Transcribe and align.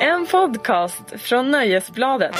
En 0.00 0.26
podcast 0.26 1.12
från 1.16 1.50
Nöjesbladet. 1.50 2.36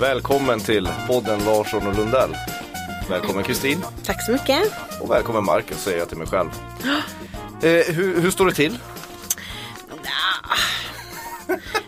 Välkommen 0.00 0.60
till 0.60 0.88
podden 1.08 1.44
Larsson 1.44 1.86
och 1.86 1.96
Lundell. 1.96 2.30
Välkommen 3.08 3.44
Kristin 3.44 3.84
Tack 4.04 4.26
så 4.26 4.32
mycket. 4.32 4.72
och 5.00 5.10
välkommen 5.10 5.44
Marcus 5.44 5.82
säger 5.82 5.98
jag 5.98 6.08
till 6.08 6.18
mig 6.18 6.26
själv. 6.26 6.48
Eh, 7.62 7.94
hur, 7.94 8.20
hur 8.20 8.30
står 8.30 8.46
det 8.46 8.52
till? 8.52 8.78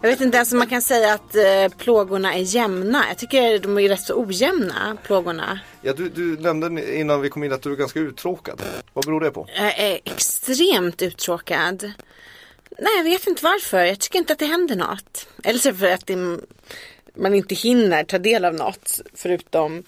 Jag 0.01 0.09
vet 0.11 0.21
inte 0.21 0.37
ens 0.37 0.53
om 0.53 0.59
man 0.59 0.67
kan 0.69 0.83
säga 0.83 1.15
att 1.15 1.35
eh, 1.35 1.69
plågorna 1.79 2.35
är 2.35 2.41
jämna. 2.41 3.05
Jag 3.09 3.19
tycker 3.19 3.59
de 3.59 3.79
är 3.79 3.89
rätt 3.89 4.01
så 4.01 4.15
ojämna, 4.25 4.97
plågorna. 5.07 5.59
Ja, 5.83 5.93
du, 5.93 6.09
du 6.09 6.37
nämnde 6.37 6.97
innan 6.99 7.21
vi 7.21 7.29
kom 7.31 7.45
in 7.45 7.53
att 7.53 7.63
du 7.63 7.73
är 7.73 7.77
ganska 7.77 7.99
uttråkad. 8.01 8.63
Vad 8.93 9.05
beror 9.05 9.21
det 9.21 9.31
på? 9.31 9.49
Jag 9.57 9.79
är 9.79 9.99
extremt 10.05 11.03
uttråkad. 11.03 11.93
Nej, 12.79 12.97
jag 12.97 13.05
vet 13.05 13.27
inte 13.27 13.45
varför. 13.45 13.85
Jag 13.85 14.01
tycker 14.01 14.19
inte 14.19 14.33
att 14.33 14.39
det 14.39 14.47
händer 14.47 14.77
något. 14.77 15.27
Eller 15.45 15.59
så 15.59 15.75
för 15.75 15.87
att 15.91 16.07
det, 16.07 16.39
man 17.17 17.35
inte 17.35 17.55
hinner 17.55 18.05
ta 18.05 18.19
del 18.19 18.45
av 18.45 18.55
något. 18.55 19.01
Förutom, 19.15 19.83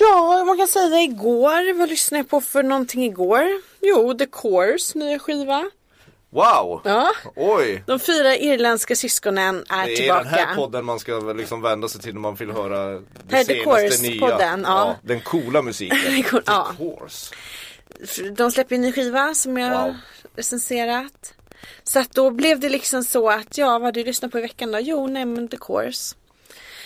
ja, 0.00 0.44
man 0.46 0.58
kan 0.58 0.68
säga 0.68 1.00
igår. 1.02 1.74
Vad 1.78 1.88
lyssnade 1.88 2.18
jag 2.18 2.28
på 2.28 2.40
för 2.40 2.62
någonting 2.62 3.04
igår? 3.04 3.44
Jo, 3.80 4.14
The 4.14 4.26
Course 4.26 4.98
nya 4.98 5.18
skiva. 5.18 5.70
Wow! 6.30 6.80
Ja. 6.84 7.12
Oj! 7.36 7.82
De 7.86 7.98
fyra 7.98 8.36
irländska 8.36 8.96
syskonen 8.96 9.64
är, 9.68 9.86
Det 9.86 9.92
är 9.92 9.96
tillbaka. 9.96 10.22
den 10.22 10.32
här 10.32 10.54
podden 10.54 10.84
man 10.84 10.98
ska 10.98 11.12
liksom 11.36 11.62
vända 11.62 11.88
sig 11.88 12.00
till 12.00 12.12
när 12.14 12.20
man 12.20 12.34
vill 12.34 12.50
höra 12.50 12.90
det 12.90 13.02
Här 13.30 13.40
är 13.40 13.44
The 13.44 13.64
senaste 13.64 14.02
nya. 14.02 14.60
ja. 14.64 14.96
Den 15.02 15.20
coola 15.20 15.62
musiken. 15.62 15.98
Cool- 16.24 16.42
ja. 16.46 16.74
The 16.78 16.84
Course. 16.84 17.34
De 18.36 18.52
släpper 18.52 18.74
en 18.74 18.80
ny 18.80 18.92
skiva 18.92 19.34
som 19.34 19.56
jag 19.58 19.84
Wow. 19.84 19.94
recenserat. 20.36 21.34
Så 21.84 21.98
att 21.98 22.10
då 22.10 22.30
blev 22.30 22.60
det 22.60 22.68
liksom 22.68 23.04
så 23.04 23.30
att, 23.30 23.58
ja 23.58 23.66
vad 23.72 23.82
har 23.82 23.92
du 23.92 24.04
lyssnat 24.04 24.32
på 24.32 24.38
i 24.38 24.42
veckan 24.42 24.72
då? 24.72 24.78
Jo, 24.80 25.06
nej 25.06 25.24
men 25.24 25.48
The 25.48 25.56
Course. 25.56 26.14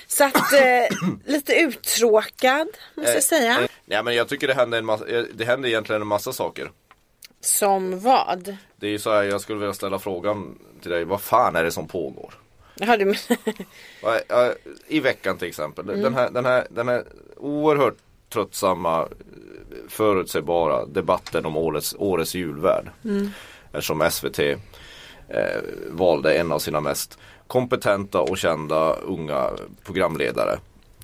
Så 0.07 0.25
att 0.25 0.53
eh, 0.53 1.09
lite 1.25 1.55
uttråkad 1.55 2.69
måste 2.95 3.13
jag 3.13 3.23
säga. 3.23 3.61
Eh, 3.61 3.69
Nej 3.85 4.03
men 4.03 4.15
jag 4.15 4.29
tycker 4.29 4.49
det 4.49 4.55
händer, 4.55 4.79
en 4.79 4.85
massa, 4.85 5.07
eh, 5.09 5.25
det 5.35 5.45
händer 5.45 5.69
egentligen 5.69 6.03
en 6.03 6.09
massa 6.09 6.33
saker. 6.33 6.71
Som 7.41 8.01
vad? 8.01 8.57
Det 8.77 8.87
är 8.87 8.91
ju 8.91 8.99
så 8.99 9.13
här, 9.13 9.23
jag 9.23 9.41
skulle 9.41 9.59
vilja 9.59 9.75
ställa 9.75 9.99
frågan 9.99 10.59
till 10.83 10.91
dig, 10.91 11.05
vad 11.05 11.21
fan 11.21 11.57
är 11.57 11.65
det 11.65 11.71
som 11.73 11.89
pågår? 11.89 12.35
Jaha, 12.75 12.97
du 12.97 13.15
I 14.97 15.01
veckan 15.01 15.39
till 15.39 15.49
exempel. 15.49 15.87
Den, 15.87 16.15
här, 16.15 16.31
den, 16.31 16.45
här, 16.45 16.67
den 16.71 16.89
här 16.89 17.05
oerhört 17.37 17.97
tröttsamma, 18.33 19.09
förutsägbara 19.89 20.87
debatten 20.87 21.47
om 21.47 21.57
årets, 21.57 21.95
årets 21.99 22.35
julvärd. 22.35 22.91
Eftersom 23.73 24.11
SVT 24.11 24.39
eh, 24.39 24.57
valde 25.91 26.35
en 26.35 26.53
av 26.53 26.59
sina 26.59 26.81
mest 26.81 27.19
kompetenta 27.47 28.21
och 28.21 28.39
kända 28.39 28.93
unga 28.93 29.51
programledare. 29.85 30.59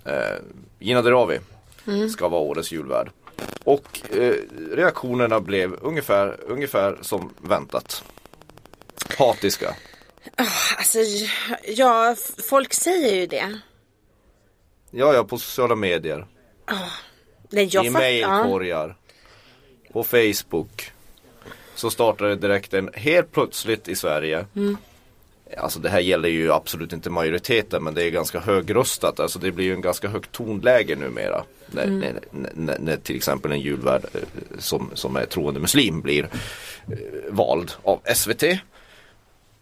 Eh, 0.04 0.36
Gina 0.78 1.02
Dirawi 1.02 1.38
ska 2.10 2.28
vara 2.28 2.40
årets 2.40 2.72
julvärd. 2.72 3.10
Och 3.64 4.00
eh, 4.16 4.34
reaktionerna 4.72 5.40
blev 5.40 5.76
ungefär, 5.80 6.40
ungefär 6.46 6.98
som 7.00 7.30
väntat. 7.40 8.04
Hatiska. 9.18 9.76
Alltså, 10.76 10.98
ja, 11.64 12.16
folk 12.50 12.74
säger 12.74 13.14
ju 13.14 13.26
det. 13.26 13.58
Ja, 14.90 15.14
ja, 15.14 15.24
på 15.24 15.38
sociala 15.38 15.74
medier. 15.74 16.26
Nej, 17.50 17.68
jag 17.72 17.86
I 17.86 17.90
mejlkorgar. 17.90 18.96
På 19.92 20.04
Facebook. 20.04 20.92
Så 21.74 21.90
startade 21.90 22.36
direkt 22.36 22.74
en, 22.74 22.90
helt 22.94 23.32
plötsligt 23.32 23.88
i 23.88 23.96
Sverige. 23.96 24.46
Alltså 25.58 25.78
det 25.78 25.88
här 25.88 26.00
gäller 26.00 26.28
ju 26.28 26.52
absolut 26.52 26.92
inte 26.92 27.10
majoriteten 27.10 27.84
men 27.84 27.94
det 27.94 28.04
är 28.04 28.10
ganska 28.10 28.40
högröstat. 28.40 29.20
Alltså 29.20 29.38
det 29.38 29.52
blir 29.52 29.64
ju 29.64 29.74
en 29.74 29.80
ganska 29.80 30.08
högt 30.08 30.32
tonläge 30.32 30.96
numera. 30.96 31.44
När, 31.66 31.86
när, 31.86 32.20
när, 32.54 32.78
när 32.78 32.96
till 32.96 33.16
exempel 33.16 33.52
en 33.52 33.60
julvärd 33.60 34.04
eh, 34.14 34.20
som, 34.58 34.90
som 34.94 35.16
är 35.16 35.26
troende 35.26 35.60
muslim 35.60 36.00
blir 36.00 36.24
eh, 36.24 36.98
vald 37.30 37.72
av 37.82 38.00
SVT. 38.14 38.44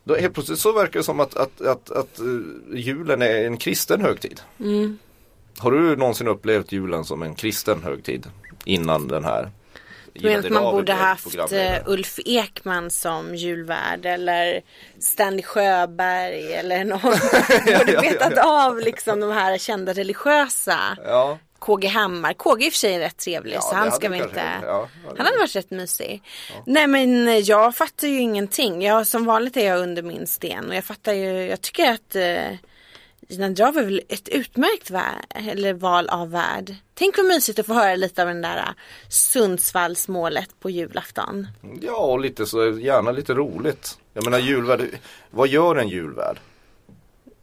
Då 0.05 0.17
helt 0.17 0.35
plötsligt 0.35 0.59
så 0.59 0.73
verkar 0.73 1.01
det 1.01 1.05
som 1.05 1.21
att, 1.21 1.37
att, 1.37 1.61
att, 1.61 1.91
att 1.91 2.19
eh, 2.19 2.79
julen 2.79 3.23
är 3.23 3.45
en 3.47 3.57
kristen 3.57 4.01
högtid. 4.01 4.41
Har 5.59 5.71
du 5.71 5.97
någonsin 5.97 6.29
upplevt 6.29 6.73
julen 6.73 7.05
som 7.05 7.23
en 7.23 7.35
kristen 7.35 7.83
högtid 7.83 8.27
innan 8.65 9.09
den 9.09 9.25
här? 9.25 9.51
Du 10.23 10.29
menar 10.29 10.45
att 10.45 10.51
man 10.51 10.63
borde 10.63 10.93
haft 10.93 11.53
eh, 11.53 11.75
Ulf 11.87 12.19
Ekman 12.27 12.91
som 12.91 13.35
julvärd 13.35 14.07
eller 14.07 14.61
Stanley 15.01 15.43
Sjöberg 15.43 16.53
eller 16.55 16.85
någon. 16.85 17.01
borde 17.79 18.01
vetat 18.01 18.39
av 18.39 18.79
liksom 18.79 19.21
de 19.21 19.31
här 19.33 19.59
kända 19.59 19.93
religiösa. 19.93 20.79
Ja, 21.05 21.39
KG 21.59 21.87
Hammar. 21.89 22.33
KG 22.33 22.67
i 22.67 22.69
och 22.69 22.73
för 22.73 22.79
sig 22.79 22.95
är 22.95 22.99
rätt 22.99 23.17
trevlig 23.17 23.55
Ja, 23.57 23.61
så 23.61 23.75
han 23.75 23.93
ska 23.93 24.09
vi 24.09 24.19
inte. 24.19 24.43
ja, 24.63 24.67
ja, 24.67 24.89
han 25.17 25.27
hade 25.27 25.39
varit 25.39 25.57
rätt 25.57 25.71
mysig. 25.71 26.23
Nej 26.67 26.87
men 26.87 27.43
jag 27.45 27.77
fattar 27.77 28.09
ju 28.09 28.21
ingenting. 28.21 28.83
Jag, 28.83 29.07
som 29.07 29.25
vanligt 29.25 29.57
är 29.57 29.67
jag 29.67 29.79
under 29.79 30.03
min 30.03 30.27
sten 30.27 30.69
och 30.69 30.75
jag 30.75 30.85
fattar 30.85 31.13
ju. 31.13 31.47
Jag 31.47 31.61
tycker 31.61 31.93
att 31.93 32.17
eh, 32.17 32.57
Gina 33.31 33.49
Dirawi 33.49 33.81
är 33.81 33.85
väl 33.85 34.03
ett 34.09 34.29
utmärkt 34.29 34.91
eller 35.35 35.73
val 35.73 36.09
av 36.09 36.31
värld. 36.31 36.75
Tänk 36.95 37.17
vad 37.17 37.27
mysigt 37.27 37.59
att 37.59 37.67
få 37.67 37.75
höra 37.75 37.95
lite 37.97 38.23
av 38.23 38.29
den 38.29 38.43
där 38.43 38.57
eh, 38.57 38.73
Sundsvallsmålet 39.09 40.61
på 40.61 40.71
julafton. 40.71 41.47
ja 41.81 41.97
och 41.97 42.21
lite 42.21 42.47
så, 42.47 42.71
gärna 42.71 43.13
lite 43.13 43.35
roligt. 43.35 43.99
Jag 44.13 44.25
menar 44.25 44.39
julvärd, 44.39 44.89
vad 45.31 45.49
gör 45.49 45.77
en 45.77 45.89
julvärd? 45.89 46.39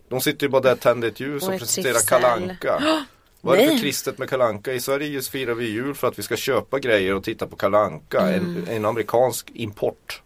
De 0.09 0.21
sitter 0.21 0.45
ju 0.45 0.49
bara 0.49 0.61
där, 0.61 0.75
tänder 0.75 1.07
ett 1.07 1.19
ljus 1.19 1.43
och, 1.43 1.53
Och 1.53 1.59
presenterar 1.59 2.07
kalanka. 2.07 2.83
Vad 3.41 3.59
är 3.59 3.63
det 3.63 3.71
för 3.71 3.79
kristet 3.79 4.17
med 4.17 4.29
kalanka? 4.29 4.73
I 4.73 4.79
Sverige 4.79 5.07
just 5.07 5.29
firar 5.29 5.53
vi 5.53 5.65
jul 5.65 5.95
för 5.95 6.07
att 6.07 6.19
vi 6.19 6.23
ska 6.23 6.35
köpa 6.35 6.79
grejer 6.79 7.15
och 7.15 7.23
titta 7.23 7.47
på 7.47 7.55
kalanka. 7.55 8.21
En, 8.21 8.67
en 8.69 8.85
amerikansk 8.85 9.51
import. 9.53 10.21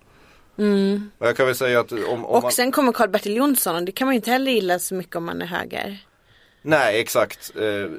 Och 1.18 1.28
jag 1.28 1.38
kan 1.38 1.46
väl 1.46 1.56
säga 1.56 1.80
att 1.80 1.92
om, 1.92 2.00
om 2.10 2.26
Och 2.26 2.44
man... 2.44 2.52
sen 2.52 2.72
kommer 2.72 2.92
Karl-Bertil 2.92 3.36
Jonsson 3.36 3.76
och 3.76 3.84
det 3.84 3.92
kan 3.92 4.06
man 4.08 4.14
ju 4.14 4.18
inte 4.18 4.32
heller 4.32 4.52
gilla 4.52 4.80
så 4.80 4.96
mycket 4.96 5.16
om 5.16 5.24
man 5.26 5.42
är 5.42 5.46
höger. 5.46 5.98
Nej 6.62 7.00
exakt. 7.02 7.52
Eh, 7.56 7.92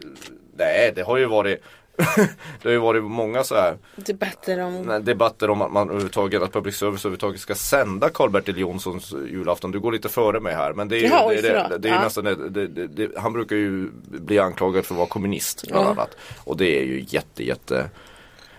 nej 0.57 0.93
det 0.97 1.03
har 1.03 1.17
ju 1.17 1.27
varit 1.27 1.63
Det 2.63 2.69
har 2.69 2.71
ju 2.71 2.79
varit 2.79 3.05
många 3.05 3.45
så 3.45 3.55
här 3.55 3.77
Debatter 3.97 4.61
om 4.61 4.83
nej, 4.83 5.03
debatter 5.03 5.51
om 5.51 5.63
att 5.63 5.73
man 5.73 5.89
överhuvudtaget, 5.89 6.43
att 6.43 6.53
public 6.53 6.77
service 6.77 7.01
överhuvudtaget 7.05 7.41
ska 7.41 7.55
sända 7.55 8.09
Karl-Bertil 8.09 8.59
Jonssons 8.59 9.13
julafton. 9.31 9.71
Du 9.71 9.81
går 9.81 9.93
lite 9.93 10.09
före 10.09 10.41
mig 10.41 10.55
här 10.55 10.73
men 10.73 10.89
det 10.89 10.97
är 10.97 11.01
ju, 11.01 11.11
oj, 11.29 11.37
det, 11.43 11.67
det, 11.71 11.79
det 11.79 11.89
är 11.89 11.93
Ja. 11.95 12.03
nästan 12.03 12.25
det, 12.25 13.09
Han 13.19 13.33
brukar 13.33 13.57
ju 13.57 13.89
bli 14.05 14.39
anklagad 14.39 14.85
för 14.85 14.95
att 14.95 14.99
vara 14.99 15.09
kommunist 15.09 15.65
bland 15.69 15.87
Ja. 15.87 15.91
annat. 15.91 16.17
Och 16.45 16.57
det 16.57 16.79
är 16.81 16.85
ju 16.85 17.05
jätte 17.09 17.45
jätte 17.45 17.91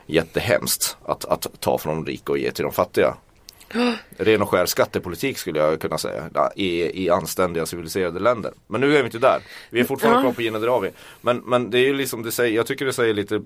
Jättehemskt 0.05 0.97
att, 1.05 1.25
att 1.25 1.47
ta 1.59 1.77
från 1.77 1.95
de 1.95 2.11
rika 2.11 2.31
och 2.31 2.37
ge 2.37 2.51
till 2.51 2.63
de 2.63 2.73
fattiga. 2.73 3.15
Ren 4.17 4.41
och 4.41 4.49
skär 4.49 4.65
skattepolitik 4.65 5.37
skulle 5.37 5.59
jag 5.59 5.81
kunna 5.81 5.97
säga 5.97 6.51
i, 6.55 7.03
i 7.03 7.09
anständiga 7.09 7.65
civiliserade 7.65 8.19
länder. 8.19 8.53
Men 8.67 8.81
nu 8.81 8.97
är 8.97 8.99
vi 8.99 9.05
inte 9.05 9.19
där. 9.19 9.41
Vi 9.69 9.79
är 9.79 9.83
fortfarande 9.83 10.21
kvar 10.21 10.33
på 10.33 10.41
Gina 10.41 10.59
Dirawi. 10.59 10.91
Men, 11.21 11.37
men 11.37 11.69
det 11.69 11.79
är 11.79 11.85
ju 11.85 11.93
liksom, 11.93 12.23
det 12.23 12.31
säger, 12.31 12.55
jag 12.55 12.67
tycker 12.67 12.85
det 12.85 12.93
säger 12.93 13.13
lite 13.13 13.41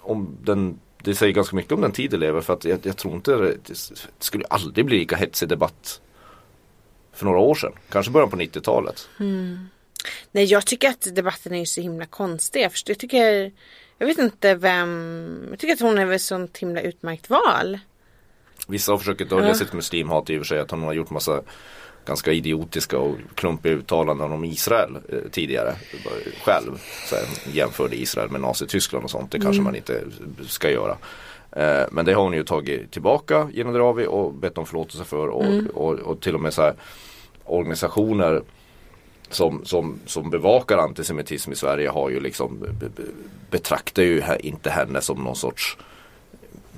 om 0.00 0.36
den 0.42 0.78
det 1.02 1.14
säger 1.14 1.32
ganska 1.32 1.56
mycket 1.56 1.72
om 1.72 1.80
den 1.80 1.92
tid 1.92 2.10
det 2.10 2.16
lever 2.16 2.40
för 2.40 2.52
att 2.52 2.64
jag, 2.64 2.78
jag 2.82 2.96
tror 2.96 3.14
inte 3.14 3.30
det, 3.36 3.56
det 3.66 3.74
skulle 4.18 4.44
aldrig 4.44 4.86
bli 4.86 4.98
lika 4.98 5.16
hetsig 5.16 5.48
debatt 5.48 6.00
för 7.12 7.24
några 7.24 7.38
år 7.38 7.54
sedan. 7.54 7.72
Kanske 7.88 8.12
början 8.12 8.30
på 8.30 8.36
90-talet. 8.36 9.08
Nej 10.32 10.44
jag 10.44 10.66
tycker 10.66 10.88
att 10.88 11.14
debatten 11.14 11.54
är 11.54 11.64
så 11.64 11.80
himla 11.80 12.06
konstig. 12.06 12.62
Jag, 12.62 12.72
förstår, 12.72 12.90
jag 12.92 12.98
tycker 12.98 13.52
Jag 13.98 14.06
vet 14.06 14.18
inte 14.18 14.54
vem 14.54 15.46
Jag 15.50 15.58
tycker 15.58 15.74
att 15.74 15.80
hon 15.80 15.98
är 15.98 16.04
väl 16.04 16.20
sånt 16.20 16.58
himla 16.58 16.80
utmärkt 16.80 17.30
val. 17.30 17.78
Vissa 18.70 18.92
har 18.92 18.98
försökt 18.98 19.30
dölja 19.30 19.48
Ja. 19.48 19.54
sitt 19.54 19.72
muslimhat 19.72 20.30
i 20.30 20.36
och 20.36 20.40
för 20.40 20.44
sig 20.44 20.58
att 20.60 20.70
hon 20.70 20.82
har 20.82 20.92
gjort 20.92 21.10
massa 21.10 21.40
ganska 22.06 22.32
idiotiska 22.32 22.98
och 22.98 23.16
klumpiga 23.34 23.72
uttalanden 23.72 24.32
om 24.32 24.44
Israel 24.44 24.96
eh, 25.08 25.18
tidigare 25.30 25.74
själv. 26.44 26.80
Så 27.06 27.16
här, 27.16 27.24
jämförde 27.52 27.96
Israel 27.96 28.30
med 28.30 28.40
Nazityskland 28.40 29.04
och 29.04 29.10
sånt. 29.10 29.30
Det 29.32 29.40
kanske 29.40 29.62
man 29.62 29.76
inte 29.76 30.00
ska 30.46 30.70
göra. 30.70 30.96
Eh, 31.52 31.86
men 31.90 32.04
det 32.04 32.12
har 32.12 32.22
hon 32.22 32.32
ju 32.32 32.44
tagit 32.44 32.90
tillbaka 32.90 33.50
genom 33.54 33.72
Dravi 33.72 34.06
och 34.06 34.34
bett 34.34 34.58
om 34.58 34.66
förlåtelse 34.66 35.04
för 35.04 35.26
och, 35.28 35.44
och, 35.74 35.92
och 35.94 36.20
till 36.20 36.34
och 36.34 36.40
med 36.40 36.54
så 36.54 36.62
här 36.62 36.74
organisationer 37.44 38.42
som, 39.30 39.64
som, 39.64 39.98
som 40.06 40.30
bevakar 40.30 40.78
antisemitism 40.78 41.52
i 41.52 41.56
Sverige 41.56 41.88
har 41.88 42.10
ju 42.10 42.20
liksom 42.20 42.58
be- 42.60 42.88
be- 42.96 43.02
betraktar 43.50 44.02
ju 44.02 44.22
inte 44.40 44.70
henne 44.70 45.00
som 45.00 45.24
någon 45.24 45.36
sorts 45.36 45.76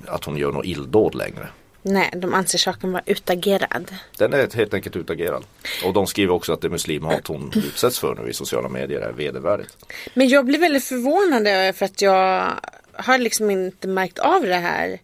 att 0.07 0.25
hon 0.25 0.37
gör 0.37 0.51
något 0.51 0.65
illdåd 0.65 1.15
längre. 1.15 1.47
Nej, 1.83 2.09
de 2.15 2.33
anser 2.33 2.57
saken 2.57 2.91
vara 2.91 3.03
utagerad. 3.05 3.95
Den 4.17 4.33
är 4.33 4.55
helt 4.55 4.73
enkelt 4.73 4.95
utagerad. 4.95 5.45
Och 5.85 5.93
de 5.93 6.07
skriver 6.07 6.33
också 6.33 6.53
att 6.53 6.61
det 6.61 6.69
muslimhat 6.69 7.27
hon 7.27 7.51
utsätts 7.55 7.99
för 7.99 8.15
nu 8.15 8.29
i 8.29 8.33
sociala 8.33 8.69
medier 8.69 8.99
är 9.01 9.11
vedervärdigt. 9.11 9.77
Men 10.13 10.29
jag 10.29 10.45
blir 10.45 10.59
väldigt 10.59 10.83
förvånad 10.83 11.75
för 11.75 11.85
att 11.85 12.01
jag 12.01 12.53
har 12.93 13.17
liksom 13.17 13.49
inte 13.51 13.87
märkt 13.87 14.19
av 14.19 14.41
det 14.41 14.55
här 14.55 14.99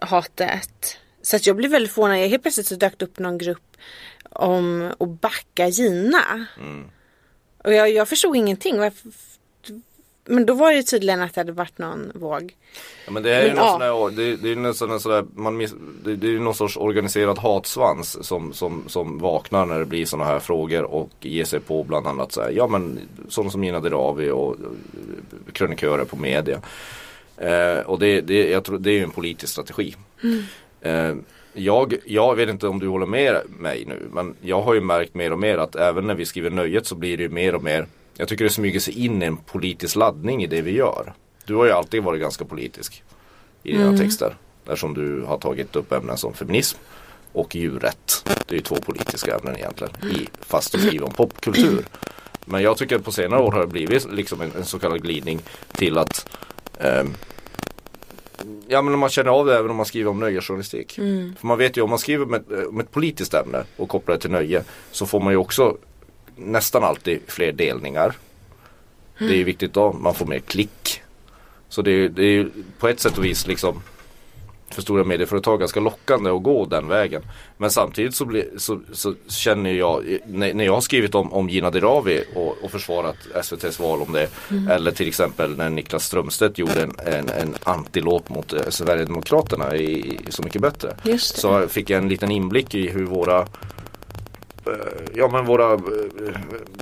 hatet. 0.00 0.98
Så 1.22 1.36
att 1.36 1.46
jag 1.46 1.56
blir 1.56 1.68
väldigt 1.68 1.92
förvånad. 1.92 2.16
Helt 2.18 2.42
plötsligt 2.42 2.66
så 2.66 2.74
dök 2.74 2.98
det 2.98 3.04
upp 3.04 3.18
någon 3.18 3.38
grupp 3.38 3.76
om 4.30 4.92
att 5.00 5.08
backa 5.20 5.68
Gina. 5.68 6.46
Och 7.64 7.72
jag, 7.74 7.90
jag 7.90 8.08
förstod 8.08 8.36
ingenting. 8.36 8.78
Varför- 8.78 9.10
Men 10.24 10.46
då 10.46 10.54
var 10.54 10.72
det 10.72 10.82
tydligen 10.82 11.22
att 11.22 11.34
det 11.34 11.40
hade 11.40 11.52
varit 11.52 11.78
någon 11.78 12.12
våg. 12.14 12.54
Ja, 13.06 13.12
men 13.12 13.22
det 13.22 13.34
är 13.34 13.42
ju 13.42 13.48
Men, 13.48 13.56
någon 13.56 13.66
ja. 13.66 13.72
sån 13.72 13.82
här, 13.82 14.16
det, 14.16 14.36
det 14.36 14.52
är 14.52 14.56
nästan 14.56 14.90
en 14.90 15.00
sån 15.00 15.12
där, 15.12 15.24
man 15.34 15.56
miss, 15.56 15.74
det, 16.04 16.16
det 16.16 16.26
är 16.26 16.30
ju 16.30 16.40
någon 16.40 16.54
sorts 16.54 16.76
organiserad 16.76 17.38
hatsvans 17.38 18.26
som, 18.26 18.52
som, 18.52 18.84
som 18.86 19.18
vaknar 19.18 19.66
när 19.66 19.78
det 19.78 19.84
blir 19.84 20.06
sådana 20.06 20.30
här 20.30 20.38
frågor 20.38 20.82
och 20.82 21.10
ger 21.20 21.44
sig 21.44 21.60
på 21.60 21.84
bland 21.84 22.06
annat 22.06 22.32
så 22.32 22.42
här, 22.42 22.50
ja 22.50 22.66
men 22.66 22.98
sådana 23.28 23.50
som 23.50 23.64
Gina 23.64 23.80
Dirawi 23.80 24.30
och 24.30 24.56
och 25.46 25.52
krönikörer 25.52 26.04
på 26.04 26.16
media. 26.16 26.60
Eh, 27.36 27.78
och 27.78 27.98
det, 27.98 28.20
det, 28.20 28.50
jag 28.50 28.64
tror, 28.64 28.78
det 28.78 28.90
är 28.90 28.94
ju 28.94 29.02
en 29.02 29.10
politisk 29.10 29.52
strategi. 29.52 29.94
Eh, 30.80 31.14
jag, 31.52 31.94
jag 32.04 32.36
vet 32.36 32.48
inte 32.48 32.68
om 32.68 32.78
du 32.78 32.88
håller 32.88 33.06
med 33.06 33.36
mig 33.58 33.84
nu 33.86 34.08
men 34.12 34.34
jag 34.40 34.62
har 34.62 34.74
ju 34.74 34.80
märkt 34.80 35.14
mer 35.14 35.32
och 35.32 35.38
mer 35.38 35.58
att 35.58 35.76
även 35.76 36.06
när 36.06 36.14
vi 36.14 36.24
skriver 36.24 36.50
nöjet 36.50 36.86
så 36.86 36.94
blir 36.94 37.16
det 37.16 37.22
ju 37.22 37.28
mer 37.28 37.54
och 37.54 37.62
mer 37.62 37.86
Jag 38.16 38.28
tycker 38.28 38.44
det 38.44 38.50
smyger 38.50 38.80
sig 38.80 39.04
in 39.04 39.22
en 39.22 39.36
politisk 39.36 39.96
laddning 39.96 40.42
i 40.42 40.46
det 40.46 40.62
vi 40.62 40.70
gör. 40.70 41.12
Du 41.44 41.54
har 41.54 41.64
ju 41.64 41.70
alltid 41.70 42.02
varit 42.02 42.20
ganska 42.20 42.44
politisk 42.44 43.02
i 43.62 43.72
dina 43.72 43.98
texter. 43.98 44.36
Eftersom 44.64 44.94
du 44.94 45.22
har 45.22 45.38
tagit 45.38 45.76
upp 45.76 45.92
ämnen 45.92 46.16
som 46.16 46.34
feminism 46.34 46.78
och 47.32 47.54
djurrätt. 47.54 48.30
Det 48.46 48.54
är 48.54 48.56
ju 48.56 48.62
två 48.62 48.76
politiska 48.76 49.36
ämnen 49.36 49.56
egentligen. 49.56 49.92
I, 50.02 50.28
fast 50.40 50.72
du 50.72 50.78
skriver 50.78 51.06
om 51.06 51.12
popkultur. 51.12 51.84
Men 52.44 52.62
jag 52.62 52.76
tycker 52.76 52.96
att 52.96 53.04
på 53.04 53.12
senare 53.12 53.40
år 53.40 53.52
har 53.52 53.60
det 53.60 53.66
blivit 53.66 54.12
liksom 54.12 54.40
en, 54.40 54.52
en 54.56 54.64
så 54.64 54.78
kallad 54.78 55.02
glidning 55.02 55.40
till 55.72 55.98
att 55.98 56.26
ehm, 56.80 57.14
Ja 58.68 58.82
men 58.82 58.98
man 58.98 59.08
känner 59.08 59.30
av 59.30 59.46
det 59.46 59.58
även 59.58 59.70
om 59.70 59.76
man 59.76 59.86
skriver 59.86 60.10
om 60.10 60.20
nöjesjournalistik. 60.20 60.92
För 61.38 61.46
man 61.46 61.58
vet 61.58 61.76
ju 61.76 61.82
om 61.82 61.90
man 61.90 61.98
skriver 61.98 62.24
om 62.24 62.34
ett, 62.34 62.66
om 62.68 62.80
ett 62.80 62.90
politiskt 62.90 63.34
ämne 63.34 63.64
och 63.76 63.88
kopplar 63.88 64.14
det 64.14 64.20
till 64.20 64.30
nöje 64.30 64.64
så 64.90 65.06
får 65.06 65.20
man 65.20 65.32
ju 65.32 65.36
också 65.36 65.76
nästan 66.36 66.84
alltid 66.84 67.20
fler 67.26 67.52
delningar. 67.52 68.14
Det 69.18 69.24
är 69.24 69.36
ju 69.36 69.44
viktigt 69.44 69.72
då, 69.72 69.92
man 69.92 70.14
får 70.14 70.26
mer 70.26 70.38
klick. 70.38 71.02
Så 71.68 71.82
det 71.82 71.90
är, 71.90 72.08
det 72.08 72.22
är 72.22 72.32
ju 72.32 72.50
på 72.78 72.88
ett 72.88 73.00
sätt 73.00 73.18
och 73.18 73.24
vis 73.24 73.46
liksom 73.46 73.82
för 74.74 74.82
stora 74.82 75.04
medieföretag 75.04 75.60
ganska 75.60 75.80
lockande 75.80 76.30
att 76.30 76.42
gå 76.42 76.66
den 76.66 76.88
vägen. 76.88 77.22
Men 77.56 77.70
samtidigt 77.70 78.14
så, 78.14 78.24
blir, 78.24 78.44
så, 78.56 78.80
så 78.92 79.14
känner 79.28 79.72
jag, 79.72 80.18
när, 80.26 80.54
när 80.54 80.64
jag 80.64 80.74
har 80.74 80.80
skrivit 80.80 81.14
om, 81.14 81.32
om 81.32 81.48
Gina 81.48 81.70
Dirawi 81.70 82.24
och, 82.34 82.64
och 82.64 82.70
försvarat 82.70 83.16
SVTs 83.34 83.80
val 83.80 84.02
om 84.02 84.12
det. 84.12 84.28
Eller 84.70 84.90
till 84.90 85.08
exempel 85.08 85.56
när 85.56 85.70
Niklas 85.70 86.04
Strömstedt 86.04 86.58
gjorde 86.58 86.82
en, 86.82 86.92
en, 87.06 87.28
en 87.28 87.54
antilåt 87.62 88.28
mot 88.28 88.52
eh, 88.52 88.60
Sverigedemokraterna 88.68 89.76
i, 89.76 89.98
i 89.98 90.18
Så 90.28 90.42
mycket 90.42 90.62
bättre. 90.62 90.96
Så 91.18 91.68
fick 91.68 91.90
jag 91.90 92.02
en 92.02 92.08
liten 92.08 92.30
inblick 92.30 92.74
i 92.74 92.88
hur 92.88 93.04
våra 93.04 93.46
Ja 95.14 95.28
men 95.28 95.46
våra 95.46 95.72
eh, 95.72 95.80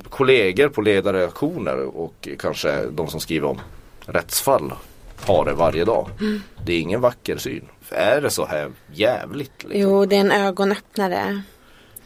kollegor 0.08 0.68
på 0.68 0.80
ledarredaktioner 0.80 1.96
och 1.96 2.28
kanske 2.38 2.86
de 2.90 3.08
som 3.08 3.20
skriver 3.20 3.48
om 3.48 3.60
rättsfall 4.06 4.72
har 5.20 5.44
det 5.44 5.52
varje 5.52 5.84
dag. 5.84 6.08
Mm. 6.20 6.42
Det 6.64 6.72
är 6.72 6.80
ingen 6.80 7.00
vacker 7.00 7.36
syn. 7.36 7.64
För 7.80 7.96
är 7.96 8.20
det 8.20 8.30
så 8.30 8.46
här 8.46 8.70
jävligt? 8.92 9.52
Liksom? 9.62 9.80
Jo, 9.80 10.06
det 10.06 10.16
är 10.16 10.20
en 10.20 10.32
ögonöppnare. 10.32 11.42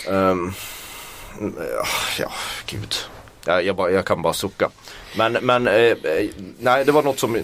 Ehm, 0.08 0.52
ja, 2.19 2.31
gud. 2.67 2.94
Ja, 3.46 3.61
jag, 3.61 3.76
bara, 3.76 3.90
jag 3.90 4.05
kan 4.05 4.23
bara 4.23 4.32
sucka. 4.32 4.70
Men, 5.17 5.32
men 5.32 5.67
eh, 5.67 5.75
eh, 5.75 6.28
nej, 6.58 6.84
det 6.84 6.93
var 6.93 7.02
något 7.02 7.19
som 7.19 7.37
eh, 7.37 7.43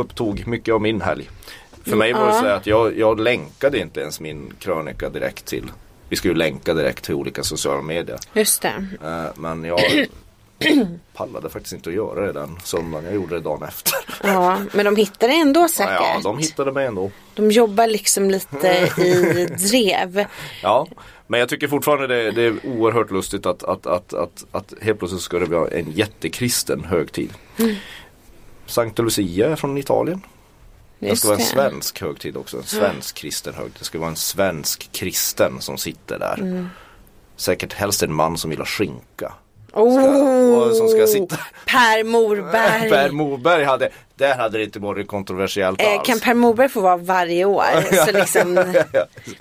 upptog 0.00 0.46
mycket 0.46 0.74
av 0.74 0.82
min 0.82 1.00
helg. 1.00 1.30
För 1.84 1.96
mig 1.96 2.12
var 2.12 2.26
det 2.26 2.32
så 2.32 2.46
att 2.46 2.66
jag, 2.66 2.98
jag 2.98 3.20
länkade 3.20 3.78
inte 3.78 4.00
ens 4.00 4.20
min 4.20 4.52
krönika 4.58 5.08
direkt 5.08 5.46
till 5.46 5.70
Vi 6.12 6.16
skulle 6.16 6.32
ju 6.32 6.38
länka 6.38 6.74
direkt 6.74 7.04
till 7.04 7.14
olika 7.14 7.42
sociala 7.42 7.82
medier. 7.82 8.18
Just 8.32 8.62
det. 8.62 8.86
Eh, 9.04 9.24
men 9.34 9.64
jag 9.64 9.80
pallade 11.12 11.48
faktiskt 11.48 11.72
inte 11.72 11.90
att 11.90 11.96
göra 11.96 12.26
det 12.26 12.32
den 12.32 12.58
söndagen. 12.64 13.04
Jag 13.04 13.14
gjorde 13.14 13.34
det 13.34 13.40
dagen 13.40 13.62
efter. 13.62 13.92
Ja, 14.22 14.60
men 14.72 14.84
de 14.84 14.96
hittar 14.96 15.28
det 15.28 15.34
ändå 15.34 15.68
säkert. 15.68 15.94
Ja, 16.00 16.20
de 16.22 16.38
hittade 16.38 16.72
mig 16.72 16.86
ändå. 16.86 17.10
De 17.34 17.50
jobbar 17.50 17.86
liksom 17.86 18.30
lite 18.30 18.90
i 18.98 19.46
drev. 19.70 20.24
Ja, 20.62 20.86
men 21.26 21.40
jag 21.40 21.48
tycker 21.48 21.68
fortfarande 21.68 22.06
det, 22.06 22.30
det 22.30 22.42
är 22.42 22.66
oerhört 22.66 23.10
lustigt 23.10 23.46
att, 23.46 23.62
att, 23.64 23.86
att, 23.86 24.14
att, 24.14 24.44
att 24.52 24.74
helt 24.80 24.98
plötsligt 24.98 25.22
ska 25.22 25.38
det 25.38 25.46
vara 25.46 25.68
en 25.68 25.90
jättekristen 25.92 26.84
högtid. 26.84 27.30
Sankta 28.66 29.02
Lucia 29.02 29.50
är 29.50 29.56
från 29.56 29.78
Italien. 29.78 30.20
Det 31.10 31.16
ska 31.16 31.28
vara 31.28 31.38
en 31.38 31.44
svensk 31.44 32.00
högtid 32.00 32.36
också. 32.36 32.56
En 32.56 32.62
svensk 32.62 33.16
kristen 33.16 33.54
högtid. 33.54 33.76
Det 33.78 33.84
ska 33.84 33.98
vara 33.98 34.10
en 34.10 34.16
svensk 34.16 34.88
kristen 34.92 35.60
som 35.60 35.78
sitter 35.78 36.18
där. 36.18 36.34
Mm. 36.40 36.68
Säkert 37.36 37.72
helst 37.72 38.02
en 38.02 38.14
man 38.14 38.38
som 38.38 38.50
vill 38.50 38.58
ha 38.58 38.66
skinka. 38.66 39.32
Oh, 39.74 40.58
och 40.68 40.76
som 40.76 40.88
ska 40.88 41.06
sitta- 41.06 41.38
Per 41.66 42.04
Morberg. 42.04 42.90
Per 42.90 43.10
Morberg 43.10 43.64
hade, 43.64 43.90
där 44.14 44.34
hade 44.36 44.58
det 44.58 44.64
inte 44.64 44.78
varit 44.78 45.08
kontroversiellt 45.08 45.80
Eh, 45.82 45.92
alls. 45.92 46.06
kan 46.06 46.20
Per 46.20 46.34
Morberg 46.34 46.68
få 46.68 46.80
vara 46.80 46.96
varje 46.96 47.44
år? 47.44 48.04
Så 48.06 48.12
liksom, 48.12 48.54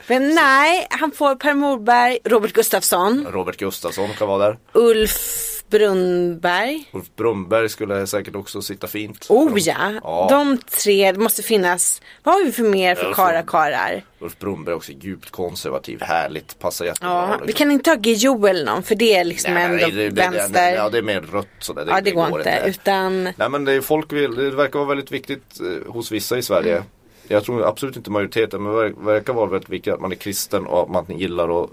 men 0.07 0.35
nej, 0.35 0.87
han 0.89 1.11
får 1.11 1.35
Per 1.35 1.53
Morberg, 1.53 2.19
Robert 2.25 2.53
Gustafsson, 2.53 3.27
Robert 3.31 3.57
Gustafsson 3.57 4.09
kan 4.17 4.27
vara 4.27 4.45
där. 4.45 4.57
Ulf 4.73 5.47
Brunnberg. 5.71 6.83
Ulf 6.91 7.05
Brumberg 7.15 7.69
skulle 7.69 8.07
säkert 8.07 8.35
också 8.35 8.61
sitta 8.61 8.87
fint. 8.87 9.25
Oh 9.29 9.59
ja, 9.59 9.91
Ja. 10.03 10.27
de 10.29 10.57
tre, 10.57 11.11
det 11.11 11.19
måste 11.19 11.43
finnas. 11.43 12.01
Vad 12.23 12.35
har 12.35 12.43
vi 12.45 12.51
för 12.51 12.63
mer 12.63 12.95
för 12.95 13.13
karakarar? 13.13 14.03
Ulf 14.19 14.39
Brumberg 14.39 14.75
också 14.75 14.91
djupt 14.91 15.29
konservativ, 15.31 16.01
härligt, 16.01 16.59
passar 16.59 16.85
jättebra. 16.85 17.09
Ja, 17.09 17.27
liksom. 17.31 17.47
vi 17.47 17.53
kan 17.53 17.71
inte 17.71 17.89
ha 17.89 17.95
Guillou 17.95 18.47
eller 18.47 18.65
någon 18.65 18.83
för 18.83 18.95
det 18.95 19.15
är 19.15 19.23
liksom 19.23 19.53
Nej, 19.53 19.63
ändå 19.63 19.77
det, 19.77 19.91
det, 19.91 20.09
det, 20.09 20.29
vänster. 20.29 20.75
ja, 20.75 20.89
det 20.89 20.97
är 20.97 21.01
mer 21.01 21.21
rött 21.21 21.47
sådär. 21.59 21.85
ja, 21.89 22.01
det, 22.01 22.11
går 22.11 22.37
inte. 22.37 22.63
Utan, 22.65 23.23
Nej 23.23 23.49
men 23.49 23.65
det, 23.65 23.73
är 23.73 23.81
folk 23.81 24.13
vill, 24.13 24.35
det 24.35 24.49
verkar 24.49 24.79
vara 24.79 24.89
väldigt 24.89 25.11
viktigt 25.11 25.59
eh, 25.61 25.91
hos 25.93 26.11
vissa 26.11 26.37
i 26.37 26.41
Sverige. 26.41 26.71
Mm. 26.75 26.83
Jag 27.27 27.43
tror 27.43 27.67
absolut 27.67 27.95
inte 27.97 28.11
majoriteten 28.11 28.63
men 28.63 28.73
det 28.75 28.93
verkar 28.97 29.33
vara 29.33 29.45
väldigt 29.45 29.69
viktigt 29.69 29.93
att 29.93 30.01
man 30.01 30.11
är 30.11 30.15
kristen 30.15 30.65
och 30.65 30.81
att 30.81 30.89
man 30.89 31.17
gillar 31.19 31.63
att 31.63 31.69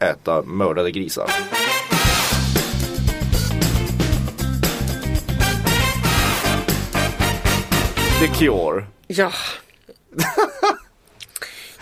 eh, 0.00 0.08
äta 0.08 0.42
mördade 0.42 0.90
grisar. 0.90 1.30
The 8.20 8.26
Cure. 8.28 8.84
ja. 9.06 9.32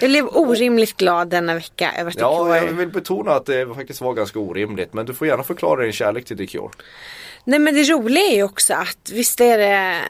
Jag 0.00 0.10
blev 0.10 0.26
orimligt 0.26 0.96
glad 0.96 1.28
denna 1.28 1.54
vecka 1.54 1.92
över 1.98 2.10
att 2.10 2.16
Ja, 2.20 2.44
det 2.44 2.56
jag 2.58 2.68
går. 2.68 2.74
vill 2.76 2.88
betona 2.88 3.32
att 3.32 3.46
det 3.46 3.74
faktiskt 3.74 4.00
var 4.00 4.14
ganska 4.14 4.38
orimligt. 4.38 4.94
Men 4.94 5.06
du 5.06 5.14
får 5.14 5.26
gärna 5.26 5.42
förklara 5.42 5.82
din 5.82 5.92
kärlek 5.92 6.24
till 6.24 6.36
The 6.36 6.46
Cure. 6.46 6.68
Nej 7.44 7.58
men 7.58 7.74
det 7.74 7.82
roliga 7.82 8.22
är 8.24 8.34
ju 8.36 8.42
också 8.42 8.74
att 8.74 9.10
visst 9.12 9.40
är 9.40 9.58
det 9.58 10.00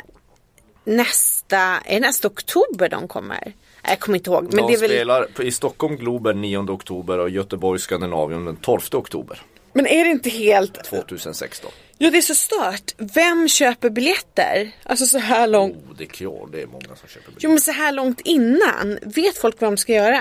nästa, 0.85 1.59
är 1.59 1.95
det 1.95 2.01
nästa 2.01 2.29
oktober 2.29 2.89
de 2.89 3.09
kommer? 3.09 3.53
Jag 3.83 4.01
kommer 4.01 4.19
inte 4.19 4.31
ihåg. 4.31 4.43
Men 4.43 4.57
de 4.57 4.67
det 4.67 4.79
är 4.79 4.81
väl, 4.81 4.91
spelar 4.91 5.41
i 5.43 5.53
Stockholm 5.53 5.97
Globen 5.97 6.41
9 6.43 6.59
oktober 6.59 7.19
och 7.19 7.31
Göteborg 7.31 7.81
Skandinavium 7.81 8.45
den 8.45 8.57
12 8.57 8.81
oktober 8.93 9.43
men 9.77 9.87
är 9.87 10.05
det 10.05 10.11
inte 10.11 10.31
helt, 10.31 10.85
2016. 10.85 11.71
Ja 11.99 12.11
det 12.11 12.19
är 12.19 12.23
så 12.23 12.35
stört. 12.35 12.95
Vem 12.99 13.49
köper 13.49 13.91
biljetter? 13.91 14.71
Alltså 14.83 15.07
så 15.07 15.19
här 15.19 15.47
långt, 15.47 15.77
Oh, 15.91 15.97
The 15.97 16.07
Cure, 16.07 16.49
det 16.53 16.63
är 16.63 16.67
många 16.67 16.85
som 16.85 17.09
köper 17.09 17.27
biljetter. 17.27 17.39
jo 17.41 17.51
men 17.51 17.61
så 17.61 17.73
här 17.73 17.93
långt 17.93 18.21
innan. 18.21 18.99
Vet 19.03 19.39
folk 19.39 19.61
vad 19.61 19.71
de 19.73 19.77
ska 19.77 19.93
göra? 19.93 20.21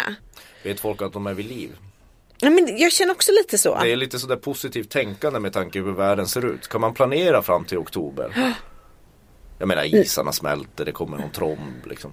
Vet 0.63 0.79
folk 0.79 1.01
att 1.01 1.13
de 1.13 1.27
är 1.27 1.34
vid 1.34 1.46
liv? 1.46 1.70
Nej, 2.41 2.51
men 2.51 2.77
jag 2.77 2.91
känner 2.91 3.12
också 3.12 3.32
lite 3.32 3.58
så. 3.58 3.79
Det 3.79 3.91
är 3.91 3.96
lite 3.96 4.20
sådär 4.20 4.36
positivt 4.36 4.89
tänkande 4.89 5.39
med 5.39 5.53
tanke 5.53 5.79
på 5.79 5.86
hur 5.86 5.94
världen 5.94 6.27
ser 6.27 6.46
ut. 6.46 6.67
Kan 6.67 6.82
man 6.82 6.94
planera 6.94 7.41
fram 7.41 7.65
till 7.65 7.77
oktober? 7.77 8.53
Jag 9.60 9.67
menar 9.67 9.96
isarna 9.96 10.32
smälter, 10.32 10.86
det 10.86 10.91
kommer 10.91 11.17
någon 11.17 11.32
tromb 11.32 11.86
liksom. 11.86 12.12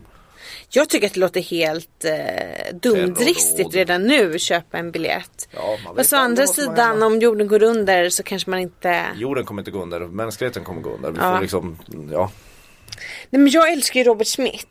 Jag 0.69 0.89
tycker 0.89 1.07
att 1.07 1.15
det 1.15 1.21
låter 1.21 1.41
helt 1.41 2.05
eh, 2.05 2.75
dumdristigt 2.75 3.75
redan 3.75 4.03
nu 4.07 4.39
köpa 4.39 4.79
en 4.79 4.91
biljett. 4.91 5.49
Ja, 5.51 5.61
man 5.85 5.95
vet 5.95 5.97
Men 5.97 6.05
så 6.05 6.17
å 6.17 6.21
andra 6.21 6.47
sidan 6.47 7.03
om 7.03 7.19
jorden 7.21 7.49
går 7.49 7.63
under 7.63 8.11
så 8.11 8.23
kanske 8.23 8.51
man 8.51 8.59
inte 8.61 9.05
Jorden 9.17 9.45
kommer 9.45 9.61
inte 9.63 9.71
gå 9.71 9.83
under, 9.83 10.01
mänskligheten 10.01 10.65
kommer 10.65 10.81
gå 10.81 10.91
under. 10.91 11.11
Vi 11.11 11.19
Ja. 11.21 11.35
får 11.35 11.41
liksom, 11.43 11.79
ja. 12.13 12.31
Nej 13.31 13.43
men 13.43 13.49
jag 13.53 13.73
älskar 13.73 14.01
ju 14.01 14.05
Robert 14.05 14.27
Smith. 14.27 14.67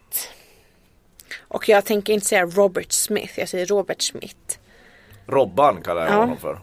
Och 1.48 1.70
jag 1.70 1.86
tänker 1.86 2.14
inte 2.14 2.26
säga 2.26 2.46
Robert 2.46 2.92
Smith, 2.92 3.40
jag 3.40 3.50
säger 3.50 3.66
Robert 3.66 4.02
Smith. 4.02 4.36
Robban 5.28 5.82
kallar 5.84 6.02
jag 6.02 6.12
Ja. 6.12 6.16
honom 6.20 6.38
för. 6.38 6.60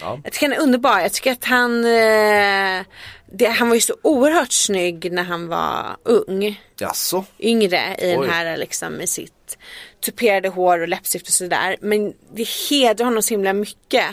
Ja. 0.00 0.20
Jag 0.24 0.32
tycker 0.32 0.46
han 0.46 0.56
är 0.56 0.62
underbar. 0.62 1.00
Jag 1.00 1.12
tycker 1.12 1.32
att 1.32 1.44
han, 1.44 1.84
eh, 1.84 2.84
det, 3.32 3.46
han 3.46 3.68
var 3.68 3.74
ju 3.74 3.80
så 3.80 3.94
oerhört 4.02 4.52
snygg 4.52 5.12
när 5.12 5.22
han 5.22 5.48
var 5.48 5.96
ung. 6.02 6.62
Jaså? 6.78 7.24
Yngre 7.38 7.96
i 7.98 8.16
Oj. 8.16 8.26
den 8.26 8.30
här 8.30 8.56
liksom 8.56 8.92
med 8.92 9.08
sitt 9.08 9.58
tuperade 10.04 10.48
hår 10.48 10.78
och 10.80 10.88
läppstift 10.88 11.26
och 11.26 11.32
sådär. 11.32 11.76
Men 11.80 12.14
det 12.34 12.48
hedrar 12.70 13.04
honom 13.04 13.22
så 13.22 13.34
himla 13.34 13.52
mycket 13.52 14.06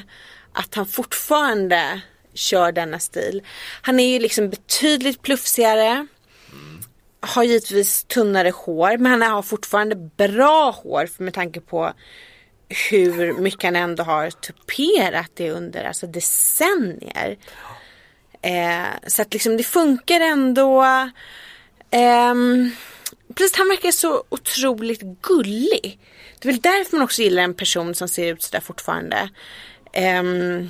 att 0.53 0.75
han 0.75 0.85
fortfarande 0.85 2.01
kör 2.33 2.71
denna 2.71 2.99
stil. 2.99 3.41
Han 3.81 3.99
är 3.99 4.07
ju 4.07 4.19
liksom 4.19 4.49
betydligt 4.49 5.21
plufsigare. 5.21 6.07
Har 7.19 7.43
givetvis 7.43 8.03
tunnare 8.03 8.49
hår 8.49 8.97
men 8.97 9.21
han 9.21 9.31
har 9.31 9.41
fortfarande 9.41 9.95
bra 9.95 10.71
hår 10.71 11.09
med 11.17 11.33
tanke 11.33 11.61
på 11.61 11.93
hur 12.91 13.33
mycket 13.33 13.63
han 13.63 13.75
ändå 13.75 14.03
har 14.03 14.29
tuperat 14.29 15.31
det 15.33 15.51
under 15.51 15.83
alltså 15.83 16.07
decennier. 16.07 17.37
Eh, 18.41 18.85
så 19.07 19.21
att 19.21 19.33
liksom 19.33 19.57
det 19.57 19.63
funkar 19.63 20.19
ändå. 20.19 20.85
Plus 23.35 23.51
att 23.51 23.57
han 23.57 23.69
verkar 23.69 23.91
så 23.91 24.23
otroligt 24.29 25.01
gullig. 25.01 25.99
Det 26.39 26.47
är 26.47 26.51
väl 26.51 26.61
därför 26.61 26.97
man 26.97 27.03
också 27.03 27.21
gillar 27.21 27.43
en 27.43 27.53
person 27.53 27.95
som 27.95 28.07
ser 28.07 28.33
ut 28.33 28.43
sådär 28.43 28.59
fortfarande. 28.59 29.29
Ehm, 29.93 30.69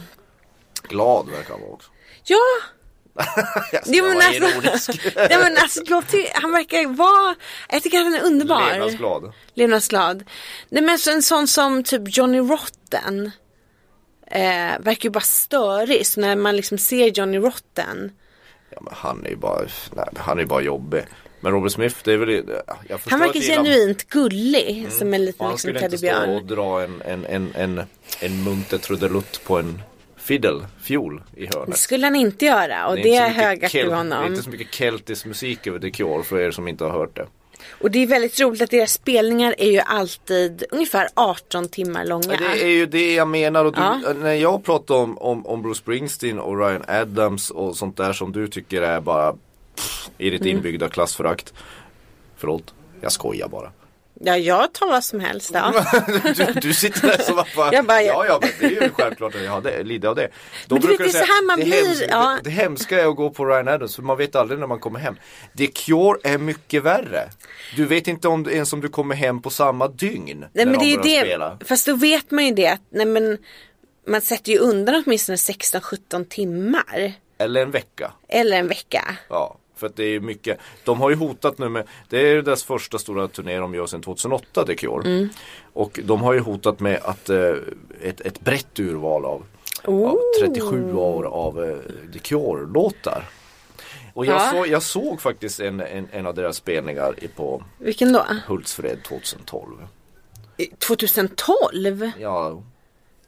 Glad 0.83 1.29
verkar 1.29 1.51
han 1.53 1.61
vara 1.61 1.71
också. 1.71 1.89
ja, 2.25 2.39
Jag 3.71 3.85
ska 3.85 3.95
Jo, 3.95 4.05
men 4.05 4.13
vara 4.15 4.25
alltså, 4.25 4.43
ironisk. 4.43 4.89
ja, 5.15 5.39
men 5.39 5.57
alltså, 5.57 5.81
jag 5.85 6.07
ty- 6.11 6.27
han 6.33 6.51
verkar 6.51 6.87
vara, 6.87 7.35
jag 7.69 7.83
tycker 7.83 7.97
han 7.97 8.13
är 8.15 8.23
underbar. 8.23 8.69
Levnadsglad. 8.71 9.33
Levnadsglad. 9.53 10.23
Nej 10.69 10.83
men 10.83 10.99
så 10.99 11.11
en 11.11 11.21
sån 11.23 11.47
som 11.47 11.83
typ 11.83 12.17
Johnny 12.17 12.39
Rotten. 12.39 13.31
Eh, 14.31 14.79
verkar 14.79 15.03
ju 15.03 15.09
bara 15.09 15.19
störig. 15.23 16.07
Så 16.07 16.19
när 16.21 16.35
man 16.35 16.55
liksom 16.55 16.77
ser 16.77 17.07
Johnny 17.07 17.37
Rotten. 17.37 18.11
Ja, 18.69 18.77
men 18.81 18.93
han 18.97 19.25
är 19.25 19.29
ju 19.29 19.35
bara, 19.35 19.61
nej, 19.95 20.05
han 20.17 20.37
är 20.37 20.41
ju 20.41 20.47
bara 20.47 20.61
jobbig. 20.61 21.03
Men 21.39 21.51
Robert 21.51 21.71
Smith, 21.71 21.95
det 22.03 22.13
är 22.13 22.17
väl, 22.17 22.43
jag 22.89 22.99
Han 23.09 23.19
verkar 23.19 23.39
gillar- 23.39 23.55
genuint 23.63 24.09
gullig. 24.09 24.87
Som 24.91 25.13
en 25.13 25.25
liten 25.25 25.45
han 25.45 25.53
liksom, 25.53 25.57
skulle 25.69 25.85
inte 25.85 25.97
stå 25.97 26.07
teddybjörn. 26.07 26.29
och 26.35 26.45
dra 26.45 26.83
en, 26.83 27.01
en, 27.01 27.25
en, 27.25 27.51
en, 27.55 27.81
en 28.19 28.43
munter 28.43 28.77
trudelutt 28.77 29.43
på 29.43 29.57
en 29.57 29.81
fiddle, 30.23 30.65
fiol 30.81 31.21
i 31.35 31.45
Det 31.45 31.55
hörnet. 31.55 31.77
skulle 31.77 32.05
han 32.05 32.15
inte 32.15 32.45
göra. 32.45 32.87
Och 32.87 32.95
det 32.95 33.01
inte 33.09 33.23
är 33.23 33.55
kel- 33.69 33.85
av 33.85 33.89
Det 33.89 33.93
är 33.93 33.95
honom. 33.97 34.25
inte 34.25 34.43
så 34.43 34.49
mycket 34.49 34.73
keltisk 34.73 35.25
musik 35.25 35.67
över 35.67 35.79
The 35.79 35.91
Cure 35.91 36.23
för 36.23 36.39
er 36.39 36.51
som 36.51 36.67
inte 36.67 36.83
har 36.83 36.91
hört 36.91 37.15
det. 37.15 37.27
Och 37.81 37.91
det 37.91 37.99
är 37.99 38.07
väldigt 38.07 38.39
roligt 38.39 38.61
att 38.61 38.71
deras 38.71 38.91
spelningar 38.93 39.55
är 39.57 39.71
ju 39.71 39.79
alltid 39.79 40.63
ungefär 40.71 41.07
18 41.13 41.67
timmar 41.69 42.05
långa. 42.05 42.23
Ja, 42.31 42.37
Det 42.53 42.63
är 42.63 42.67
ju 42.67 42.85
det 42.85 43.13
jag 43.13 43.27
menar 43.27 43.65
och 43.65 43.73
du, 43.73 43.81
Ja. 43.81 44.13
när 44.15 44.33
jag 44.33 44.63
pratar 44.63 44.95
om, 44.95 45.17
om, 45.17 45.45
om 45.45 45.61
Bruce 45.61 45.77
Springsteen 45.79 46.39
och 46.39 46.59
Ryan 46.59 46.83
Adams 46.87 47.49
och 47.49 47.75
sånt 47.77 47.97
där 47.97 48.13
som 48.13 48.31
du 48.31 48.47
tycker 48.47 48.81
är 48.81 49.01
bara 49.01 49.31
pff, 49.75 50.09
i 50.17 50.29
ditt 50.29 50.41
Mm. 50.41 50.55
inbyggda 50.55 50.89
klassförakt. 50.89 51.53
Förlåt, 52.37 52.73
jag 53.01 53.11
skojar 53.11 53.47
bara. 53.47 53.71
Ja, 54.25 54.37
jag 54.37 54.73
tar 54.73 54.87
vad 54.87 55.03
som 55.03 55.19
helst. 55.19 55.51
Ja. 55.53 55.85
Du, 56.35 56.45
du 56.61 56.73
sitter 56.73 57.07
där 57.07 57.17
som 57.17 57.43
bara, 57.55 57.73
Jag 57.73 57.85
bara, 57.85 58.01
ja 58.01 58.25
ja 58.25 58.39
men 58.41 58.49
det 58.59 58.65
är 58.77 58.81
ju 58.81 58.89
självklart 58.93 59.35
att 59.35 59.43
jag 59.43 59.51
har 59.51 59.61
det, 59.61 59.83
lider 59.83 60.09
av 60.09 60.15
det. 60.15 60.27
Då 60.67 60.75
Men 60.75 60.81
vet, 60.81 60.87
brukar 60.87 61.03
det 61.03 61.11
så 61.11 61.17
här 61.17 61.45
man 61.47 61.59
det, 61.59 61.65
blir, 61.65 61.85
hemska, 61.85 62.07
ja. 62.09 62.39
det, 62.43 62.49
det 62.49 62.55
hemska 62.55 63.01
är 63.01 63.07
att 63.07 63.15
gå 63.15 63.29
på 63.29 63.45
Ryan 63.45 63.67
Adams 63.67 63.95
för 63.95 64.03
man 64.03 64.17
vet 64.17 64.35
aldrig 64.35 64.59
när 64.59 64.67
man 64.67 64.79
kommer 64.79 64.99
hem. 64.99 65.15
The 65.57 65.67
Cure 65.67 66.19
är 66.23 66.37
mycket 66.37 66.83
värre. 66.83 67.29
Du 67.75 67.85
vet 67.85 68.07
inte 68.07 68.27
om 68.27 68.49
ens 68.49 68.73
om 68.73 68.81
du 68.81 68.89
kommer 68.89 69.15
hem 69.15 69.41
på 69.41 69.49
samma 69.49 69.87
dygn. 69.87 70.39
Nej 70.39 70.65
när 70.65 70.65
men 70.65 70.79
de 70.79 70.97
det 71.03 71.17
är 71.17 71.25
spela. 71.25 71.57
Fast 71.65 71.85
då 71.85 71.95
vet 71.95 72.31
man 72.31 72.45
ju 72.45 72.53
det 72.53 72.77
nej, 72.89 73.05
men, 73.05 73.37
man 74.07 74.21
sätter 74.21 74.51
ju 74.51 74.57
undan 74.57 75.03
åtminstone 75.05 75.35
16-17 75.35 76.25
timmar. 76.25 77.13
Eller 77.37 77.61
en 77.61 77.71
vecka. 77.71 78.11
Eller 78.27 78.57
en 78.57 78.67
vecka. 78.67 79.17
Ja, 79.29 79.57
för 79.83 79.87
att 79.89 79.95
det 79.95 80.03
är 80.15 80.19
mycket. 80.19 80.59
De 80.85 81.01
har 81.01 81.09
ju 81.09 81.15
hotat 81.15 81.57
nu 81.57 81.69
med, 81.69 81.87
det 82.09 82.17
är 82.21 82.27
ju 82.33 82.41
deras 82.41 82.63
första 82.63 82.97
stora 82.97 83.27
turné 83.27 83.57
de 83.59 83.73
gör 83.75 83.85
sedan 83.85 84.01
2008, 84.01 84.65
The 84.65 84.75
Cure. 84.75 85.09
Mm. 85.09 85.29
Och 85.73 85.99
de 86.03 86.21
har 86.21 86.33
ju 86.33 86.39
hotat 86.39 86.79
med 86.79 86.99
att 87.03 87.29
eh, 87.29 87.53
ett, 88.01 88.21
ett 88.21 88.39
brett 88.41 88.79
urval 88.79 89.25
av, 89.25 89.43
av 89.85 89.93
Oh. 89.93 90.15
37 90.41 90.93
år 90.93 91.23
av 91.23 91.63
eh, 91.63 91.75
The 92.13 92.19
Cure-låtar. 92.19 93.29
Och 94.13 94.25
jag, 94.25 94.35
Ja. 94.35 94.51
såg, 94.51 94.67
jag 94.67 94.83
såg 94.83 95.21
faktiskt 95.21 95.59
en, 95.59 95.79
en, 95.79 96.07
en 96.11 96.25
av 96.27 96.33
deras 96.35 96.55
spelningar 96.55 97.15
på 97.35 97.63
Vilken 97.77 98.13
då? 98.13 98.25
Hultsfred 98.47 99.03
2012. 99.03 99.67
2012? 100.87 102.11
Ja, 102.19 102.61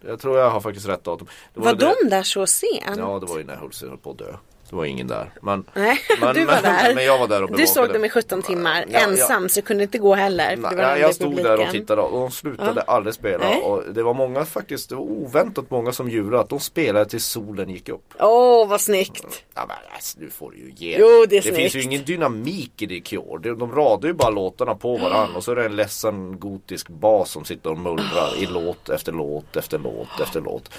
jag 0.02 0.20
tror 0.20 0.38
jag 0.40 0.50
har 0.50 0.62
faktiskt 0.62 0.88
rätt 0.88 1.04
datum. 1.04 1.28
Var 1.54 1.74
det- 1.74 1.94
de 2.02 2.10
där 2.10 2.24
så 2.24 2.48
sen? 2.48 2.68
Ja, 2.98 3.20
det 3.20 3.26
var 3.26 3.38
ju 3.38 3.44
när 3.44 3.56
Hultsfred 3.56 3.90
höll 3.90 4.00
på 4.00 4.12
att 4.12 4.18
dö. 4.18 4.34
Det 4.70 4.76
var 4.76 4.86
ingen 4.86 5.08
där. 5.08 5.32
Men, 5.42 5.66
Nej, 5.74 5.98
men, 6.20 6.36
du 6.36 6.46
var 6.46 6.54
men, 6.54 6.64
där. 6.64 6.96
Men 6.96 7.06
jag 7.06 7.18
var 7.20 7.28
där 7.28 7.44
och 7.44 7.58
Du 7.58 7.68
såg 7.68 7.94
dem 7.94 8.06
i 8.06 8.10
17 8.10 8.42
timmar 8.42 8.86
Ja, 8.88 9.00
ja. 9.00 9.08
ensam 9.08 9.50
så 9.50 9.60
du 9.60 9.66
kunde 9.66 9.84
inte 9.84 9.98
gå 9.98 10.16
heller. 10.16 10.56
Nej, 10.58 10.76
det 10.76 10.98
i 10.98 11.02
jag 11.02 11.16
stod 11.16 11.36
där 11.36 11.40
och 11.54 11.60
publiken. 11.60 11.72
tittade 11.72 12.02
och 12.02 12.20
de 12.20 12.32
slutade 12.32 12.82
aldrig 12.82 13.14
spela. 13.14 13.46
Nej. 13.46 13.62
Och 13.62 13.84
det 13.94 14.04
var 14.04 14.14
många 14.14 14.46
faktiskt, 14.46 14.90
det 14.90 14.96
var 14.96 15.04
oväntat 15.04 15.72
många 15.72 15.92
som 15.92 16.10
jublade 16.10 16.44
att 16.44 16.50
de 16.50 16.60
spelade 16.60 17.06
tills 17.06 17.26
solen 17.26 17.70
gick 17.70 17.90
upp. 17.90 18.14
Åh 18.20 18.68
vad 18.68 18.82
snyggt. 18.82 19.44
Ja 19.54 19.66
men 19.68 19.78
alltså, 19.94 20.18
nu 20.20 20.30
får 20.30 20.52
du 20.52 20.58
ju 20.58 20.74
ge 20.76 20.98
Jo, 21.00 21.26
det 21.30 21.38
är 21.38 21.42
Det 21.42 21.54
finns 21.54 21.76
ju 21.76 21.82
ingen 21.82 22.04
dynamik 22.04 22.82
i 22.82 22.88
The 22.88 23.00
Cure. 23.00 23.40
De, 23.42 23.60
de 23.60 23.72
radar 23.76 24.08
ju 24.08 24.14
bara 24.14 24.30
låtarna 24.30 24.76
på 24.76 24.98
varann 24.98 25.36
och 25.36 25.44
så 25.44 25.52
är 25.52 25.56
det 25.56 25.66
en 25.66 25.76
ledsen 25.76 26.40
gotisk 26.40 26.88
bas 26.90 27.32
som 27.32 27.46
sitter 27.46 27.70
och 27.72 27.78
mullrar 27.78 28.30
i 28.38 28.46
låt 28.46 28.90
efter 28.90 29.12
låt 29.12 29.56
efter 29.56 29.80
låt 29.80 30.20
efter 30.22 30.42
låt. 30.42 30.70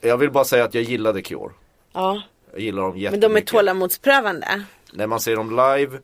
Jag 0.00 0.16
vill 0.16 0.30
bara 0.30 0.44
säga 0.44 0.64
att 0.64 0.74
jag 0.74 0.82
gillar 0.82 1.12
The 1.12 1.22
Cure. 1.22 1.50
Ja, 1.92 2.22
Jag 2.52 2.60
gillar 2.60 2.82
dem 2.82 2.90
men 2.90 3.00
jättemycket. 3.00 3.30
de 3.30 3.36
är 3.36 3.40
tålamodsprövande. 3.40 4.64
När 4.92 5.06
man 5.06 5.20
ser 5.20 5.36
dem 5.36 5.50
live 5.50 5.98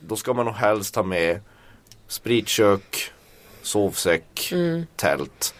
Då 0.00 0.16
ska 0.16 0.34
man 0.34 0.46
nog 0.46 0.54
helst 0.54 0.96
ha 0.96 1.02
med 1.02 1.40
Spritkök 2.08 3.10
Sovsäck 3.62 4.52
Mm. 4.52 4.86
Tält 4.96 5.54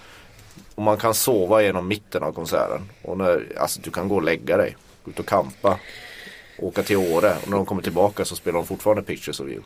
Och 0.75 0.83
man 0.83 0.97
kan 0.97 1.15
sova 1.15 1.63
genom 1.63 1.89
mitten 1.89 2.23
av 2.23 2.33
konserten 2.33 2.91
Och 3.03 3.19
när, 3.19 3.53
alltså 3.59 3.81
du 3.85 3.91
kan 3.91 4.09
gå 4.09 4.15
och 4.17 4.23
lägga 4.23 4.57
dig 4.57 4.77
Gå 5.05 5.11
ut 5.11 5.19
och 5.19 5.27
kampa 5.27 5.79
Åka 6.59 6.83
till 6.83 6.97
Åre 6.97 7.37
och 7.43 7.49
när 7.51 7.57
de 7.57 7.67
kommer 7.67 7.83
tillbaka 7.83 8.25
så 8.25 8.37
spelar 8.37 8.59
de 8.59 8.67
fortfarande 8.67 9.03
Pictures 9.03 9.41
of 9.41 9.49
You 9.49 9.63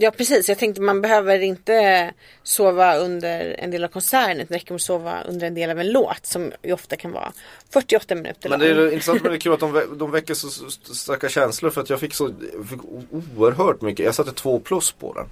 Ja 0.00 0.10
precis, 0.10 0.48
jag 0.48 0.58
tänkte 0.58 0.80
man 0.80 1.00
behöver 1.00 1.40
inte 1.40 2.10
sova 2.42 2.96
under 2.96 3.56
en 3.58 3.70
del 3.70 3.84
av 3.84 3.88
konserten. 3.88 4.36
Det 4.48 4.54
räcker 4.54 4.72
med 4.72 4.76
att 4.76 4.82
sova 4.82 5.22
under 5.22 5.46
en 5.46 5.54
del 5.54 5.70
av 5.70 5.78
en 5.80 5.92
låt 5.92 6.26
som 6.26 6.52
ju 6.62 6.72
ofta 6.72 6.96
kan 6.96 7.12
vara 7.12 7.32
48 7.72 8.14
minuter 8.14 8.48
Men 8.48 8.60
lång. 8.60 8.68
det 8.68 8.74
är 8.74 8.86
intressant 8.92 9.22
med 9.22 9.32
det 9.32 9.38
kul 9.38 9.52
att 9.52 9.60
de, 9.60 9.76
vä- 9.76 9.96
de 9.98 10.10
väcker 10.10 10.34
så 10.34 10.48
starka 10.94 11.28
känslor 11.28 11.70
för 11.70 11.80
att 11.80 11.90
jag 11.90 12.00
fick 12.00 12.14
så 12.14 12.30
jag 12.58 12.68
fick 12.68 12.80
oerhört 13.36 13.80
mycket 13.80 14.04
Jag 14.06 14.14
satte 14.14 14.32
två 14.32 14.60
plus 14.60 14.92
på 14.92 15.12
den 15.12 15.26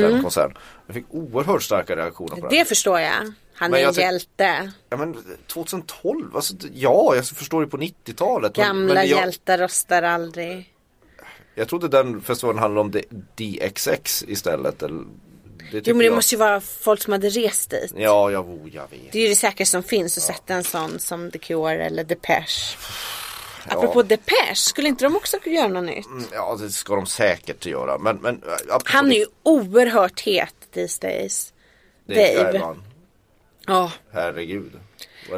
Den 0.00 0.22
konserten 0.22 0.56
Jag 0.86 0.94
fick 0.94 1.04
oerhört 1.10 1.62
starka 1.62 1.96
reaktioner 1.96 2.28
på 2.28 2.34
den 2.36 2.44
Mm. 2.44 2.58
Det 2.58 2.64
förstår 2.64 3.00
jag. 3.00 3.32
Han 3.54 3.70
Men 3.70 3.80
är 3.80 3.86
en 3.88 3.92
hjälte. 3.94 4.72
Ja 4.90 4.96
men 4.96 5.16
2012, 5.46 6.36
alltså, 6.36 6.54
ja 6.74 7.12
jag 7.14 7.26
förstår 7.26 7.64
ju 7.64 7.70
på 7.70 7.76
90-talet. 7.76 8.56
men- 8.56 8.66
Gamla 8.66 8.94
men 8.94 9.08
jag, 9.08 9.18
hjältar 9.20 9.58
rostar 9.58 10.02
aldrig. 10.02 10.72
Jag 11.60 11.68
trodde 11.68 11.88
den 11.88 12.20
festivalen 12.20 12.58
handlade 12.58 12.80
om 12.80 13.02
DXX 13.36 14.24
istället. 14.28 14.82
Eller, 14.82 15.04
det 15.72 15.86
Jo 15.86 15.94
men 15.94 15.98
det 15.98 16.04
jag. 16.04 16.14
måste 16.14 16.34
ju 16.34 16.38
vara 16.38 16.60
folk 16.60 17.02
som 17.02 17.12
hade 17.12 17.28
rest 17.28 17.70
dit. 17.70 17.92
Ja, 17.96 18.30
jag, 18.30 18.48
oh, 18.48 18.68
jag 18.74 18.82
vet. 18.90 19.12
Det 19.12 19.18
är 19.18 19.22
ju 19.22 19.28
det 19.28 19.36
säkraste 19.36 19.70
som 19.72 19.82
finns 19.82 20.16
att 20.16 20.22
sätta 20.22 20.54
en 20.54 20.64
sån 20.64 20.98
som 20.98 21.30
The 21.30 21.38
Cure 21.38 21.84
eller 21.84 22.04
Depeche. 22.04 22.76
Apropå 23.66 24.02
Depeche, 24.02 24.54
skulle 24.54 24.88
inte 24.88 25.04
de 25.04 25.16
också 25.16 25.36
göra 25.44 25.68
något 25.68 25.84
nytt? 25.84 26.06
Ja, 26.32 26.56
det 26.60 26.70
ska 26.70 26.94
de 26.94 27.06
säkert 27.06 27.66
göra. 27.66 27.98
Men, 27.98 28.16
men 28.16 28.42
äh, 28.70 28.78
Han 28.84 29.12
är 29.12 29.16
ju 29.16 29.26
oerhört 29.42 30.20
het 30.20 30.54
these 30.74 31.00
days. 31.00 31.52
det 32.06 32.34
är 32.34 32.52
Dave. 32.52 32.76
Ja. 33.66 33.92
Herregud. 34.12 34.72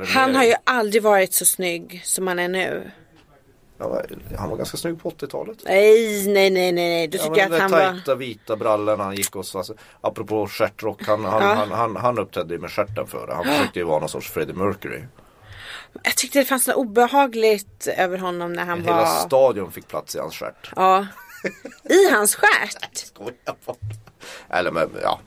Han 0.07 0.31
mer? 0.31 0.39
har 0.39 0.45
ju 0.45 0.55
aldrig 0.65 1.03
varit 1.03 1.35
så 1.35 1.45
snygg 1.45 2.03
som 2.05 2.27
han 2.27 2.39
är 2.39 2.49
nu. 2.49 2.91
Ja, 3.79 4.03
han 4.39 4.51
var 4.51 4.57
ganska 4.57 4.77
snygg 4.77 5.03
på 5.03 5.11
80-talet. 5.11 5.59
Nej, 5.65 6.27
nej, 6.29 6.51
nej, 6.51 6.73
nej. 6.73 7.09
Du 7.09 7.19
Ja, 7.19 7.25
tycker 7.25 7.49
men 7.49 7.53
att 7.53 7.59
de 7.59 7.61
han 7.63 7.71
där 7.71 7.87
var... 7.87 7.93
tajta 7.93 8.15
vita 8.15 8.57
brallorna 8.57 9.05
han 9.05 9.15
gick 9.15 9.37
och 9.37 9.47
så, 9.47 9.59
alltså, 9.59 9.75
Apropå 10.01 10.47
stjärtrock, 10.49 11.03
han, 11.07 11.25
han, 11.25 11.43
Ja. 11.43 11.55
han, 11.55 11.71
han, 11.71 11.97
han 11.97 12.19
uppträdde 12.19 12.59
med 12.59 12.71
stjärten 12.71 13.07
före. 13.07 13.33
Han 13.35 13.45
försökte 13.45 13.79
ju 13.79 13.85
vara 13.85 14.01
någon 14.01 14.09
sorts 14.09 14.31
Freddie 14.31 14.53
Mercury. 14.53 15.03
Jag 16.03 16.17
tyckte 16.17 16.39
det 16.39 16.45
fanns 16.45 16.67
något 16.67 16.77
obehagligt 16.77 17.87
över 17.97 18.19
honom 18.19 18.53
när 18.53 18.65
han 18.65 18.81
Hela 18.83 18.97
var... 18.97 19.07
stadion 19.07 19.73
fick 19.73 19.89
plats 19.89 20.17
i 20.17 20.19
hans 20.19 20.35
stjärt. 20.35 20.73
Ja. 20.77 21.07
I 21.85 22.11
hans 22.11 22.35
stjärt. 22.35 23.13
Eller 24.51 24.71
men 24.71 24.91
ja. 25.03 25.21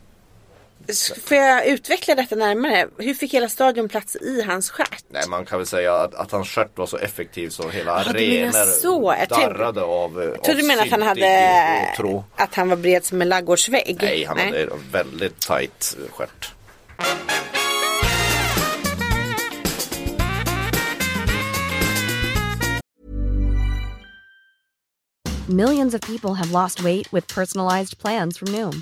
Får 1.24 1.38
jag 1.38 1.68
utveckla 1.68 2.16
detta 2.16 2.36
närmare? 2.36 2.88
Hur 2.98 3.14
fick 3.14 3.34
hela 3.34 3.50
stadion 3.50 3.90
plats 3.90 4.16
i 4.16 4.42
hans 4.42 4.70
stjärt? 4.70 5.04
Nej, 5.10 5.24
man 5.28 5.46
kan 5.46 5.60
väl 5.60 5.68
säga 5.68 5.94
att, 5.94 6.16
att 6.16 6.32
hans 6.32 6.50
stjärt 6.50 6.78
var 6.78 6.86
så 6.86 6.98
effektiv 6.98 7.50
så 7.50 7.70
hela 7.70 7.92
ah, 7.92 8.00
arenor 8.00 8.66
så. 8.82 9.16
Jag 9.20 9.30
darrade 9.30 9.82
av 9.82 10.24
Jag 10.24 10.44
trodde 10.44 10.62
du 10.62 10.68
menade 10.68 10.84
att 10.84 10.92
han 10.92 11.02
hade 11.02 11.96
och, 12.04 12.24
Att 12.36 12.56
han 12.56 12.70
var 12.70 12.76
bred 12.78 13.06
som 13.06 13.22
en 13.22 13.30
ladugårdsvägg? 13.30 13.98
Nej, 14.02 14.26
han 14.26 14.38
Nej. 14.38 14.46
hade 14.46 14.64
en 14.64 14.92
väldigt 14.92 15.40
tajt 15.42 15.98
stjärt. 16.12 16.52
Millions 25.48 25.94
of 25.94 26.02
people 26.02 26.34
have 26.34 26.52
lost 26.52 26.84
weight 26.84 27.14
with 27.14 27.28
personalized 27.28 28.00
plans 28.00 28.38
from 28.38 28.52
Noom. 28.52 28.82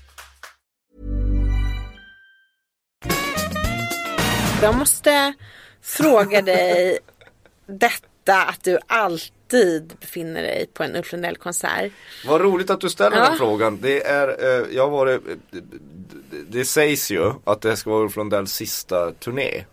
Jag 4.61 4.75
måste 4.75 5.33
fråga 5.81 6.41
dig 6.51 6.99
detta 7.67 8.43
att 8.43 8.63
du 8.63 8.79
alltid 8.87 9.93
befinner 9.99 10.41
dig 10.41 10.67
på 10.73 10.83
en 10.83 10.95
Ulf 10.95 11.11
Lundell-konsert. 11.11 11.91
Vad 12.25 12.41
roligt 12.41 12.69
att 12.69 12.81
du 12.81 12.89
ställer 12.89 13.17
Ja. 13.17 13.23
den 13.29 13.37
frågan. 13.37 13.79
Det 13.81 14.03
är, 14.07 14.27
eh, 14.27 14.65
jag 14.75 14.83
har 14.83 14.89
varit, 14.91 15.21
det, 15.51 15.61
det 16.49 16.65
sägs 16.65 17.11
ju 17.11 17.33
att 17.43 17.61
det 17.61 17.77
ska 17.77 17.89
vara 17.89 18.03
Ulf 18.03 18.15
Lundells 18.15 18.53
sista 18.53 19.11
turné. 19.11 19.63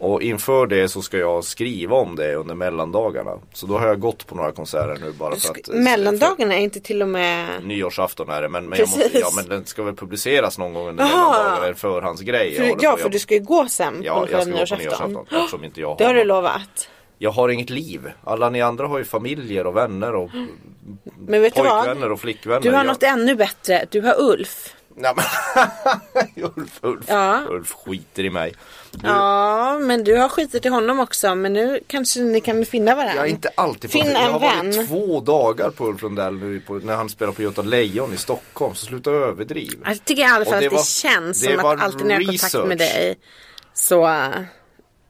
Och 0.00 0.22
inför 0.22 0.66
det 0.66 0.88
så 0.88 1.02
ska 1.02 1.18
jag 1.18 1.44
skriva 1.44 1.96
om 1.96 2.16
det 2.16 2.34
under 2.34 2.54
mellandagarna. 2.54 3.30
Så 3.52 3.66
då 3.66 3.78
har 3.78 3.86
jag 3.86 4.00
gått 4.00 4.26
på 4.26 4.34
några 4.34 4.52
konserter 4.52 4.98
nu 5.00 5.12
bara 5.12 5.36
för 5.36 5.50
att 5.50 5.68
eh, 5.68 5.74
Mellandagarna 5.74 6.54
är 6.54 6.58
inte 6.60 6.80
till 6.80 7.02
och 7.02 7.08
med... 7.08 7.64
Nyårsafton 7.64 8.30
är 8.30 8.42
det 8.42 8.48
men, 8.48 8.66
men, 8.68 8.78
jag 8.78 8.88
måste, 8.88 9.18
ja, 9.18 9.28
men 9.36 9.48
den 9.48 9.66
ska 9.66 9.82
väl 9.82 9.94
publiceras 9.96 10.58
någon 10.58 10.74
gång 10.74 10.88
under 10.88 11.04
mellandagarna. 11.04 11.66
En 11.66 11.74
förhandsgrej. 11.74 12.54
För, 12.56 12.64
ja, 12.80 12.96
för 12.96 13.04
Jag- 13.04 13.12
du 13.12 13.18
ska 13.18 13.34
ju 13.34 13.40
gå 13.40 13.68
sen 13.68 14.02
Ja, 14.02 14.14
på 14.14 14.20
jag 14.20 14.28
ska 14.28 14.38
gå 14.38 14.44
på 14.44 14.56
nyårsafton. 14.56 15.12
nyårsafton 15.12 15.26
eftersom 15.38 15.64
inte 15.64 15.80
jag 15.80 15.98
Det 15.98 16.04
har 16.04 16.10
har 16.14 16.18
du 16.18 16.24
lovat. 16.24 16.88
Jag 17.18 17.30
har 17.30 17.48
inget 17.48 17.70
liv. 17.70 18.10
Alla 18.24 18.50
ni 18.50 18.60
andra 18.62 18.86
har 18.86 18.98
ju 18.98 19.04
familjer 19.04 19.66
och 19.66 19.76
vänner 19.76 20.14
och 20.14 20.30
Men 21.26 21.42
vet 21.42 21.54
du 21.54 21.62
vad? 21.62 21.70
pojkvänner 21.84 22.12
och 22.12 22.20
flickvänner. 22.20 22.60
Du 22.60 22.70
har 22.70 22.76
Jag- 22.76 22.86
något 22.86 23.02
ännu 23.02 23.34
bättre. 23.34 23.86
Du 23.90 24.00
har 24.00 24.14
Ulf. 24.20 24.74
Nej, 24.96 25.12
men 25.16 26.44
Ulf, 26.56 26.78
Ulf, 26.82 27.04
Ja. 27.08 27.40
Ulf 27.50 27.72
skiter 27.72 28.24
i 28.24 28.30
mig. 28.30 28.54
Du, 28.92 29.08
Ja, 29.08 29.78
men 29.78 30.04
du 30.04 30.16
har 30.16 30.28
skitit 30.28 30.66
i 30.66 30.68
honom 30.68 31.00
också. 31.00 31.34
Men 31.34 31.52
nu 31.52 31.80
kanske 31.86 32.20
ni 32.20 32.40
kan 32.40 32.64
finna 32.64 32.94
varandra. 32.94 33.16
Jag 33.16 33.26
är 33.26 33.30
inte 33.30 33.50
alltid 33.54 33.90
Finn 33.90 34.06
Jag 34.06 34.18
har 34.32 34.40
vän. 34.40 34.70
varit 34.76 34.88
två 34.88 35.20
dagar 35.20 35.70
på 35.70 35.86
Ulf 35.88 36.02
Lundell 36.02 36.34
nu 36.34 36.62
när 36.82 36.94
han 36.96 37.08
spelar 37.08 37.32
på 37.32 37.42
Göta 37.42 37.62
Lejon 37.62 38.14
i 38.14 38.16
Stockholm. 38.16 38.74
Så 38.74 38.86
sluta 38.86 39.10
överdriv. 39.10 39.82
Jag 39.84 40.04
tycker 40.04 40.22
i 40.22 40.24
alla 40.24 40.44
fall 40.44 40.52
det 40.52 40.56
att 40.58 40.62
det 40.70 40.76
var- 40.76 40.82
känns 40.82 41.40
det 41.42 41.56
som 41.60 41.66
att 41.70 41.80
alltid 41.82 42.06
när 42.06 42.14
jag 42.20 42.20
har 42.26 42.26
kontakt 42.38 42.68
med 42.68 42.78
dig 42.78 43.18
så, 43.74 44.28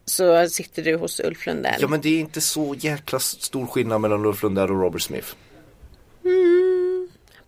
så 0.05 0.49
sitter 0.49 0.83
du 0.83 0.97
hos 0.97 1.21
Ulf 1.21 1.47
Lundell. 1.47 1.77
Ja 1.81 1.89
men 1.89 2.01
det 2.01 2.09
är 2.09 2.21
inte 2.21 2.41
så 2.41 2.75
jäkla 2.79 3.19
stor 3.19 3.67
skillnad 3.67 4.01
mellan 4.01 4.25
Ulf 4.27 4.43
Lundell 4.43 4.71
och 4.71 4.81
Robert 4.81 5.03
Smith. 5.03 5.35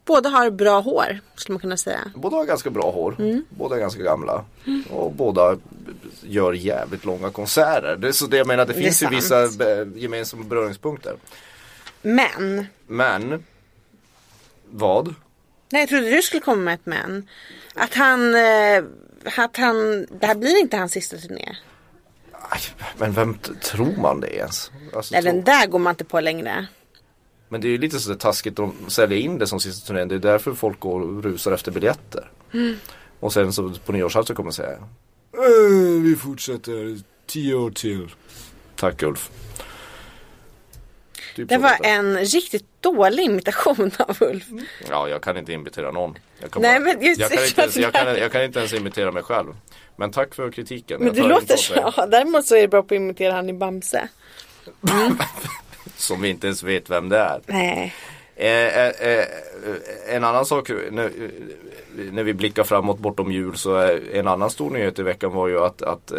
Båda 0.04 0.28
har 0.28 0.50
bra 0.50 0.80
hår 0.80 1.20
skulle 1.34 1.54
man 1.54 1.60
kunna 1.60 1.76
säga. 1.76 2.00
Båda 2.14 2.36
har 2.36 2.44
ganska 2.44 2.70
bra 2.70 2.90
hår. 2.90 3.16
Mm. 3.18 3.44
Båda 3.50 3.76
är 3.76 3.80
ganska 3.80 4.02
gamla. 4.02 4.44
Och 4.90 5.12
båda 5.12 5.56
gör 6.22 6.52
jävligt 6.52 7.04
långa 7.04 7.30
konserter. 7.30 7.96
Det 7.96 8.12
så 8.12 8.26
det 8.26 8.36
jag 8.36 8.46
menar, 8.46 8.66
det 8.66 8.72
Det 8.72 8.80
finns 8.80 9.02
ju 9.02 9.08
vissa 9.08 9.48
gemensamma 9.94 10.44
beröringspunkter. 10.44 11.16
Men, 12.02 12.66
Men 12.86 13.44
vad? 14.70 15.14
nej 15.70 15.82
jag 15.82 15.88
trodde 15.88 16.10
du 16.10 16.22
skulle 16.22 16.40
komma 16.40 16.62
med 16.62 16.74
ett 16.74 16.86
men. 16.86 17.28
Att 17.74 17.94
han, 17.94 18.34
eh, 18.34 18.84
att 19.36 19.56
han, 19.56 20.06
det 20.20 20.26
här 20.26 20.34
blir 20.34 20.60
inte 20.60 20.76
hans 20.76 20.92
sista 20.92 21.16
turné. 21.16 21.56
Aj, 22.32 22.60
Men 22.96 23.12
vem 23.12 23.38
tror 23.62 23.96
man 24.00 24.20
det 24.20 24.36
ens? 24.36 24.70
Alltså, 24.96 25.14
Nej 25.14 25.22
den 25.22 25.44
där 25.44 25.66
går 25.66 25.78
man 25.78 25.90
inte 25.90 26.04
på 26.04 26.20
längre. 26.20 26.66
Men 27.52 27.60
det 27.60 27.68
är 27.68 27.70
ju 27.70 27.78
lite 27.78 28.00
så 28.00 28.14
taskigt 28.14 28.52
att 28.52 28.56
de 28.56 28.90
säljer 28.90 29.18
in 29.18 29.38
det 29.38 29.46
som 29.46 29.60
sista 29.60 29.86
turnén. 29.86 30.08
Det 30.08 30.14
är 30.14 30.18
därför 30.18 30.54
folk 30.54 30.80
går 30.80 31.00
och 31.00 31.22
rusar 31.24 31.52
efter 31.52 31.70
biljetter. 31.72 32.30
Mm. 32.52 32.76
Och 33.20 33.32
sen 33.32 33.52
så 33.52 33.72
på 33.86 33.92
nyårsafton 33.92 34.36
kommer 34.36 34.50
säga 34.50 34.72
"Eh, 34.72 36.02
Vi 36.02 36.16
fortsätter 36.16 36.98
tio 37.26 37.54
år 37.54 37.70
till. 37.70 38.08
Tack 38.76 39.02
Ulf. 39.02 39.30
Typ 41.36 41.48
Det 41.48 41.58
var 41.58 41.76
en 41.82 42.18
riktigt 42.18 42.64
dålig 42.80 43.22
imitation 43.24 43.90
av 43.98 44.16
Ulf. 44.20 44.44
Ja, 44.90 45.08
jag 45.08 45.22
kan 45.22 45.36
inte 45.36 45.52
imitera 45.52 45.90
någon. 45.90 46.14
Jag 46.40 46.50
kan, 46.50 46.62
Nej, 46.62 46.80
bara, 46.80 46.84
men 46.94 47.02
just- 47.06 47.20
jag, 47.20 47.30
kan 47.30 47.44
inte 47.44 47.60
ens, 47.60 47.76
jag, 47.76 47.92
kan, 47.92 48.16
jag 48.16 48.32
kan 48.32 48.42
inte 48.44 48.58
ens 48.58 48.72
imitera 48.72 49.12
mig 49.12 49.22
själv. 49.22 49.54
Men 49.96 50.10
tack 50.12 50.34
för 50.34 50.50
kritiken. 50.52 50.98
Men 50.98 51.06
Jag 51.06 51.16
du 51.24 51.28
låter 51.28 51.56
så. 51.56 51.74
Ja, 51.96 52.06
däremot 52.06 52.46
så 52.46 52.56
är 52.56 52.60
det 52.60 52.68
bra 52.68 52.82
på 52.82 52.94
att 52.94 52.96
imitera 52.96 53.32
han 53.32 53.48
i 53.48 53.52
Bamse. 53.52 54.08
Som 56.02 56.22
vi 56.22 56.28
inte 56.28 56.46
ens 56.46 56.62
vet 56.62 56.90
vem 56.90 57.08
det 57.08 57.18
är. 57.18 57.40
Nej. 57.46 57.94
Eh, 58.36 58.78
eh, 58.78 58.88
eh, 58.88 59.26
en 60.08 60.24
annan 60.24 60.46
sak 60.46 60.68
när, 60.90 61.10
när 62.12 62.22
vi 62.22 62.34
blickar 62.34 62.64
framåt 62.64 62.98
bortom 62.98 63.32
jul 63.32 63.56
så 63.56 63.74
är 63.74 64.14
en 64.14 64.28
annan 64.28 64.50
stor 64.50 64.70
nyhet 64.70 64.98
i 64.98 65.02
veckan 65.02 65.32
var 65.32 65.48
ju 65.48 65.64
att, 65.64 65.82
att 65.82 66.10
eh, 66.10 66.18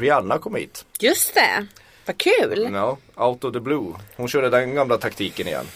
Rihanna 0.00 0.38
kom 0.38 0.54
hit. 0.54 0.84
Just 1.00 1.34
det. 1.34 1.66
Vad 2.06 2.18
kul. 2.18 2.70
Ja, 2.72 2.96
out 3.16 3.44
of 3.44 3.52
the 3.52 3.60
blue. 3.60 3.92
Hon 4.16 4.28
körde 4.28 4.50
den 4.50 4.74
gamla 4.74 4.98
taktiken 4.98 5.46
igen. 5.46 5.66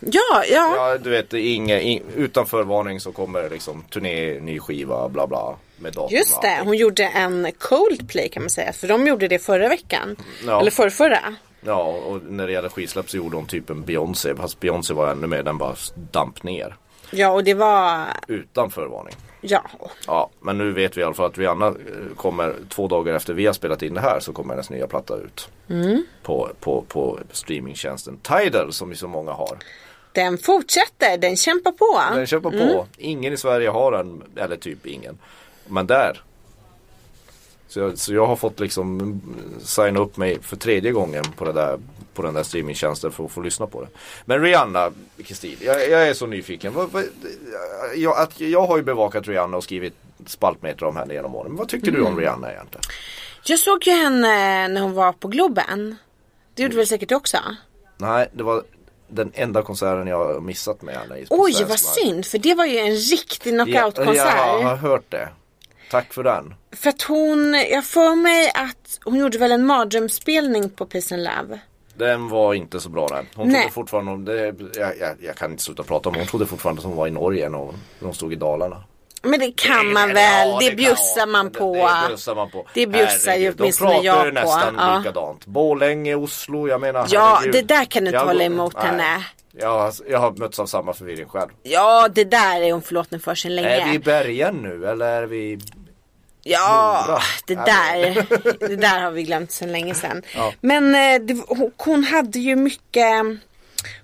Ja, 0.00 0.44
ja. 0.50 0.74
Ja, 0.76 0.98
du 0.98 1.10
vet, 1.10 1.32
inge, 1.34 1.80
in, 1.80 2.02
utan 2.16 2.46
förvarning 2.46 3.00
så 3.00 3.12
kommer 3.12 3.50
liksom 3.50 3.84
turné, 3.90 4.40
ny 4.40 4.58
skiva, 4.58 5.08
bla 5.08 5.26
bla. 5.26 5.56
Med 5.76 5.92
datum 5.92 6.16
Just 6.16 6.42
det, 6.42 6.60
hon 6.64 6.76
gjorde 6.76 7.04
en 7.04 7.52
Coldplay 7.58 8.28
kan 8.28 8.42
man 8.42 8.50
säga. 8.50 8.72
För 8.72 8.88
de 8.88 9.06
gjorde 9.06 9.28
det 9.28 9.38
förra 9.38 9.68
veckan. 9.68 10.16
Ja. 10.46 10.60
Eller 10.60 10.70
förrförra. 10.70 11.34
Ja, 11.60 11.82
och 11.84 12.22
när 12.22 12.46
det 12.46 12.52
gäller 12.52 12.68
skivsläpp 12.68 13.10
så 13.10 13.16
gjorde 13.16 13.36
hon 13.36 13.46
typ 13.46 13.70
en 13.70 13.82
Beyoncé. 13.82 14.34
Fast 14.36 14.60
Beyoncé 14.60 14.94
var 14.94 15.10
ännu 15.10 15.26
mer, 15.26 15.42
den 15.42 15.58
bara 15.58 15.74
damp 15.94 16.42
ner. 16.42 16.76
Ja, 17.10 17.30
och 17.30 17.44
det 17.44 17.54
var... 17.54 18.06
Utan 18.28 18.70
förvarning. 18.70 19.14
Ja. 19.40 19.62
Ja, 20.06 20.30
men 20.40 20.58
nu 20.58 20.72
vet 20.72 20.96
vi 20.96 21.00
i 21.00 21.04
alla 21.04 21.14
fall 21.14 21.26
att 21.26 21.38
Rihanna 21.38 21.66
eh, 21.66 21.74
kommer 22.16 22.54
två 22.68 22.88
dagar 22.88 23.14
efter 23.14 23.34
vi 23.34 23.46
har 23.46 23.52
spelat 23.52 23.82
in 23.82 23.94
det 23.94 24.00
här 24.00 24.20
så 24.20 24.32
kommer 24.32 24.54
hennes 24.54 24.70
nya 24.70 24.86
platta 24.86 25.16
ut. 25.16 25.48
Mm. 25.68 26.04
På, 26.22 26.50
på, 26.60 26.84
på 26.88 27.18
streamingtjänsten 27.32 28.18
Tidal 28.22 28.72
som 28.72 28.90
ju 28.90 28.96
så 28.96 29.08
många 29.08 29.32
har. 29.32 29.58
Den 30.12 30.38
fortsätter, 30.38 31.18
den 31.18 31.36
kämpar 31.36 31.72
på. 31.72 32.16
Den 32.16 32.26
kämpar 32.26 32.50
på. 32.50 32.86
Ingen 32.96 33.32
i 33.32 33.36
Sverige 33.36 33.68
har 33.68 33.92
den, 33.92 34.22
eller 34.36 34.56
typ 34.56 34.86
ingen. 34.86 35.18
Men 35.66 35.86
där. 35.86 36.22
Så 37.70 37.80
jag, 37.80 37.98
så 37.98 38.14
jag 38.14 38.26
har 38.26 38.36
fått 38.36 38.60
liksom 38.60 39.00
mm, 39.00 39.20
signa 39.60 40.00
upp 40.00 40.16
mig 40.16 40.38
för 40.42 40.56
tredje 40.56 40.92
gången 40.92 41.24
på, 41.36 41.44
det 41.44 41.52
där, 41.52 41.78
på 42.14 42.22
den 42.22 42.34
där 42.34 42.42
streamingtjänsten 42.42 43.12
för 43.12 43.24
att 43.24 43.30
få 43.32 43.40
lyssna 43.40 43.66
på 43.66 43.80
det. 43.82 43.88
Men 44.24 44.42
Rihanna, 44.42 44.90
Kristin, 45.24 45.56
jag, 45.60 45.88
jag 45.90 46.08
är 46.08 46.14
så 46.14 46.26
nyfiken. 46.26 46.74
Jag, 47.96 48.18
att, 48.18 48.40
jag 48.40 48.66
har 48.66 48.76
ju 48.76 48.82
bevakat 48.82 49.28
Rihanna 49.28 49.56
och 49.56 49.64
skrivit 49.64 49.94
spaltmeter 50.26 50.86
om 50.86 50.96
henne 50.96 51.14
genom 51.14 51.34
åren. 51.34 51.50
Men 51.50 51.56
vad 51.56 51.68
tycker 51.68 51.90
du 51.92 52.02
om 52.02 52.18
Rihanna 52.18 52.52
egentligen? 52.52 52.82
Jag 53.44 53.58
såg 53.58 53.86
ju 53.86 53.92
henne 53.92 54.68
när 54.68 54.80
hon 54.80 54.92
var 54.92 55.12
på 55.12 55.28
Globen. 55.28 55.96
Det 56.54 56.62
gjorde 56.62 56.76
väl 56.76 56.86
säkert 56.86 57.08
du 57.08 57.14
också? 57.14 57.38
Nej, 57.96 58.28
det 58.32 58.42
var 58.42 58.62
den 59.08 59.32
enda 59.34 59.62
konserten 59.62 60.06
jag 60.06 60.42
missat 60.42 60.82
med 60.82 60.94
henne 60.94 61.14
Oj, 61.30 61.54
vad 61.58 61.68
mark. 61.68 61.78
synd. 61.80 62.26
För 62.26 62.38
det 62.38 62.54
var 62.54 62.66
ju 62.66 62.78
en 62.78 62.96
riktig 62.96 63.54
Ja, 63.54 63.64
knockout-konsert. 63.64 64.36
Jag 64.36 64.62
har 64.62 64.76
hört 64.76 65.04
det. 65.08 65.28
Tack 65.90 66.12
för 66.12 66.22
den. 66.22 66.54
För 66.72 66.90
att 66.90 67.02
hon, 67.02 67.54
jag 67.70 67.84
får 67.84 68.16
mig 68.16 68.50
att 68.54 68.98
hon 69.04 69.16
gjorde 69.18 69.38
väl 69.38 69.52
en 69.52 69.66
mardrömsspelning 69.66 70.70
på 70.70 70.86
Peace 70.86 71.14
and 71.14 71.24
Love. 71.24 71.58
Den 71.94 72.28
var 72.28 72.54
inte 72.54 72.80
så 72.80 72.88
bra 72.88 73.06
den. 73.08 73.26
Hon 73.34 73.48
Nej. 73.48 73.60
trodde 73.60 73.72
fortfarande, 73.74 74.12
om 74.12 74.24
det, 74.24 74.54
jag, 74.80 74.98
jag, 74.98 75.16
jag 75.20 75.36
kan 75.36 75.50
inte 75.50 75.62
sluta 75.62 75.82
prata 75.82 76.08
om 76.08 76.14
hon 76.14 76.26
trodde 76.26 76.46
fortfarande 76.46 76.80
att 76.80 76.86
hon 76.86 76.96
var 76.96 77.06
i 77.06 77.10
Norge 77.10 77.48
när 77.48 77.58
hon, 77.58 77.74
när 77.98 78.06
hon 78.06 78.14
stod 78.14 78.32
i 78.32 78.36
Dalarna. 78.36 78.84
Men 79.22 79.40
det 79.40 79.52
kan 79.56 79.92
man 79.92 80.08
Ja, 80.08 80.14
väl, 80.14 80.48
det 80.60 80.66
kan- 80.68 80.76
bjussar 80.76 81.26
man 81.26 81.48
det- 81.52 81.58
på. 81.58 81.74
Det, 81.74 82.08
bjussar 82.08 82.34
man 82.34 82.50
på. 82.50 82.66
Det 82.74 82.86
bjussar 82.86 83.34
ju 83.34 83.54
åtminstone 83.58 83.90
De 83.90 83.94
pratar 83.94 84.04
jag 84.06 84.26
ju 84.26 84.32
på. 84.32 84.40
nästan 84.40 84.74
Ja. 84.78 84.98
likadant. 84.98 85.46
Borlänge, 85.46 86.14
Oslo, 86.14 86.68
jag 86.68 86.80
menar 86.80 87.06
Ja, 87.10 87.34
herregud. 87.40 87.54
det 87.68 87.74
där 87.74 87.84
kan 87.84 88.02
du 88.04 88.08
inte 88.08 88.16
Jag 88.18 88.26
hålla 88.26 88.44
emot 88.44 88.74
nej. 88.74 88.86
henne. 88.86 89.24
Jag, 89.60 89.78
har- 89.78 89.94
jag 90.08 90.18
har 90.18 90.30
mötts 90.32 90.58
av 90.58 90.66
samma 90.66 90.92
förvirring 90.92 91.26
själv. 91.28 91.50
Ja, 91.62 92.08
det 92.14 92.24
där 92.24 92.60
är 92.62 92.72
hon 92.72 92.82
förlåten 92.82 93.20
för 93.20 93.34
sen 93.34 93.54
länge. 93.56 93.68
Är 93.68 93.88
vi 93.88 93.94
i 93.94 93.98
bergen 93.98 94.56
nu 94.56 94.86
eller 94.88 95.06
är 95.22 95.26
vi 95.26 95.58
Ja, 96.42 97.04
Mora? 97.08 97.20
det 97.46 97.54
där, 97.54 98.26
det 98.68 98.76
där 98.76 99.00
har 99.00 99.10
vi 99.10 99.22
glömt 99.22 99.50
sedan 99.52 99.72
länge 99.72 99.94
sedan. 99.94 100.22
Ja. 100.34 100.52
Men 100.60 100.94
eh, 100.94 101.20
det, 101.26 101.42
hon, 101.48 101.72
hon 101.76 102.04
hade 102.04 102.38
ju 102.38 102.56
mycket 102.56 103.06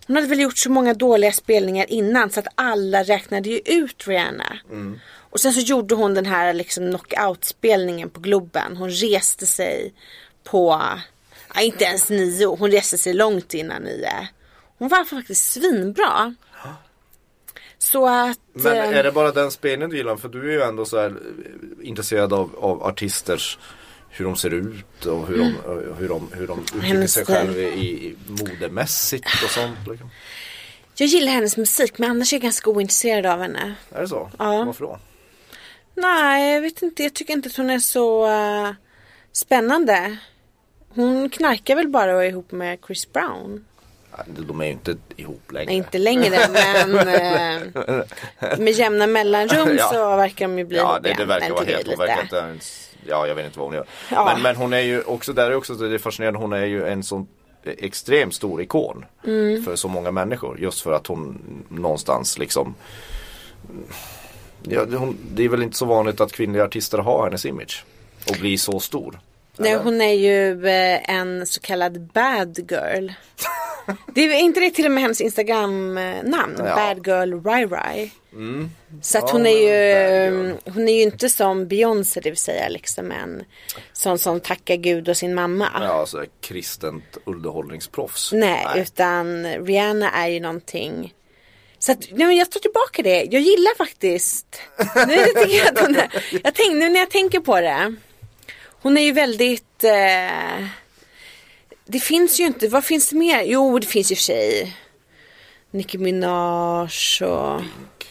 Hon 0.07 0.16
hade 0.16 0.29
väl 0.29 0.40
gjort 0.40 0.59
så 0.59 0.71
många 0.71 0.95
dåliga 0.95 1.33
spelningar 1.33 1.87
innan 1.92 2.31
så 2.31 2.40
att 2.40 2.47
alla 2.55 3.03
räknade 3.03 3.49
ju 3.49 3.61
ut 3.64 4.09
Rihanna. 4.09 4.59
Mm. 4.71 4.99
Och 5.31 5.40
sen 5.40 5.53
så 5.53 5.61
gjorde 5.61 5.95
hon 5.95 6.14
den 6.14 6.27
här 6.27 6.53
liksom 6.53 6.85
knockout-spelningen 6.90 8.11
på 8.11 8.21
Globen. 8.21 8.77
Hon 8.77 8.90
reste 8.90 9.47
sig 9.47 9.95
på, 10.45 10.83
ja, 11.55 11.61
inte 11.61 11.85
ens 11.85 12.11
nio, 12.11 12.47
hon 12.57 12.71
reste 12.71 12.99
sig 12.99 13.14
långt 13.14 13.55
innan 13.55 13.83
nio. 13.83 14.29
Hon 14.79 14.89
var 14.89 15.05
faktiskt 15.05 15.53
svinbra. 15.53 16.35
Så 17.79 18.07
att 18.09 18.39
Men 18.53 18.77
eh, 18.77 18.99
är 18.99 19.03
det 19.03 19.12
bara 19.12 19.33
den 19.33 19.51
spelningen 19.51 19.91
du 19.91 19.97
gillar? 19.97 20.17
För 20.17 20.29
du 20.29 20.49
är 20.49 20.53
ju 20.53 20.62
ändå 20.62 20.85
så 20.85 21.01
här 21.01 21.11
eh, 21.11 21.89
intresserad 21.89 22.33
av, 22.33 22.57
av 22.59 22.83
artisters 22.83 23.59
hur 24.11 24.25
de 24.25 24.37
ser 24.37 24.55
ut 24.55 25.07
och 25.07 25.27
hur 25.27 25.39
de, 25.39 25.47
eh, 25.47 25.97
hur 25.99 26.09
de, 26.09 26.29
hur 26.33 26.47
de 26.47 26.61
uttrycker 26.61 27.07
sig 27.07 27.25
själva 27.25 27.61
i, 27.61 28.07
i 28.07 28.17
modemässigt 28.29 29.27
och 29.45 29.51
sånt. 29.51 29.79
Liksom. 29.89 30.11
jag 30.97 31.09
gillar 31.09 31.33
hennes 31.33 31.57
musik 31.57 31.99
men 31.99 32.11
annars 32.11 32.33
är 32.33 32.37
jag 32.37 32.43
ganska 32.43 32.71
ointresserad 32.71 33.27
av 33.27 33.41
henne. 33.41 33.75
Är 33.91 34.01
det 34.01 34.09
så? 34.09 34.31
Ja. 34.39 34.65
Varför 34.65 34.85
då? 34.85 34.99
Nej, 35.95 36.55
jag 36.55 36.61
vet 36.61 36.83
inte. 36.83 37.03
Jag 37.03 37.15
tycker 37.15 37.33
inte 37.33 37.49
att 37.49 37.57
hon 37.57 37.71
är 37.71 37.79
så 37.79 38.27
eh, 38.27 38.71
spännande. 39.33 40.17
Hon 40.89 41.31
knarkar 41.31 41.77
väl 41.77 41.89
bara 41.89 42.17
och 42.17 42.25
är 42.25 42.29
ihop 42.29 42.53
med 42.53 42.79
Chris 42.87 43.12
Brown. 43.12 43.65
De 44.26 44.61
är 44.61 44.64
ju 44.64 44.70
inte 44.72 44.96
ihop 45.16 45.52
längre. 45.52 45.66
Nej, 45.66 45.76
inte 45.76 45.98
längre 45.98 46.38
men 46.48 46.98
eh, 47.09 48.59
med 48.59 48.72
jämna 48.72 49.07
mellanrum 49.07 49.76
Ja. 49.79 49.88
så 49.92 50.16
verkar 50.16 50.48
de 50.48 50.59
ju 50.59 50.64
bli 50.64 50.76
Ja 50.76 50.98
det, 51.02 51.14
det 51.18 51.24
verkar 51.24 51.50
vara 51.50 51.64
helt, 51.64 51.87
hon 51.88 51.96
verkar 51.98 52.14
lite- 52.22 52.22
inte 52.22 52.37
ens, 52.37 52.90
ja 53.07 53.26
jag 53.26 53.35
vet 53.35 53.46
inte 53.46 53.59
vad 53.59 53.68
hon 53.68 53.74
gör. 53.74 53.87
Ja. 54.11 54.24
Men, 54.33 54.42
men 54.42 54.57
hon 54.57 54.72
är 54.72 54.81
ju 54.81 55.02
också, 55.02 55.33
där 55.33 55.50
är 55.50 55.55
också 55.55 55.74
det 55.74 55.94
är 55.94 55.98
fascinerande, 55.98 56.38
hon 56.38 56.52
är 56.52 56.64
ju 56.66 56.87
en 56.88 57.02
sån 57.02 57.26
extremt 57.64 58.35
stor 58.35 58.62
ikon 58.62 59.05
Mm. 59.26 59.64
för 59.64 59.76
så 59.76 59.88
många 59.88 60.11
människor. 60.11 60.61
Just 60.61 60.81
för 60.83 60.92
att 60.92 61.07
hon 61.07 61.38
någonstans 61.68 62.38
liksom 62.38 62.74
ja, 64.62 64.85
hon, 64.98 65.16
det 65.35 65.44
är 65.44 65.48
väl 65.48 65.62
inte 65.62 65.76
så 65.76 65.85
vanligt 65.87 66.20
att 66.20 66.33
kvinnliga 66.33 66.64
artister 66.64 66.98
har 66.98 67.24
hennes 67.24 67.46
image 67.46 67.85
och 68.31 68.37
blir 68.40 68.57
så 68.57 68.81
stor. 68.81 69.20
Nej, 69.59 69.73
Eller? 69.73 69.83
hon 69.83 70.01
är 70.01 70.12
ju 70.12 70.66
eh, 70.66 71.11
en 71.11 71.47
så 71.47 71.61
kallad 71.61 72.01
bad 72.01 72.59
girl. 72.71 73.11
Det 74.14 74.21
är 74.21 74.40
inte 74.40 74.61
det 74.61 74.71
till 74.71 74.87
och 74.87 74.92
med 74.92 75.03
hennes 75.03 75.21
Instagram-namn? 75.21 76.55
Ja. 76.59 76.75
Bad 76.77 77.07
girl 77.07 77.42
Rai 77.45 77.66
Rai. 77.66 78.11
Så 79.03 79.19
att 79.19 79.25
Ja, 79.27 79.33
hon 79.33 79.47
är 79.47 79.51
ju 79.51 79.66
girl. 79.66 80.53
Hon 80.64 80.88
är 80.88 80.92
ju 80.92 81.03
inte 81.03 81.29
som 81.29 81.69
Beyoncé 81.69 82.21
det 82.21 82.31
vill 82.31 82.38
säga 82.38 82.69
liksom 82.69 83.12
en 83.12 83.45
sån 83.92 84.19
som 84.19 84.40
tackar 84.40 84.77
Gud 84.77 85.09
och 85.09 85.16
sin 85.16 85.35
mamma. 85.35 85.69
Ja, 85.75 85.87
alltså 85.88 86.25
kristent 86.40 87.19
underhållningsproffs. 87.25 88.33
Nej, 88.33 88.66
utan 88.77 89.47
Rihanna 89.47 90.11
är 90.11 90.29
ju 90.29 90.40
någonting 90.40 91.14
så 91.79 91.92
att, 91.92 91.99
nej 92.11 92.27
men 92.27 92.37
jag 92.37 92.51
tar 92.51 92.61
tillbaka 92.61 93.03
det. 93.03 93.29
Jag 93.31 93.42
gillar 93.42 93.77
faktiskt. 93.77 94.61
Nu 95.07 95.16
tycker 95.16 95.57
jag, 95.59 95.69
att 95.69 95.79
hon 95.81 95.97
är, 95.97 96.25
jag 96.45 96.55
tänk, 96.55 96.73
nu 96.75 96.88
när 96.88 97.01
jag 97.01 97.11
tänker 97.11 97.40
på 97.40 97.61
det. 97.61 97.95
Hon 98.87 98.96
är 98.96 99.03
ju 99.03 99.12
väldigt. 99.12 99.85
Eh, 99.85 100.66
det 101.87 102.01
finns 102.01 102.40
ju 102.40 102.44
inte. 102.44 102.68
Vad 102.68 102.85
finns 102.85 103.11
det 103.11 103.16
mer? 103.16 103.42
Jo, 103.42 103.79
det 103.79 103.87
finns 103.87 104.12
ju 104.12 104.16
för 104.16 104.22
sig. 104.22 104.77
Nicki 105.70 105.99
Minaj 105.99 106.88
och. 107.20 107.62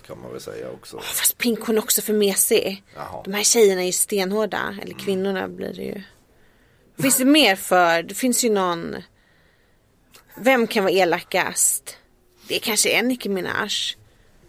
kan 0.07 0.21
man 0.21 0.31
väl 0.31 0.41
säga 0.41 0.71
också. 0.71 0.99
Fast 0.99 1.37
Pink 1.37 1.59
hon 1.59 1.77
är 1.77 1.81
också 1.81 2.01
för 2.01 2.13
mesig. 2.13 2.83
Jaha. 2.95 3.21
De 3.25 3.33
här 3.33 3.43
tjejerna 3.43 3.81
är 3.81 3.85
ju 3.85 3.91
stenhårda. 3.91 4.75
Eller 4.81 4.93
kvinnorna 4.93 5.47
blir 5.47 5.73
det 5.73 5.83
ju. 5.83 6.01
Finns 7.01 7.17
det 7.17 7.25
mer 7.25 7.55
för? 7.55 8.03
Det 8.03 8.15
finns 8.15 8.43
ju 8.43 8.49
någon. 8.49 8.95
Vem 10.37 10.67
kan 10.67 10.83
vara 10.83 10.93
elakast? 10.93 11.97
Det 12.47 12.59
kanske 12.59 12.89
är 12.89 13.03
Nicki 13.03 13.29
Minaj. 13.29 13.69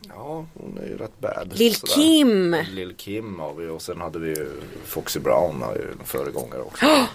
Ja, 0.08 0.46
hon 0.54 0.78
är 0.82 0.86
ju 0.86 0.96
rätt 0.96 1.20
bad. 1.20 1.52
Lil 1.58 1.74
sådär. 1.74 1.94
Kim. 1.94 2.56
Lil 2.70 2.94
Kim 2.96 3.40
har 3.40 3.54
vi 3.54 3.68
och 3.68 3.82
sen 3.82 4.00
hade 4.00 4.18
vi 4.18 4.28
ju 4.28 4.48
Foxy 4.86 5.20
Brown 5.20 5.62
har 5.62 5.74
ju 5.74 5.82
en 5.92 6.04
föregångare 6.04 6.62
också. 6.62 6.86
Man 6.86 7.06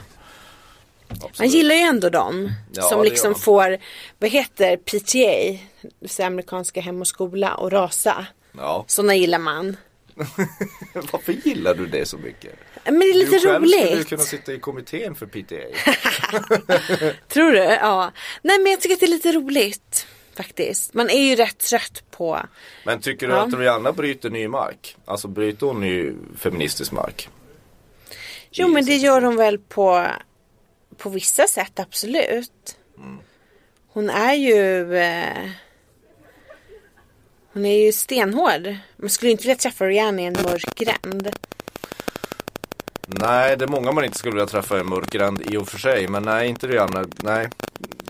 Absolut. 1.23 1.54
gillar 1.54 1.75
ju 1.75 1.82
ändå 1.82 2.10
dem. 2.10 2.51
Ja, 2.73 2.82
som 2.84 3.04
liksom 3.04 3.32
man. 3.32 3.39
får, 3.39 3.77
vad 4.19 4.30
heter 4.30 4.77
PTA? 4.77 5.60
Det 5.99 6.19
amerikanska 6.23 6.82
hem 6.82 7.01
och 7.01 7.08
skola 7.08 7.56
och 7.56 7.71
rasa. 7.71 8.25
Ja. 8.58 8.86
Sådana 8.88 9.15
gillar 9.15 9.39
man. 9.39 9.77
Varför 11.12 11.34
gillar 11.34 11.75
du 11.75 11.86
det 11.86 12.06
så 12.06 12.17
mycket? 12.17 12.56
Men 12.86 12.99
det 12.99 13.06
är 13.06 13.13
lite 13.13 13.32
du 13.36 13.39
själv 13.39 13.65
skulle 13.65 13.89
ju 13.89 13.95
roligt. 13.95 14.10
kunna 14.10 14.23
sitta 14.23 14.54
i 14.54 14.60
kommittén 14.60 15.15
för 15.15 15.25
PTA. 15.25 15.56
Tror 17.27 17.51
du? 17.51 17.58
Ja. 17.58 18.12
Nej 18.41 18.60
men 18.60 18.71
jag 18.71 18.82
tycker 18.82 18.93
att 18.93 18.99
det 18.99 19.06
är 19.06 19.08
lite 19.08 19.32
roligt. 19.32 20.08
Faktiskt. 20.41 20.93
Man 20.93 21.10
är 21.10 21.23
ju 21.30 21.36
rätt 21.36 21.58
trött 21.58 22.04
på. 22.12 22.39
Men 22.86 23.01
tycker 23.01 23.27
du 23.27 23.34
Ja. 23.34 23.39
att 23.41 23.54
Rihanna 23.54 23.91
bryter 23.91 24.30
ny 24.30 24.47
mark? 24.47 24.95
Alltså 25.06 25.27
bryter 25.27 25.65
hon 25.67 25.82
ny 25.82 26.12
feministisk 26.38 26.91
mark? 26.91 27.30
Jo 28.51 28.67
men 28.67 28.86
det 28.86 28.95
gör 28.95 29.21
hon 29.21 29.36
väl 29.36 29.58
på, 29.58 30.08
på 30.97 31.10
vissa 31.10 31.47
sätt 31.47 31.80
absolut. 31.80 32.77
Hon 33.88 34.10
är 34.10 34.34
ju 34.34 34.95
eh, 34.97 35.49
Hon 37.54 37.65
är 37.65 37.86
ju 37.86 37.91
stenhård. 37.91 38.75
Man 38.97 39.10
skulle 39.10 39.32
inte 39.32 39.43
vilja 39.43 39.56
träffa 39.56 39.86
Rihanna 39.86 40.21
i 40.21 40.25
en 40.25 40.34
mörk 40.34 40.75
gränd. 40.75 41.30
Nej, 43.08 43.58
det 43.58 43.65
är 43.65 43.69
många 43.69 43.91
man 43.91 44.04
inte 44.06 44.17
skulle 44.17 44.34
vilja 44.34 44.47
träffa 44.47 44.80
i 44.80 44.84
mörkgränd 44.84 45.41
i 45.54 45.58
och 45.58 45.67
för 45.69 45.80
sig. 45.80 46.08
Men 46.08 46.23
nej, 46.23 46.47
inte 46.49 46.67
Rihanna. 46.67 47.06
Nej, 47.23 47.49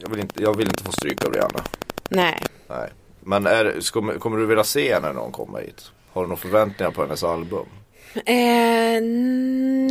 jag 0.02 0.10
vill 0.10 0.20
inte, 0.20 0.42
jag 0.44 0.58
vill 0.58 0.68
inte 0.68 0.84
få 0.84 0.92
stryk 0.92 1.26
av 1.26 1.34
Rihanna. 1.34 1.64
Nej. 2.12 2.44
Nej. 2.68 2.90
Men 3.20 3.46
är, 3.48 3.80
ska, 3.80 4.20
kommer 4.20 4.38
du 4.38 4.46
vilja 4.46 4.64
se 4.64 4.94
henne 4.94 5.14
när 5.14 5.22
hon 5.22 5.32
kommer 5.32 5.62
hit? 5.62 5.92
Har 6.14 6.22
du 6.22 6.28
några 6.28 6.42
förväntningar 6.42 6.92
på 6.92 7.02
hennes 7.02 7.24
album? 7.24 7.66
Eh, 8.16 9.02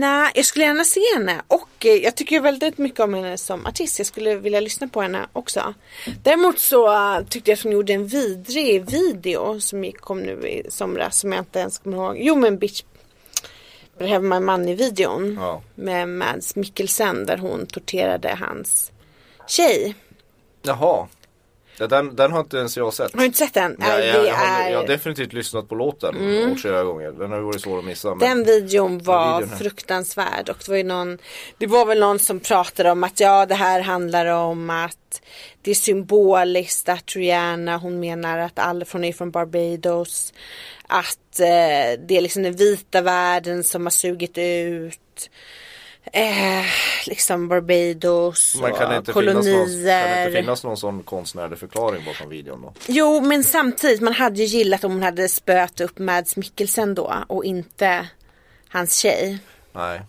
nej, 0.01 0.31
jag 0.35 0.45
skulle 0.45 0.65
gärna 0.65 0.85
se 0.85 1.01
henne 1.15 1.43
och 1.49 1.87
eh, 1.87 1.93
jag 1.95 2.17
tycker 2.17 2.41
väldigt 2.41 2.79
mycket 2.79 3.01
om 3.01 3.15
henne 3.15 3.39
som 3.39 3.67
artist. 3.67 3.99
Jag 3.99 4.07
skulle 4.07 4.35
vilja 4.35 4.61
lyssna 4.61 4.89
på 4.89 5.03
henne 5.03 5.27
också. 5.33 5.75
Däremot 6.23 6.59
så 6.59 6.93
eh, 6.93 7.25
tyckte 7.29 7.51
jag 7.51 7.57
att 7.57 7.63
hon 7.63 7.73
gjorde 7.73 7.93
en 7.93 8.07
vidrig 8.07 8.91
video 8.91 9.61
som 9.61 9.85
gick- 9.85 10.01
kom 10.01 10.21
nu 10.21 10.49
i 10.49 10.67
somras 10.71 11.19
som 11.19 11.33
jag 11.33 11.41
inte 11.41 11.59
ens 11.59 11.79
kommer 11.79 11.97
ihåg. 11.97 12.17
Jo 12.21 12.37
men 12.37 12.59
Bitch 12.59 12.83
Behöver 13.99 14.29
My 14.29 14.41
Money 14.47 14.75
videon 14.75 15.37
Ja. 15.41 15.63
med 15.75 16.09
Mads 16.09 16.57
Mikkelsen 16.57 17.27
där 17.27 17.37
hon 17.37 17.67
torterade 17.67 18.37
hans 18.41 18.93
tjej. 19.49 19.95
Jaha. 20.63 21.07
Ja, 21.81 21.87
den, 21.87 22.17
den 22.17 22.33
har 22.33 22.41
inte 22.41 22.57
ens 22.57 22.77
jag 22.77 22.95
sett. 22.95 23.13
Har 23.13 23.21
du 23.21 23.27
inte 23.27 23.39
sett 23.39 23.55
den? 23.55 23.77
Nej, 23.79 24.07
jag, 24.07 24.27
jag, 24.27 24.35
har. 24.35 24.61
Mm. 24.61 24.73
jag 24.73 24.81
har 24.81 24.87
definitivt 24.87 25.33
lyssnat 25.33 25.69
på 25.69 25.75
låten 25.75 26.15
åtskilliga 26.53 26.83
gånger. 26.83 27.13
Den 27.13 27.31
har 27.31 27.39
ju 27.39 27.45
varit 27.45 27.61
svår 27.61 27.79
att 27.79 27.85
missa. 27.85 28.15
Men... 28.15 28.19
Den 28.19 28.45
videon 28.45 28.99
var 28.99 29.37
videon 29.37 29.51
här. 29.51 29.59
fruktansvärd 29.59 30.49
och 30.49 30.57
det 30.59 30.69
var 30.69 30.77
ju 30.77 30.85
någon 30.85 31.19
Det 31.59 31.67
var 31.67 31.87
väl 31.87 32.01
någon 32.01 32.19
som 32.19 32.41
pratade 32.41 32.91
om 32.91 33.05
att 33.05 33.21
ja 33.21 33.47
det 33.47 33.55
här 33.55 33.81
handlar 33.81 34.27
om 34.27 34.71
att 34.71 35.23
Det 35.63 35.71
är 35.71 35.75
symboliskt 35.75 36.89
att 36.89 37.17
Rihanna 37.17 37.77
hon 37.77 38.01
menar 38.01 38.39
att 38.39 38.59
alla 38.59 38.85
från 38.85 39.05
är 39.05 39.13
från 39.13 39.31
Barbados 39.31 40.33
Att 40.87 41.41
eh, 41.41 42.01
det 42.07 42.17
är 42.17 42.21
liksom 42.21 42.43
den 42.43 42.57
vita 42.57 43.01
världen 43.01 43.65
som 43.65 43.87
har 43.87 43.91
sugit 43.91 44.39
ut 44.39 45.31
eh, 46.13 46.65
Liksom 47.07 47.49
Barbados 47.49 48.53
kan 48.53 48.63
och 48.63 48.69
inte 48.69 48.83
finnas 48.85 49.07
någon, 49.07 49.15
kolonier 49.15 50.03
kan 50.03 50.17
det 50.17 50.25
inte 50.25 50.41
finnas 50.41 50.65
någon 50.65 50.77
sån 50.77 51.03
konstnärlig 51.03 51.59
förklaring 51.59 52.05
bakom 52.05 52.29
videon 52.29 52.63
då? 52.63 52.73
Jo 52.87 53.21
men 53.21 53.45
samtidigt 53.45 54.01
man 54.01 54.13
hade 54.13 54.39
ju 54.39 54.45
gillat 54.45 54.85
om 54.85 54.93
hon 54.93 55.03
hade 55.03 55.29
spöat 55.29 55.81
upp 55.81 55.99
Mads 55.99 56.37
Mikkelsen 56.37 56.95
då 56.95 57.15
och 57.27 57.45
inte 57.45 58.09
hans 58.69 58.97
tjej 58.97 59.39
Nej. 59.73 60.01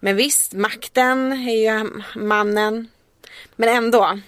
Men 0.00 0.16
visst, 0.16 0.52
makten 0.52 1.32
är 1.32 1.80
ju 1.80 1.90
mannen. 2.14 2.88
Men 3.56 3.68
ändå. 3.68 4.18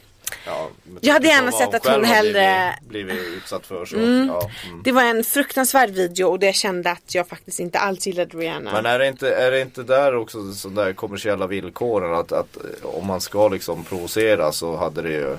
Ja, 0.46 0.68
Jag 1.00 1.12
hade 1.12 1.28
tanke 1.28 1.36
gärna 1.36 1.52
sett 1.52 1.74
att 1.74 1.86
hon 1.86 2.04
hellre- 2.04 2.78
Blivit, 2.88 3.14
blivit 3.16 3.36
utsatt 3.36 3.66
för 3.66 3.84
så. 3.84 3.96
Ja, 3.96 4.50
mm. 4.66 4.82
Det 4.84 4.92
var 4.92 5.02
en 5.02 5.24
fruktansvärd 5.24 5.90
video 5.90 6.26
och 6.28 6.38
det 6.38 6.52
kände 6.52 6.90
att 6.90 7.14
jag 7.14 7.28
faktiskt 7.28 7.60
inte 7.60 7.78
alls 7.78 8.06
gillade 8.06 8.38
Rihanna. 8.38 8.72
Men 8.72 8.86
är 8.86 8.98
det, 8.98 9.08
inte, 9.08 9.34
är 9.34 9.50
det 9.50 9.60
inte 9.60 9.82
där 9.82 10.14
också 10.16 10.52
så 10.52 10.68
där 10.68 10.92
kommersiella 10.92 11.46
villkoren 11.46 12.14
att, 12.14 12.32
att 12.32 12.56
eh, 12.56 12.86
om 12.86 13.06
man 13.06 13.20
ska 13.20 13.48
liksom 13.48 13.84
provocera 13.84 14.52
så 14.52 14.76
hade 14.76 15.02
det 15.02 15.12
ju 15.12 15.36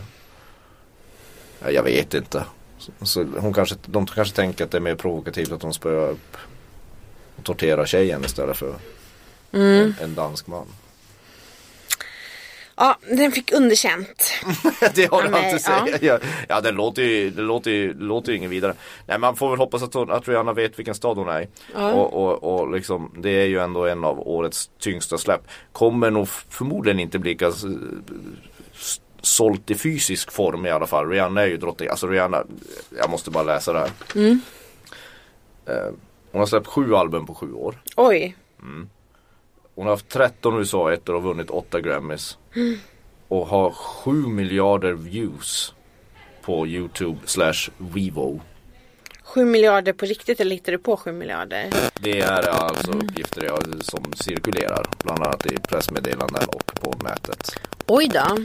ja, 1.59 1.69
Jag 1.71 1.83
vet 1.83 2.13
inte. 2.13 2.43
Så, 2.77 2.91
så 3.05 3.23
hon 3.37 3.53
kanske, 3.53 3.75
de 3.85 4.05
kanske 4.05 4.35
tänker 4.35 4.65
att 4.65 4.71
det 4.71 4.77
är 4.77 4.81
mer 4.81 4.95
provokativt 4.95 5.51
att 5.51 5.61
de 5.61 5.73
spöar 5.73 6.09
upp 6.09 6.37
och 7.37 7.43
torterar 7.43 7.85
tjejen 7.85 8.25
istället 8.25 8.57
för 8.57 8.75
Mm. 9.53 9.81
en, 9.83 9.95
en 10.03 10.15
dansk 10.15 10.47
man. 10.47 10.65
Ja, 12.77 12.97
den 13.09 13.31
fick 13.31 13.51
underkänt. 13.53 14.31
det 14.95 15.11
har 15.11 15.23
Ja, 15.23 15.29
du 15.29 15.45
inte 15.49 15.59
säga. 15.59 15.97
Ja, 16.01 16.19
ja 16.49 16.61
det 16.61 16.71
låter 16.71 17.01
ju, 17.01 17.29
det 17.29 17.41
låter 17.41 17.71
ju, 17.71 17.93
låter 17.93 18.31
ju 18.31 18.37
ingen 18.37 18.49
vidare. 18.49 18.73
Nej 19.07 19.19
man 19.19 19.35
får 19.35 19.49
väl 19.49 19.59
hoppas 19.59 19.83
att, 19.83 19.93
hon, 19.93 20.11
att 20.11 20.27
Rihanna 20.27 20.53
vet 20.53 20.79
vilken 20.79 20.95
stad 20.95 21.17
hon 21.17 21.29
är 21.29 21.41
i. 21.41 21.47
Och, 21.75 22.13
och, 22.13 22.43
och 22.43 22.71
liksom, 22.71 23.11
det 23.17 23.29
är 23.29 23.45
ju 23.45 23.59
ändå 23.59 23.85
en 23.85 24.03
av 24.03 24.27
årets 24.27 24.69
tyngsta 24.79 25.17
släpp. 25.17 25.41
Kommer 25.71 26.11
nog 26.11 26.27
förmodligen 26.27 26.99
inte 26.99 27.19
bli 27.19 27.31
lika 27.31 27.51
sålt 29.21 29.71
i 29.71 29.75
fysisk 29.75 30.31
form 30.31 30.65
i 30.65 30.71
alla 30.71 30.87
fall. 30.87 31.09
Rihanna 31.09 31.41
är 31.41 31.47
ju 31.47 31.57
drottning. 31.57 31.89
Alltså 31.89 32.07
Rihanna, 32.07 32.43
jag 32.97 33.09
måste 33.09 33.31
bara 33.31 33.43
läsa 33.43 33.73
det 33.73 33.79
här. 33.79 33.89
Eh, 35.65 35.91
hon 36.31 36.39
har 36.39 36.45
släppt 36.45 36.67
sju 36.67 36.95
album 36.95 37.25
på 37.25 37.35
sju 37.35 37.53
år. 37.53 37.81
Oj. 37.95 38.35
Hon 39.75 39.85
har 39.85 39.93
haft 39.93 40.09
13 40.09 40.59
USA-ettor 40.59 41.15
och 41.15 41.23
vunnit 41.23 41.49
8 41.49 41.81
Grammys. 41.81 42.37
Och 43.27 43.47
har 43.47 43.71
7 43.71 44.11
miljarder 44.11 44.93
views 44.93 45.73
på 46.41 46.67
Youtube 46.67 47.19
slash 47.25 47.69
Vivo. 47.77 48.41
7 49.23 49.45
miljarder 49.45 49.93
på 49.93 50.05
riktigt 50.05 50.39
eller 50.39 50.55
hittar 50.55 50.71
du 50.71 50.77
på 50.77 50.97
7 50.97 51.11
miljarder? 51.11 51.69
Det 52.01 52.19
är 52.19 52.49
alltså 52.49 52.91
uppgifter 52.91 53.45
jag, 53.45 53.83
som 53.83 54.13
cirkulerar. 54.13 54.87
Bland 55.03 55.23
annat 55.23 55.45
i 55.45 55.57
pressmeddelanden 55.57 56.43
och 56.47 56.65
på 56.65 56.93
nätet. 57.03 57.55
Oj 57.87 58.07
då. 58.13 58.37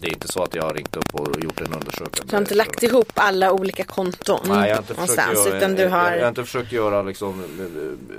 Det 0.00 0.06
är 0.06 0.12
inte 0.12 0.28
så 0.28 0.42
att 0.42 0.54
jag 0.54 0.62
har 0.62 0.74
ringt 0.74 0.96
upp 0.96 1.14
och 1.14 1.42
gjort 1.42 1.60
en 1.60 1.74
undersökning. 1.74 2.26
Du 2.26 2.36
har 2.36 2.40
inte 2.40 2.54
lagt 2.54 2.82
ihop 2.82 3.12
alla 3.14 3.52
olika 3.52 3.84
konton 3.84 4.40
Nej, 4.48 4.68
jag 4.68 4.76
har 4.76 4.82
inte 4.82 4.94
försökt 4.94 5.16
någonstans 5.16 5.46
göra, 5.46 5.56
utan 5.56 5.74
du 5.74 5.82
jag, 5.82 5.90
jag, 5.90 5.96
har 5.96 6.18
har 6.18 6.28
inte 6.28 6.44
försökt 6.44 6.72
göra 6.72 7.02
liksom 7.02 7.40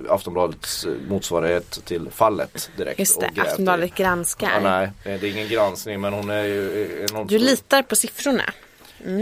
eh, 0.05 0.13
Aftonbladets 0.13 0.87
motsvarighet 1.09 1.85
till 1.85 2.09
fallet 2.11 2.71
direkt. 2.77 2.99
Just 2.99 3.19
det. 3.19 3.41
Aftonbladet 3.41 3.95
granskar. 3.95 4.51
Ja, 4.53 4.59
nej, 4.59 4.91
det 5.03 5.27
är 5.27 5.31
ingen 5.31 5.47
granskning 5.47 6.01
men 6.01 6.13
hon 6.13 6.29
är 6.29 6.43
ju 6.43 7.05
enormt 7.11 7.29
Du 7.29 7.39
litar 7.39 7.81
på 7.81 7.95
siffrorna. 7.95 8.53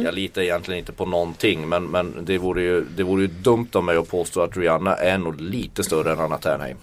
Jag 0.04 0.13
litar 0.13 0.42
egentligen 0.42 0.80
inte 0.80 0.92
på 0.92 1.06
någonting 1.06 1.70
men, 1.70 1.84
men 1.86 2.26
det, 2.26 2.38
vore 2.38 2.62
ju, 2.62 2.82
det 2.82 3.04
vore 3.04 3.22
ju 3.22 3.28
dumt 3.28 3.70
av 3.74 3.84
mig 3.84 3.98
att 3.98 4.10
påstå 4.10 4.42
att 4.42 4.58
Rihanna 4.58 4.96
är 4.96 5.18
nog 5.18 5.42
lite 5.42 5.84
större 5.84 6.12
än 6.12 6.20
Anna 6.20 6.38
Ternheim. 6.38 6.78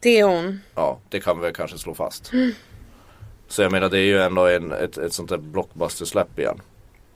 Det 0.00 0.18
är 0.18 0.24
hon. 0.24 0.60
Ja, 0.74 0.98
det 1.08 1.20
kan 1.20 1.38
vi 1.38 1.42
väl 1.42 1.54
kanske 1.54 1.78
slå 1.78 1.94
fast. 1.94 2.32
Så 3.48 3.62
jag 3.62 3.72
menar 3.72 3.88
det 3.88 3.98
är 3.98 4.02
ju 4.04 4.22
ändå 4.22 4.46
en, 4.46 4.72
ett, 4.72 4.98
ett 4.98 5.12
sånt 5.12 5.28
där 5.28 5.36
blockbuster-släpp 5.38 6.38
igen. 6.38 6.60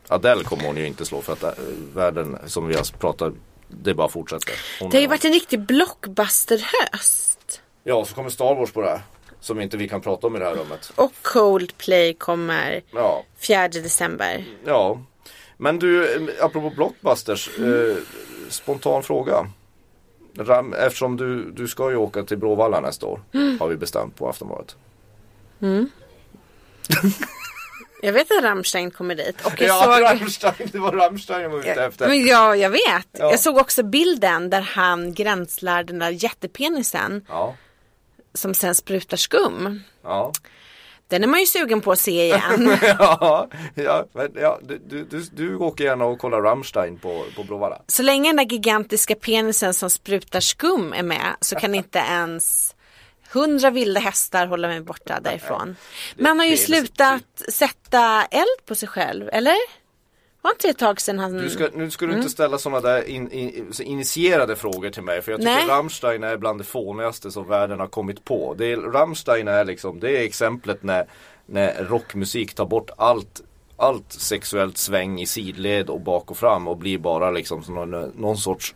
Adele 0.08 0.44
kommer 0.44 0.64
hon 0.64 0.76
ju 0.76 0.86
inte 0.86 1.04
slå 1.06 1.20
för 1.20 1.32
att 1.32 1.42
äh, 1.42 1.50
världen 1.94 2.38
som 2.46 2.66
vi 2.68 2.74
har 2.74 2.98
pratat 2.98 3.34
det 3.68 3.94
bara 3.94 4.08
fortsätter. 4.08 4.54
Hon 4.80 4.90
Det 4.90 4.96
har 4.96 5.02
ju 5.02 5.08
varit 5.08 5.24
en 5.24 5.32
riktig 5.32 5.60
blockbusterhöst. 5.60 7.62
Ja, 7.84 8.04
så 8.04 8.14
kommer 8.14 8.30
Star 8.30 8.54
Wars 8.54 8.70
på 8.72 8.80
det 8.80 8.88
här. 8.88 9.00
Som 9.40 9.60
inte 9.60 9.76
vi 9.76 9.88
kan 9.88 10.00
prata 10.00 10.26
om 10.26 10.36
i 10.36 10.38
det 10.38 10.44
här 10.44 10.54
rummet. 10.54 10.92
Och 10.96 11.12
Coldplay 11.22 12.14
kommer 12.14 12.82
Ja, 12.90 13.24
4 13.38 13.68
december. 13.68 14.44
ja. 14.64 15.02
Men 15.56 15.78
du, 15.78 16.14
eh, 16.14 16.44
apropå 16.44 16.70
blockbusters. 16.70 17.58
Eh, 17.58 17.96
spontan 18.48 19.02
fråga. 19.02 19.46
Ram, 20.38 20.72
eftersom 20.72 21.16
du, 21.16 21.50
du 21.50 21.68
ska 21.68 21.90
ju 21.90 21.96
åka 21.96 22.22
till 22.22 22.38
Bråvalla 22.38 22.80
nästa 22.80 23.06
år. 23.06 23.20
Har 23.60 23.68
vi 23.68 23.76
bestämt 23.76 24.16
på 24.16 24.28
Aftonbladet. 24.28 24.76
Jag 28.02 28.12
vet 28.12 28.30
att 28.30 28.44
Rammstein 28.44 28.90
kommer 28.90 29.14
dit. 29.14 29.46
Och 29.46 29.52
jag 29.58 29.68
Ja, 29.68 29.82
såg... 29.84 30.02
Rammstein. 30.20 30.68
Det 30.72 30.78
var 30.78 30.92
Rammstein 30.92 31.42
jag 31.42 31.50
var 31.50 31.58
ute 31.58 31.84
efter. 31.84 32.08
Men 32.08 32.26
ja, 32.26 32.56
jag 32.56 32.70
vet. 32.70 33.08
Ja. 33.12 33.30
Jag 33.30 33.40
såg 33.40 33.56
också 33.56 33.82
bilden 33.82 34.50
där 34.50 34.60
han 34.60 35.14
gränslär 35.14 35.84
den 35.84 35.98
där 35.98 36.10
jättepenisen 36.10 37.24
Ja, 37.28 37.54
som 38.34 38.54
sen 38.54 38.74
sprutar 38.74 39.16
skum. 39.16 39.82
ja. 40.02 40.32
Den 41.08 41.22
är 41.22 41.28
man 41.28 41.40
ju 41.40 41.46
sugen 41.46 41.80
på 41.80 41.92
att 41.92 41.98
se 41.98 42.24
igen. 42.24 42.76
ja, 42.82 43.48
ja, 43.74 44.06
men, 44.12 44.28
ja 44.34 44.58
du, 44.62 44.78
du, 44.88 45.04
du, 45.04 45.20
du 45.32 45.56
åker 45.56 45.84
gärna 45.84 46.04
och 46.04 46.18
kollar 46.18 46.40
Rammstein 46.40 46.98
på, 46.98 47.24
på 47.36 47.44
Bråvalla. 47.44 47.82
Så 47.86 48.02
länge 48.02 48.28
den 48.28 48.36
där 48.36 48.44
gigantiska 48.44 49.14
penisen 49.14 49.74
som 49.74 49.90
sprutar 49.90 50.40
skum 50.40 50.92
är 50.92 51.02
med 51.02 51.36
så 51.40 51.56
kan 51.56 51.74
inte 51.74 51.98
ens 51.98 52.74
hundra 53.32 53.70
vilda 53.70 54.00
hästar 54.00 54.46
hålla 54.46 54.68
mig 54.68 54.80
borta 54.80 55.20
därifrån. 55.20 55.76
Man 56.16 56.38
har 56.38 56.46
ju 56.46 56.56
slutat 56.56 57.42
sätta 57.48 58.24
eld 58.24 58.66
på 58.66 58.74
sig 58.74 58.88
själv, 58.88 59.28
eller? 59.32 59.56
Var 60.42 60.50
inte 60.50 60.66
det 60.66 60.70
ett 60.70 60.78
tag 60.78 61.00
sedan 61.00 61.18
han... 61.18 61.32
Du 61.32 61.50
ska, 61.50 61.68
nu 61.74 61.90
ska 61.90 62.06
du 62.06 62.16
inte 62.16 62.28
ställa 62.28 62.58
sådana 62.58 62.80
där 62.80 63.08
in, 63.08 63.30
in, 63.30 63.72
initierade 63.82 64.56
frågor 64.56 64.90
till 64.90 65.02
mig 65.02 65.22
för 65.22 65.32
jag 65.32 65.40
tycker 65.40 65.54
Nej. 65.54 65.66
Rammstein 65.68 66.24
är 66.24 66.36
bland 66.36 66.60
det 66.60 66.64
fånigaste 66.64 67.30
som 67.30 67.48
världen 67.48 67.80
har 67.80 67.86
kommit 67.86 68.24
på. 68.24 68.54
Det 68.58 68.72
är, 68.72 68.76
Rammstein 68.76 69.48
är 69.48 69.64
liksom, 69.64 70.00
det 70.00 70.18
är 70.18 70.22
exemplet 70.22 70.82
när, 70.82 71.06
när 71.46 71.84
rockmusik 71.84 72.54
tar 72.54 72.66
bort 72.66 72.90
allt 72.96 73.42
allt 73.76 74.12
sexuellt 74.12 74.78
sväng 74.78 75.20
i 75.20 75.26
sidled 75.26 75.90
och 75.90 76.00
bak 76.00 76.30
och 76.30 76.36
fram 76.36 76.68
och 76.68 76.76
blir 76.76 76.98
bara 76.98 77.30
liksom 77.30 77.62
som 77.62 77.74
någon, 77.74 78.12
någon 78.16 78.36
sorts 78.36 78.74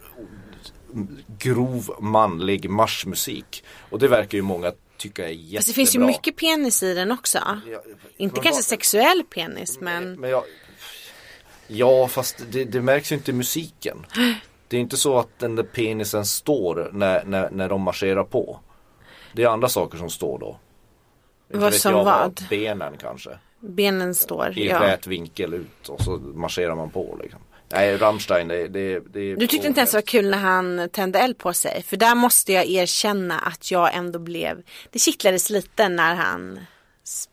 grov 1.39 1.91
manlig 2.01 2.71
marschmusik. 2.71 3.65
Och 3.91 3.99
det 3.99 4.09
verkar 4.09 4.39
ju 4.39 4.43
många 4.43 4.73
tycka 4.97 5.25
är 5.25 5.33
jättebra. 5.33 5.59
Fast 5.59 5.69
det 5.69 5.75
finns 5.75 5.95
ju 5.95 5.99
mycket 6.01 6.37
penis 6.37 6.83
i 6.83 6.95
den 6.95 7.13
också. 7.13 7.39
Ja, 7.67 7.83
Inte 8.17 8.35
kanske 8.35 8.51
vad- 8.59 8.65
sexuell 8.65 9.23
penis 9.35 9.81
men 9.81 10.21
Men 10.21 10.31
jag, 10.31 10.43
ja 11.67 12.09
fast 12.09 12.45
det, 12.51 12.65
det 12.65 12.81
märks 12.83 13.13
ju 13.13 13.17
inte 13.17 13.31
i 13.31 13.35
musiken. 13.35 14.07
Det 14.69 14.77
är 14.77 14.81
inte 14.81 14.97
så 14.97 15.19
att 15.19 15.39
den 15.39 15.57
där 15.57 15.63
penisen 15.63 16.27
står 16.27 16.91
när, 16.93 17.25
när, 17.25 17.51
när 17.51 17.69
de 17.69 17.81
marscherar 17.83 18.25
på. 18.25 18.61
Det 19.33 19.43
är 19.43 19.49
andra 19.49 19.69
saker 19.69 19.99
som 19.99 20.11
står 20.11 20.39
då. 20.39 20.59
Inte 21.49 21.59
Vad 21.65 21.75
som 21.75 21.93
jag 21.93 22.05
vad? 22.05 22.45
Benen 22.51 22.97
kanske. 23.01 23.39
benen 23.61 24.15
står. 24.15 24.59
I 24.59 24.69
Ja. 24.69 24.81
rät 24.83 25.07
vinkel 25.07 25.55
ut 25.55 25.89
och 25.89 26.01
så 26.01 26.11
marscherar 26.35 26.75
man 26.75 26.91
på 26.91 27.19
liksom. 27.23 27.41
Nej 27.75 27.97
Rammstein 27.97 28.49
det, 28.49 28.69
det, 28.69 28.99
det 28.99 29.35
Du 29.35 29.47
tyckte 29.47 29.67
inte 29.67 29.81
ens 29.81 29.91
det 29.91 29.97
var 29.97 30.03
kul 30.03 30.31
när 30.31 30.39
han 30.39 30.89
tände 30.93 31.19
eld 31.19 31.39
på 31.39 31.53
sig. 31.53 31.83
För 31.83 31.97
där 31.97 32.15
måste 32.15 32.53
jag 32.53 32.67
erkänna 32.67 33.39
att 33.39 33.71
jag 33.71 33.95
ändå 33.95 34.19
blev, 34.19 34.63
det 34.91 34.99
kittlades 34.99 35.51
lite 35.51 35.89
när 35.89 36.15
han 36.15 36.61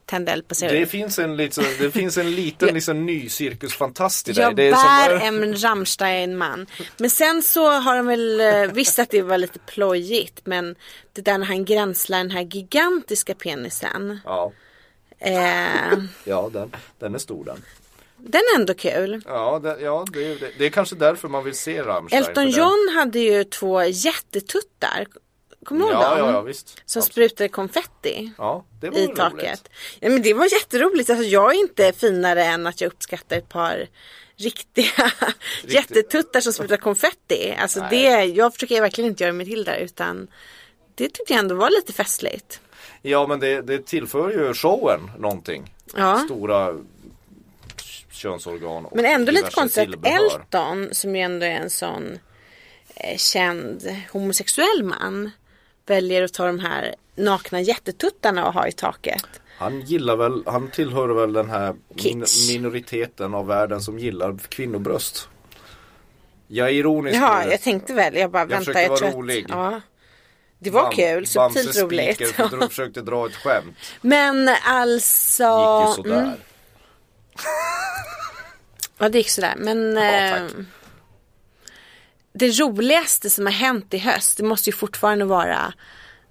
tände 0.05 0.31
eld 0.31 0.47
på 0.47 0.55
sig. 0.55 0.79
det 0.79 0.85
finns 0.85 1.19
en, 1.19 1.37
liksom, 1.37 1.63
det 1.79 1.91
finns 1.91 2.17
en 2.17 2.35
liten 2.35 2.69
liksom, 2.73 3.05
ny 3.05 3.29
cirkusfantast 3.29 4.27
i 4.27 4.33
dig. 4.33 4.43
Jag 4.43 4.55
Det 4.55 4.67
är 4.67 4.71
bär 4.71 5.19
som, 5.19 5.43
en 5.43 5.55
Rammstein-man. 5.55 6.67
Men 6.97 7.09
sen 7.09 7.41
så 7.41 7.69
har 7.69 7.95
de 7.95 8.07
väl, 8.07 8.41
eh, 8.41 8.73
visst 8.73 8.99
att 8.99 9.09
det 9.09 9.21
var 9.21 9.37
lite 9.37 9.59
plojigt, 9.59 10.45
men 10.45 10.75
det 11.13 11.21
där 11.21 11.37
när 11.37 11.45
han 11.45 11.65
gränslar 11.65 12.17
den 12.17 12.31
här 12.31 12.41
gigantiska 12.41 13.35
penisen. 13.35 14.19
Ja, 14.25 14.51
Eh, 15.23 15.99
ja 16.23 16.49
den, 16.53 16.71
den 16.99 17.15
är 17.15 17.19
stor 17.19 17.45
den. 17.45 17.63
Den 18.21 18.41
är 18.55 18.59
ändå 18.59 18.73
kul. 18.73 19.21
Ja, 19.25 19.59
det, 19.63 19.77
ja 19.81 20.05
det, 20.13 20.35
det, 20.35 20.51
det 20.57 20.65
är 20.65 20.69
kanske 20.69 20.95
därför 20.95 21.27
man 21.27 21.43
vill 21.43 21.55
se 21.57 21.81
Rammstein. 21.83 22.23
Elton 22.23 22.49
John 22.49 22.89
hade 22.95 23.19
ju 23.19 23.43
två 23.43 23.83
jättetuttar. 23.83 25.07
Kommer 25.65 25.85
du 25.85 25.91
ihåg 25.91 26.01
Ja, 26.03 26.09
dem? 26.15 26.27
ja, 26.27 26.31
ja 26.31 26.41
visst. 26.41 26.81
Som 26.85 27.01
sprutade 27.01 27.47
konfetti. 27.49 28.31
Ja, 28.37 28.65
det 28.81 28.89
var 28.89 28.97
i 28.99 29.05
roligt. 29.05 29.15
taket. 29.17 29.69
Ja, 29.99 30.09
men 30.09 30.21
det 30.21 30.33
var 30.33 30.45
jätteroligt. 30.53 31.09
Alltså, 31.09 31.25
jag 31.25 31.55
är 31.55 31.59
inte 31.59 31.93
finare 31.93 32.43
än 32.43 32.67
att 32.67 32.81
jag 32.81 32.87
uppskattar 32.87 33.37
ett 33.37 33.49
par 33.49 33.87
riktiga 34.35 35.11
jättetuttar 35.63 36.41
som 36.41 36.53
sprutar 36.53 36.77
konfetti. 36.77 37.55
Alltså 37.59 37.79
Nej. 37.79 37.89
det, 37.89 38.25
jag 38.25 38.53
försöker 38.53 38.81
verkligen 38.81 39.09
inte 39.09 39.23
göra 39.23 39.33
mig 39.33 39.45
till 39.45 39.63
där 39.63 39.77
utan 39.77 40.27
det 40.95 41.03
tyckte 41.09 41.33
jag 41.33 41.39
ändå 41.39 41.55
var 41.55 41.69
lite 41.69 41.93
festligt. 41.93 42.59
Ja, 43.01 43.27
men 43.27 43.39
det, 43.39 43.61
det 43.61 43.85
tillför 43.85 44.29
ju 44.31 44.53
showen 44.53 44.99
någonting. 45.19 45.73
Ja. 45.95 46.17
Stora 46.17 46.75
könsorgan 48.11 48.87
Men 48.95 49.05
ändå 49.05 49.31
lite 49.31 49.51
konstigt 49.51 49.95
att. 49.95 50.05
Elton 50.07 50.89
som 50.91 51.15
ju 51.15 51.21
ändå 51.21 51.45
är 51.45 51.49
en 51.51 51.69
sån 51.69 52.19
eh, 52.95 53.17
känd 53.17 53.95
homosexuell 54.11 54.83
man 54.83 55.31
väljer 55.85 56.23
att 56.23 56.33
ta 56.33 56.45
de 56.45 56.59
här 56.59 56.95
nakna 57.15 57.61
jättetuttarna 57.61 58.47
och 58.47 58.53
ha 58.53 58.67
i 58.67 58.71
taket. 58.71 59.25
Han 59.57 59.81
gillar 59.81 60.15
väl, 60.15 60.43
han 60.45 60.67
tillhör 60.71 61.07
väl 61.09 61.33
den 61.33 61.49
här 61.49 61.75
min, 62.03 62.25
minoriteten 62.49 63.33
av 63.33 63.47
världen 63.47 63.81
som 63.81 63.99
gillar 63.99 64.37
kvinnobröst. 64.49 65.27
Jag 66.47 66.67
är 66.67 66.73
ironisk 66.73 67.15
Ja, 67.17 67.45
jag 67.45 67.61
tänkte 67.61 67.93
väl, 67.93 68.15
jag 68.15 68.31
bara 68.31 68.45
vänta. 68.45 68.57
försökte 68.65 68.81
Jag 68.81 68.97
tror 68.97 69.09
att- 69.09 69.15
rolig. 69.15 69.45
Ja. 69.49 69.81
Det 70.59 70.69
var 70.69 70.83
Bam- 70.91 70.95
kul, 70.95 71.25
Bamse 71.35 71.63
subtilt 71.63 71.83
roligt. 71.83 72.31
För- 72.31 72.67
försökte 72.69 73.01
dra 73.01 73.25
ett 73.25 73.35
skämt. 73.35 73.77
Men 74.01 74.49
alltså. 74.65 75.43
Gick 75.43 75.97
ju 75.97 76.03
sådär. 76.03 76.21
mm, 76.23 76.35
ja, 78.97 79.09
det 79.09 79.17
gick 79.17 79.29
sådär. 79.29 79.53
Men 79.57 79.95
Ja, 79.95 80.03
eh, 80.35 80.43
det 82.33 82.59
roligaste 82.59 83.29
som 83.29 83.45
har 83.45 83.53
hänt 83.53 83.93
i 83.93 83.97
höst, 83.97 84.37
det 84.37 84.43
måste 84.43 84.69
ju 84.69 84.75
fortfarande 84.75 85.25
vara 85.25 85.73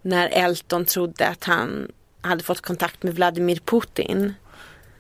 när 0.03 0.29
Elton 0.29 0.85
trodde 0.85 1.27
att 1.29 1.45
han 1.45 1.89
hade 2.23 2.45
fått 2.45 2.61
kontakt 2.61 3.03
med 3.03 3.15
Vladimir 3.15 3.61
Putin. 3.65 4.35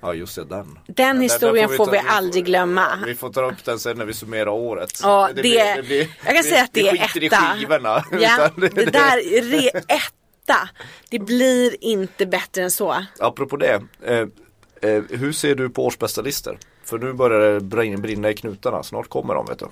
Ja 0.02 0.14
just 0.14 0.36
det, 0.36 0.44
den. 0.44 0.78
Den 0.86 1.16
Ja, 1.16 1.22
historien 1.22 1.68
den 1.68 1.76
får 1.76 1.86
ta- 1.86 1.92
vi 1.92 1.98
aldrig 2.08 2.44
glömma. 2.44 2.98
Vi 3.06 3.14
får 3.14 3.32
ta 3.32 3.50
upp 3.50 3.64
den 3.64 3.78
sen 3.78 3.98
när 3.98 4.04
vi 4.04 4.14
summerar 4.14 4.48
året. 4.48 5.00
Ja, 5.02 5.30
det, 5.34 5.42
blir- 5.42 5.82
blir- 5.82 6.08
jag 6.24 6.34
kan 6.34 6.42
vi- 6.42 6.50
säga 6.50 6.62
att 6.62 6.72
det 6.72 6.82
vi 6.82 6.88
är 6.88 7.04
etta. 7.04 7.18
i 7.54 7.58
skivorna. 7.58 8.04
Ja, 8.20 8.50
utan 8.56 8.74
det 8.74 8.84
där 8.90 9.32
är 9.34 9.42
re, 9.42 9.68
etta. 9.88 10.68
Det 11.10 11.18
blir 11.18 11.84
inte 11.84 12.26
bättre 12.26 12.62
än 12.62 12.70
så. 12.70 13.04
Apropå 13.18 13.56
det. 13.56 13.82
Eh, 14.04 14.26
eh, 14.80 15.02
hur 15.10 15.32
ser 15.32 15.54
du 15.54 15.70
på 15.70 15.86
årsbästa 15.86 16.22
listor? 16.22 16.58
För 16.84 16.98
nu 16.98 17.12
börjar 17.12 17.54
det 17.54 17.60
brinna, 17.60 18.30
i 18.30 18.34
knutarna. 18.34 18.82
Snart 18.82 19.08
kommer 19.08 19.34
de 19.34 19.46
vet 19.46 19.58
du. 19.58 19.66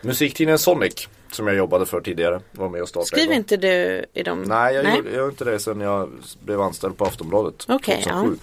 Musiktidningen 0.00 0.58
Sonic. 0.58 1.08
Som 1.32 1.46
jag 1.46 1.56
jobbade 1.56 1.86
för 1.86 2.00
tidigare. 2.00 2.40
Var 2.52 2.68
med 2.68 2.82
och 2.82 2.88
startade. 2.88 3.06
Skriver 3.06 3.24
igång. 3.24 3.36
inte 3.36 3.56
du 3.56 4.04
i 4.12 4.22
dem? 4.22 4.42
Nej, 4.42 4.74
jag, 4.74 4.84
Gjorde, 4.84 5.08
jag 5.08 5.16
gör 5.16 5.28
inte 5.28 5.44
det 5.44 5.58
sen 5.58 5.80
jag 5.80 6.10
blev 6.44 6.60
anställd 6.60 6.96
på 6.96 7.04
Aftonbladet. 7.04 7.66
Okej, 7.68 8.02
2007. 8.02 8.38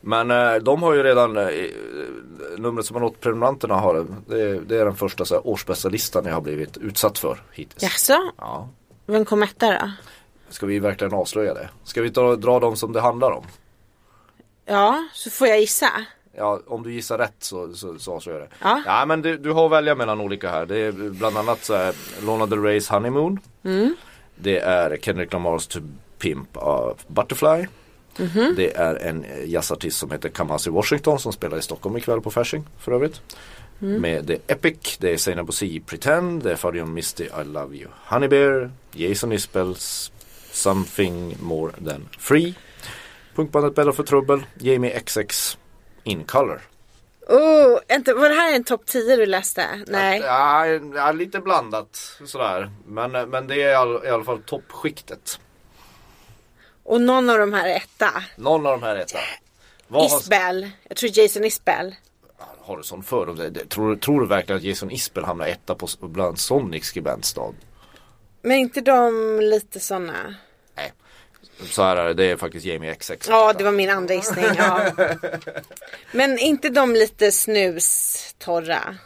Men 0.00 0.30
eh, 0.30 0.54
de 0.54 0.82
har 0.82 0.94
ju 0.94 1.02
redan 1.02 1.36
eh, 1.36 1.46
numret 2.58 2.86
som 2.86 2.94
har 2.94 3.00
nått 3.00 3.20
prenumeranterna 3.20 3.74
har 3.74 3.94
det. 3.94 4.06
Det 4.26 4.42
är, 4.42 4.60
det 4.60 4.76
är 4.76 4.84
den 4.84 4.96
första 4.96 5.24
så 5.24 5.34
här, 5.34 5.46
årsbästa 5.46 5.88
listan 5.88 6.24
jag 6.24 6.34
har 6.34 6.40
blivit 6.40 6.76
utsatt 6.76 7.18
för 7.18 7.42
hittills. 7.52 7.82
Jaså? 7.82 8.32
Ja. 8.38 8.68
Vem 9.06 9.24
kom 9.24 9.42
etta 9.42 9.70
då? 9.70 9.90
Ska 10.48 10.66
vi 10.66 10.78
verkligen 10.78 11.14
avslöja 11.14 11.54
det? 11.54 11.68
Ska 11.84 12.02
vi 12.02 12.10
ta, 12.10 12.36
dra 12.36 12.60
dem 12.60 12.76
som 12.76 12.92
det 12.92 13.00
handlar 13.00 13.30
om? 13.30 13.44
Ja, 14.68 15.08
så 15.12 15.30
får 15.30 15.48
jag 15.48 15.60
gissa. 15.60 15.90
Ja, 16.36 16.60
om 16.66 16.82
du 16.82 16.92
gissar 16.92 17.18
rätt 17.18 17.34
så, 17.38 17.74
så, 17.74 17.98
så 17.98 18.14
avslöjar 18.14 18.40
jag 18.40 18.48
det. 18.48 18.54
Ja. 18.60 18.82
ja 18.86 19.06
men 19.06 19.22
du, 19.22 19.36
du 19.38 19.50
har 19.50 19.66
att 19.66 19.72
välja 19.72 19.94
mellan 19.94 20.20
olika 20.20 20.50
här. 20.50 20.66
Det 20.66 20.78
är 20.78 20.92
bland 20.92 21.36
annat 21.36 21.64
så 21.64 21.76
här, 21.76 21.94
Lana 22.26 22.46
Del 22.46 22.62
Reys 22.62 22.88
Honeymoon. 22.88 23.40
Mm. 23.64 23.96
Det 24.34 24.58
är 24.58 24.96
Kendrick 24.96 25.32
Lamars 25.32 25.66
To 25.66 25.78
Pimp 26.18 26.56
a 26.56 26.94
Butterfly. 27.06 27.66
Mhm. 28.18 28.54
Det 28.56 28.76
är 28.76 28.94
en 28.94 29.24
jazzartist 29.46 29.98
som 29.98 30.10
heter 30.10 30.28
Kamasi 30.28 30.70
Washington 30.70 31.18
som 31.18 31.32
spelar 31.32 31.58
i 31.58 31.62
Stockholm 31.62 31.96
ikväll 31.96 32.20
på 32.20 32.30
Fasching 32.30 32.64
för 32.78 32.92
övrigt. 32.92 33.20
Mm. 33.82 34.00
Med 34.00 34.26
The 34.26 34.38
Epic, 34.46 34.96
det 35.00 35.12
är 35.12 35.16
Seinabo 35.16 35.52
C 35.52 35.80
Pretend, 35.86 36.42
det 36.42 36.52
är 36.52 36.56
Fabian 36.56 36.94
Misty 36.94 37.24
I 37.24 37.44
Love 37.44 37.76
You 37.76 37.90
Honey 38.06 38.28
Bear, 38.28 38.70
Jason 38.92 39.32
Isbells 39.32 40.12
Something 40.52 41.36
More 41.40 41.72
Than 41.72 42.08
Free. 42.18 42.54
Punkbandet 43.38 43.74
Bäddar 43.74 43.92
för 43.92 44.02
Trubbel, 44.02 44.46
Jamie 44.56 45.00
XX 45.00 45.58
In 46.04 46.24
Color. 46.24 46.60
Oh, 47.28 47.78
inte, 47.90 48.14
var 48.14 48.28
det 48.28 48.34
här 48.34 48.54
en 48.54 48.64
topp 48.64 48.86
10 48.86 49.16
du 49.16 49.26
läste? 49.26 49.66
Nej. 49.86 50.20
Ja, 50.20 50.66
ja, 50.66 51.12
lite 51.12 51.40
blandat 51.40 52.18
sådär. 52.24 52.70
Men, 52.86 53.30
men 53.30 53.46
det 53.46 53.62
är 53.62 53.70
i 53.70 53.74
all, 53.74 54.04
i 54.04 54.08
alla 54.08 54.24
fall 54.24 54.42
toppskiktet. 54.42 55.40
Och 56.82 57.00
någon 57.00 57.30
av 57.30 57.38
de 57.38 57.52
här 57.52 57.68
är 57.68 57.76
etta. 57.76 58.10
Någon 58.36 58.66
av 58.66 58.80
de 58.80 58.82
här 58.86 58.96
är 58.96 59.00
etta. 59.00 59.18
Vad 59.88 60.10
har, 60.10 60.18
Isbell. 60.18 60.70
Jag 60.88 60.96
tror 60.96 61.18
Jason 61.18 61.44
Isbell. 61.44 61.94
har 62.60 62.76
du 62.76 62.82
sån 62.82 63.02
fördom? 63.02 63.54
Tror, 63.68 63.96
tror 63.96 64.20
du 64.20 64.26
verkligen 64.26 64.56
att 64.56 64.64
Jason 64.64 64.90
Isbell 64.90 65.24
hamnar 65.24 65.46
etta 65.46 65.74
på, 65.74 65.88
bland 66.00 66.38
Sonics 66.38 66.88
skribentstad? 66.88 67.54
Men 68.42 68.58
inte 68.58 68.80
de 68.80 69.40
lite 69.40 69.80
såna? 69.80 70.34
Så 71.66 71.82
här 71.82 71.96
är 71.96 72.04
det, 72.08 72.14
det 72.14 72.24
är 72.30 72.36
faktiskt 72.36 72.66
Jamie 72.66 72.94
XX. 72.94 73.28
Ja, 73.28 73.52
det 73.52 73.64
var 73.64 73.72
min 73.72 73.90
andra 73.90 74.14
gissning. 74.14 74.44
Ja. 74.58 74.80
Men 76.12 76.38
inte 76.38 76.68
de 76.68 76.92
lite 76.94 77.32
snustorra? 77.32 78.96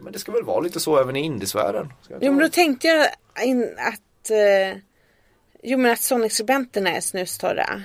Men 0.00 0.12
det 0.12 0.18
ska 0.18 0.32
väl 0.32 0.42
vara 0.44 0.60
lite 0.60 0.80
så 0.80 0.98
även 1.00 1.16
i 1.16 1.20
indiesfären? 1.20 1.92
Jo, 2.08 2.32
men 2.32 2.38
då 2.38 2.48
tänkte 2.48 2.86
jag 2.88 3.08
in 3.46 3.74
att 3.78 4.30
eh, 4.30 4.78
Jo 5.62 5.78
men 5.78 5.92
att 5.92 6.00
Sonic-skribenterna 6.00 6.90
är 6.96 7.00
snustorra. 7.00 7.82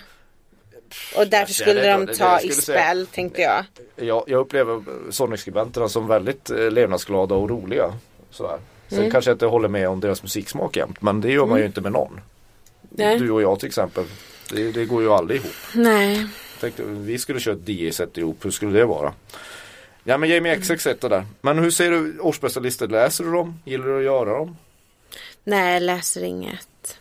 Och 1.15 1.27
därför 1.27 1.53
skulle 1.53 1.73
det- 1.81 1.91
de 1.93 2.05
det- 2.05 2.15
ta 2.15 2.38
skulle 2.38 2.53
säga- 2.53 2.77
Isbell 2.91 3.07
tänkte 3.07 3.41
jag. 3.41 3.65
Jag, 3.95 4.23
jag 4.27 4.39
upplever 4.39 4.84
Sonic-skribenterna 5.12 5.89
som 5.89 6.07
väldigt 6.07 6.49
eh, 6.49 6.57
levnadsglada 6.71 7.36
och 7.36 7.49
roliga. 7.49 7.93
Sådär. 8.31 8.57
Sen 8.89 8.99
Mm. 8.99 9.12
kanske 9.12 9.31
jag 9.31 9.36
inte 9.36 9.45
håller 9.45 9.67
med 9.67 9.89
om 9.89 9.99
deras 9.99 10.23
musiksmak 10.23 10.75
jämt. 10.77 11.01
Men 11.01 11.21
det 11.21 11.31
gör 11.31 11.45
man 11.45 11.60
ju 11.60 11.65
inte 11.65 11.81
med 11.81 11.91
någon. 11.91 12.21
Nej. 12.95 13.19
Du 13.19 13.32
och 13.32 13.41
jag 13.41 13.60
till 13.60 13.67
exempel. 13.67 14.06
Det, 14.49 14.71
det 14.71 14.86
går 14.86 15.01
ju 15.01 15.12
aldrig 15.12 15.39
ihop. 15.41 15.54
Nej. 15.73 16.27
Tänkte, 16.60 16.84
vi 16.84 17.19
skulle 17.19 17.39
köra 17.39 17.56
ett 17.56 17.69
DJ-set 17.69 18.17
ihop. 18.17 18.45
Hur 18.45 18.51
skulle 18.51 18.80
det 18.80 18.86
vara? 18.86 19.13
Ja 20.04 20.17
men 20.17 20.30
Jamie 20.30 20.56
XX 20.56 20.86
är 20.86 21.10
där. 21.10 21.25
Men 21.41 21.60
hur 21.60 21.71
ser 21.71 21.91
du 21.91 22.19
årsbästa 22.19 22.60
listor? 22.60 22.88
Läser 22.88 23.23
du 23.23 23.32
dem? 23.32 23.60
Gillar 23.65 23.86
du 23.86 23.97
att 23.97 24.04
göra 24.04 24.38
dem? 24.38 24.58
Nej, 25.43 25.73
jag 25.73 25.84
läser 25.84 26.23
inget. 26.23 26.99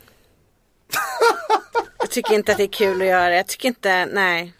jag 1.98 2.10
tycker 2.10 2.34
inte 2.34 2.52
att 2.52 2.58
det 2.58 2.64
är 2.64 2.68
kul 2.68 3.02
att 3.02 3.08
göra. 3.08 3.36
Jag 3.36 3.46
tycker 3.46 3.68
inte, 3.68 4.06
nej. 4.06 4.52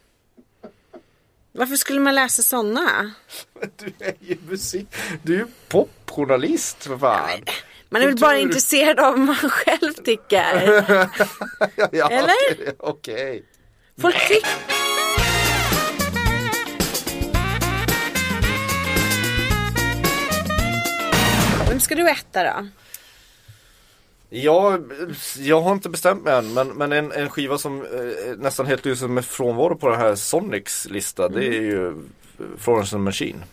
Varför 1.52 1.76
skulle 1.76 2.00
man 2.00 2.14
läsa 2.14 2.42
sådana? 2.42 3.14
Du 3.76 3.92
är 3.98 4.14
ju 4.20 4.36
musik. 4.48 4.86
Du 5.22 5.34
är 5.34 5.38
ju 5.38 5.46
popjournalist 5.68 6.84
för 6.84 6.98
fan. 6.98 7.40
Man 7.92 8.02
är 8.02 8.06
väl 8.06 8.16
bara 8.16 8.38
intresserad 8.38 9.00
av 9.00 9.12
vad 9.12 9.18
man 9.18 9.36
själv 9.36 9.92
tycker. 9.92 10.62
ja, 11.92 12.10
Eller? 12.10 12.74
Okej. 12.78 13.44
Folk 14.00 14.28
tycker... 14.28 14.48
Vem 21.68 21.80
ska 21.80 21.94
du 21.94 22.10
äta 22.10 22.42
då? 22.42 22.68
Jag, 24.28 24.92
jag 25.38 25.60
har 25.60 25.72
inte 25.72 25.88
bestämt 25.88 26.24
mig 26.24 26.34
än 26.34 26.54
men, 26.54 26.68
men 26.68 26.92
en, 26.92 27.12
en 27.12 27.30
skiva 27.30 27.58
som 27.58 27.82
eh, 27.82 28.36
nästan 28.38 28.66
helt 28.66 28.84
lyser 28.84 29.08
med 29.08 29.24
frånvaro 29.24 29.76
på 29.76 29.88
den 29.88 30.00
här 30.00 30.14
Sonics 30.14 30.86
lista 30.90 31.28
det 31.28 31.46
är 31.46 31.62
ju 31.62 31.94
Florence 32.58 32.96
and 32.96 33.04
Machine. 33.04 33.44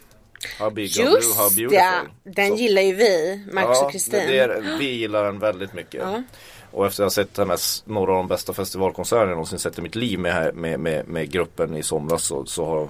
How 0.59 0.69
big, 0.69 0.97
how 0.97 1.03
blue, 1.03 1.13
how 1.13 1.19
Just 1.19 1.37
beautiful. 1.57 1.73
ja, 1.73 1.91
den 2.23 2.49
Så- 2.49 2.55
gillar 2.55 2.81
ju 2.81 2.93
vi, 2.93 3.41
Marcus 3.53 3.77
och 3.77 3.83
Ja, 3.85 3.89
Kristin. 3.91 4.19
det 4.27 4.39
är, 4.39 4.77
vi 4.79 4.85
gillar 4.91 5.23
den 5.23 5.39
väldigt 5.39 5.73
mycket. 5.73 6.01
Ja. 6.01 6.23
Och 6.71 6.85
efter 6.85 7.03
att 7.03 7.05
ha 7.05 7.09
sett 7.09 7.37
hennes, 7.37 7.83
några 7.85 8.11
av 8.11 8.17
de 8.17 8.27
bästa 8.27 8.53
festivalkonserterna 8.53 9.23
jag 9.25 9.35
någonsin 9.35 9.59
sett 9.59 9.79
i 9.79 9.81
mitt 9.81 9.95
liv 9.95 10.19
med, 10.19 10.33
här- 10.33 10.51
med, 10.51 10.79
med, 10.79 11.07
med 11.07 11.31
gruppen 11.31 11.77
i 11.77 11.83
somras 11.83 12.23
så, 12.23 12.45
så 12.45 12.65
har 12.65 12.87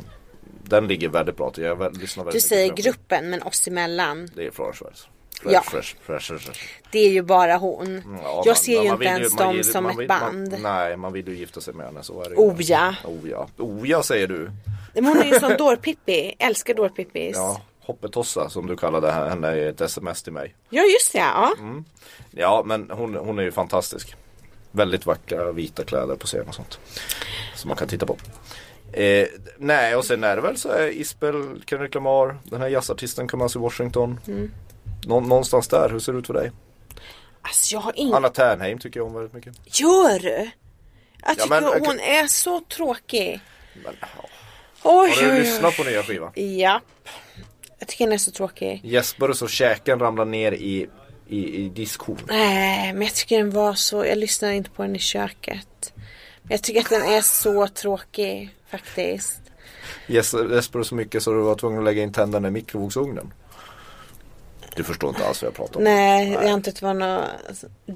den 0.64 0.88
ligger 0.88 1.10
väldigt 1.10 1.38
bra 1.38 1.50
till. 1.52 1.64
Jag 1.64 1.98
lyssnar 1.98 2.24
väldigt 2.24 2.34
Du 2.34 2.38
mycket 2.38 2.44
säger 2.44 2.74
gruppen 2.74 3.30
men 3.30 3.44
oss 3.44 3.68
emellan. 3.68 4.30
Det 4.36 4.46
är 4.46 4.52
Florence. 4.52 5.04
Ja. 5.46 5.62
Fresh, 5.62 5.96
fresh, 6.02 6.20
fresh, 6.28 6.46
fresh. 6.46 6.60
Det 6.92 7.00
är 7.00 7.10
ju 7.10 7.22
bara 7.22 7.58
hon. 7.58 8.02
Ja, 8.06 8.34
man- 8.36 8.44
jag 8.46 8.58
ser 8.58 8.72
ju 8.72 8.78
man 8.78 8.86
inte 8.86 8.98
vill 8.98 9.08
ens 9.08 9.34
man 9.34 9.56
dem 9.56 9.64
som 9.64 9.84
man 9.84 10.02
ett 10.02 10.08
band. 10.08 10.52
Man, 10.52 10.62
nej, 10.62 10.98
man 10.98 11.14
vill 11.14 11.28
ju 11.28 11.36
gifta 11.36 11.62
sig 11.62 11.74
med 11.74 11.86
henne. 11.86 12.04
Så 12.04 12.22
är 12.22 12.30
det 12.30 12.36
ju. 12.36 12.36
Oh 12.42 12.56
ja. 12.62 12.96
Oh 13.04 13.30
ja. 13.30 13.48
Oh 13.58 13.90
ja 13.90 14.04
säger 14.04 14.28
du. 14.28 14.52
Men 15.02 15.06
hon 15.06 15.22
är 15.22 15.26
ju 15.34 15.40
sån 15.40 15.58
dårpippi. 15.58 16.36
Älskar 16.40 16.74
dårpippis. 16.74 17.36
Ja, 17.38 17.62
Hoppetossa 17.80 18.50
som 18.50 18.68
du 18.68 18.78
kallade 18.78 19.08
he- 19.12 19.30
henne 19.30 19.56
i 19.56 19.68
ett 19.68 19.82
sms 19.82 20.24
till 20.24 20.34
mig. 20.34 20.56
Ja 20.70 20.84
just 20.84 21.14
det, 21.14 21.18
ja. 21.20 21.54
Mm. 21.60 21.86
Ja, 22.32 22.64
men 22.66 22.92
hon, 22.92 23.16
hon 23.16 23.40
är 23.40 23.44
ju 23.44 23.52
fantastisk. 23.52 24.16
Väldigt 24.72 25.06
vackra 25.06 25.52
vita 25.52 25.84
kläder 25.84 26.16
på 26.16 26.28
scen 26.28 26.48
och 26.48 26.56
sånt. 26.56 26.80
Som 27.56 27.68
man 27.68 27.78
kan 27.78 27.88
titta 27.88 28.06
på. 28.06 28.18
Eh, 28.94 29.28
nej, 29.58 29.96
och 29.96 30.06
sen 30.06 30.24
är 30.24 30.36
det 30.36 30.42
väl 30.42 30.58
så 30.58 30.70
är 30.70 30.88
Isbel, 30.88 31.64
Kendrick 31.70 31.96
Lamar, 31.96 32.38
den 32.44 32.62
här 32.62 32.68
jazzartisten 32.68 33.28
Kamasi 33.28 33.60
Washington. 33.60 34.20
Mm. 34.28 34.52
Nå- 35.08 35.20
någonstans 35.20 35.68
där, 35.68 35.90
hur 35.90 36.00
ser 36.00 36.14
det 36.14 36.20
ut 36.20 36.28
för 36.28 36.34
dig? 36.34 36.52
Alltså 37.42 37.76
jag 37.76 37.82
har 37.82 37.94
ingen... 37.96 38.14
Anna 38.14 38.30
Ternheim 38.30 38.80
tycker 38.80 39.00
jag 39.00 39.08
om 39.08 39.14
väldigt 39.14 39.34
mycket. 39.34 39.80
Gör 39.80 40.20
du? 40.20 40.50
Jag 41.26 41.36
tycker 41.36 41.50
men, 41.50 41.66
okej. 41.68 41.82
hon 41.86 42.00
är 42.00 42.28
så 42.28 42.60
tråkig. 42.60 43.40
Men, 43.84 43.94
ja. 44.02 44.08
Oj, 44.90 45.10
Har 45.10 45.22
du 45.24 45.32
oj, 45.32 45.40
lyssnat 45.40 45.72
oj. 45.72 45.78
på 45.78 45.90
nya 45.90 46.04
skivan? 46.04 46.32
Japp. 46.36 46.84
Jag 47.80 47.88
tycker 47.88 48.06
den 48.06 48.14
är 48.14 48.18
så 48.18 48.32
tråkig. 48.32 48.82
Du 48.84 49.34
så 49.34 49.48
käken 49.48 50.00
ramlar 50.00 50.26
ner 50.26 50.52
i, 50.52 50.88
i, 51.28 51.56
i 51.66 51.70
diskhon? 51.70 52.18
Nej, 52.28 52.94
men 52.94 53.02
jag 53.02 53.14
tycker 53.14 53.38
den 53.38 53.52
var 53.52 53.74
så... 53.74 54.06
Jag 54.06 54.18
lyssnar 54.18 54.52
inte 54.52 54.70
på 54.70 54.82
den 54.82 54.96
i 54.96 55.00
köket. 55.00 55.94
Men 56.42 56.52
jag 56.52 56.62
tycker 56.64 56.80
att 56.82 56.90
den 56.90 57.02
är 57.02 57.22
så 57.22 57.68
tråkig 57.68 58.50
faktiskt. 58.72 59.42
Du 60.08 60.84
så 60.84 60.96
mycket 60.96 61.24
så 61.24 61.32
du 61.32 61.42
var 61.42 61.56
tvungen 61.56 61.80
att 61.80 61.86
lägga 61.86 62.04
in 62.04 62.14
tänderna 62.14 62.48
i 62.48 62.52
mikrovågsugnen? 62.52 63.34
Du 64.78 64.84
förstår 64.84 65.10
inte 65.10 65.28
alls 65.28 65.42
vad 65.42 65.48
jag 65.48 65.56
pratar 65.56 65.78
om. 65.78 65.84
Nej, 65.84 66.32
jag 66.32 66.46
antar 66.46 66.72
att 66.72 66.80
det 66.80 66.86
var 66.86 66.94
någon 66.94 67.26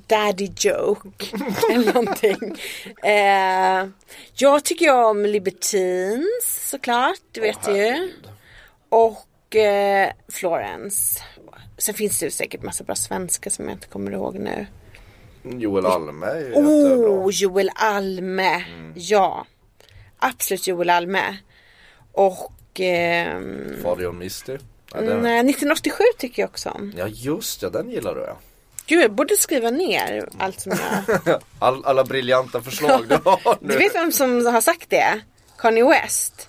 daddy 0.08 0.50
joke. 0.58 1.10
eller 1.74 1.94
någonting. 1.94 2.58
Eh, 3.04 3.88
jag 4.34 4.66
tycker 4.66 4.86
ju 4.86 4.92
om 4.92 5.26
Libertines 5.26 6.70
såklart, 6.70 7.20
det 7.32 7.42
vet 7.42 7.66
du 7.66 7.78
ju. 7.78 8.14
Och 8.90 9.56
eh, 9.56 10.12
Florence. 10.32 11.22
Sen 11.78 11.94
finns 11.96 12.20
det 12.20 12.26
ju 12.26 12.32
säkert 12.32 12.64
massa 12.64 12.84
bra 12.84 12.96
svenska 12.96 13.50
som 13.50 13.66
jag 13.66 13.76
inte 13.76 13.88
kommer 13.88 14.12
ihåg 14.12 14.40
nu. 14.40 14.66
Joel 15.44 15.86
Alme 15.86 16.26
är 16.26 16.40
ju 16.40 16.46
jättebra. 16.46 16.70
Oh, 16.70 17.32
Joel 17.32 17.70
Alme. 17.76 18.64
Ja. 18.96 19.46
Absolut 20.18 20.68
Joel 20.68 20.90
Alme. 20.90 21.38
Och 22.12 22.54
ehm, 22.80 23.82
Fader 23.84 24.04
John 24.04 24.20
Misty. 24.94 25.06
Ja, 25.10 25.14
den, 25.14 25.24
nej, 25.24 25.40
1987 25.40 26.04
tycker 26.18 26.42
jag 26.42 26.50
också 26.50 26.70
om. 26.70 26.94
ja 26.98 27.08
just 27.08 27.62
ja, 27.62 27.70
den 27.70 27.90
gillar 27.90 28.16
du 28.16 28.22
ja. 28.22 28.38
Gud, 28.86 29.04
jag 29.04 29.12
borde 29.12 29.36
skriva 29.38 29.70
ner 29.70 30.30
allt 30.40 30.60
som 30.60 30.72
jag... 31.26 31.42
All, 31.60 31.86
alla 31.86 32.04
briljanta 32.04 32.62
förslag 32.62 33.08
du 33.10 33.16
har 33.26 33.58
nu. 33.62 33.68
Du 33.74 33.78
vet 33.78 33.96
vem 33.96 34.12
som 34.12 34.46
har 34.46 34.62
sagt 34.62 34.90
det? 34.90 35.22
Kanye 35.58 35.84
West. 35.90 36.48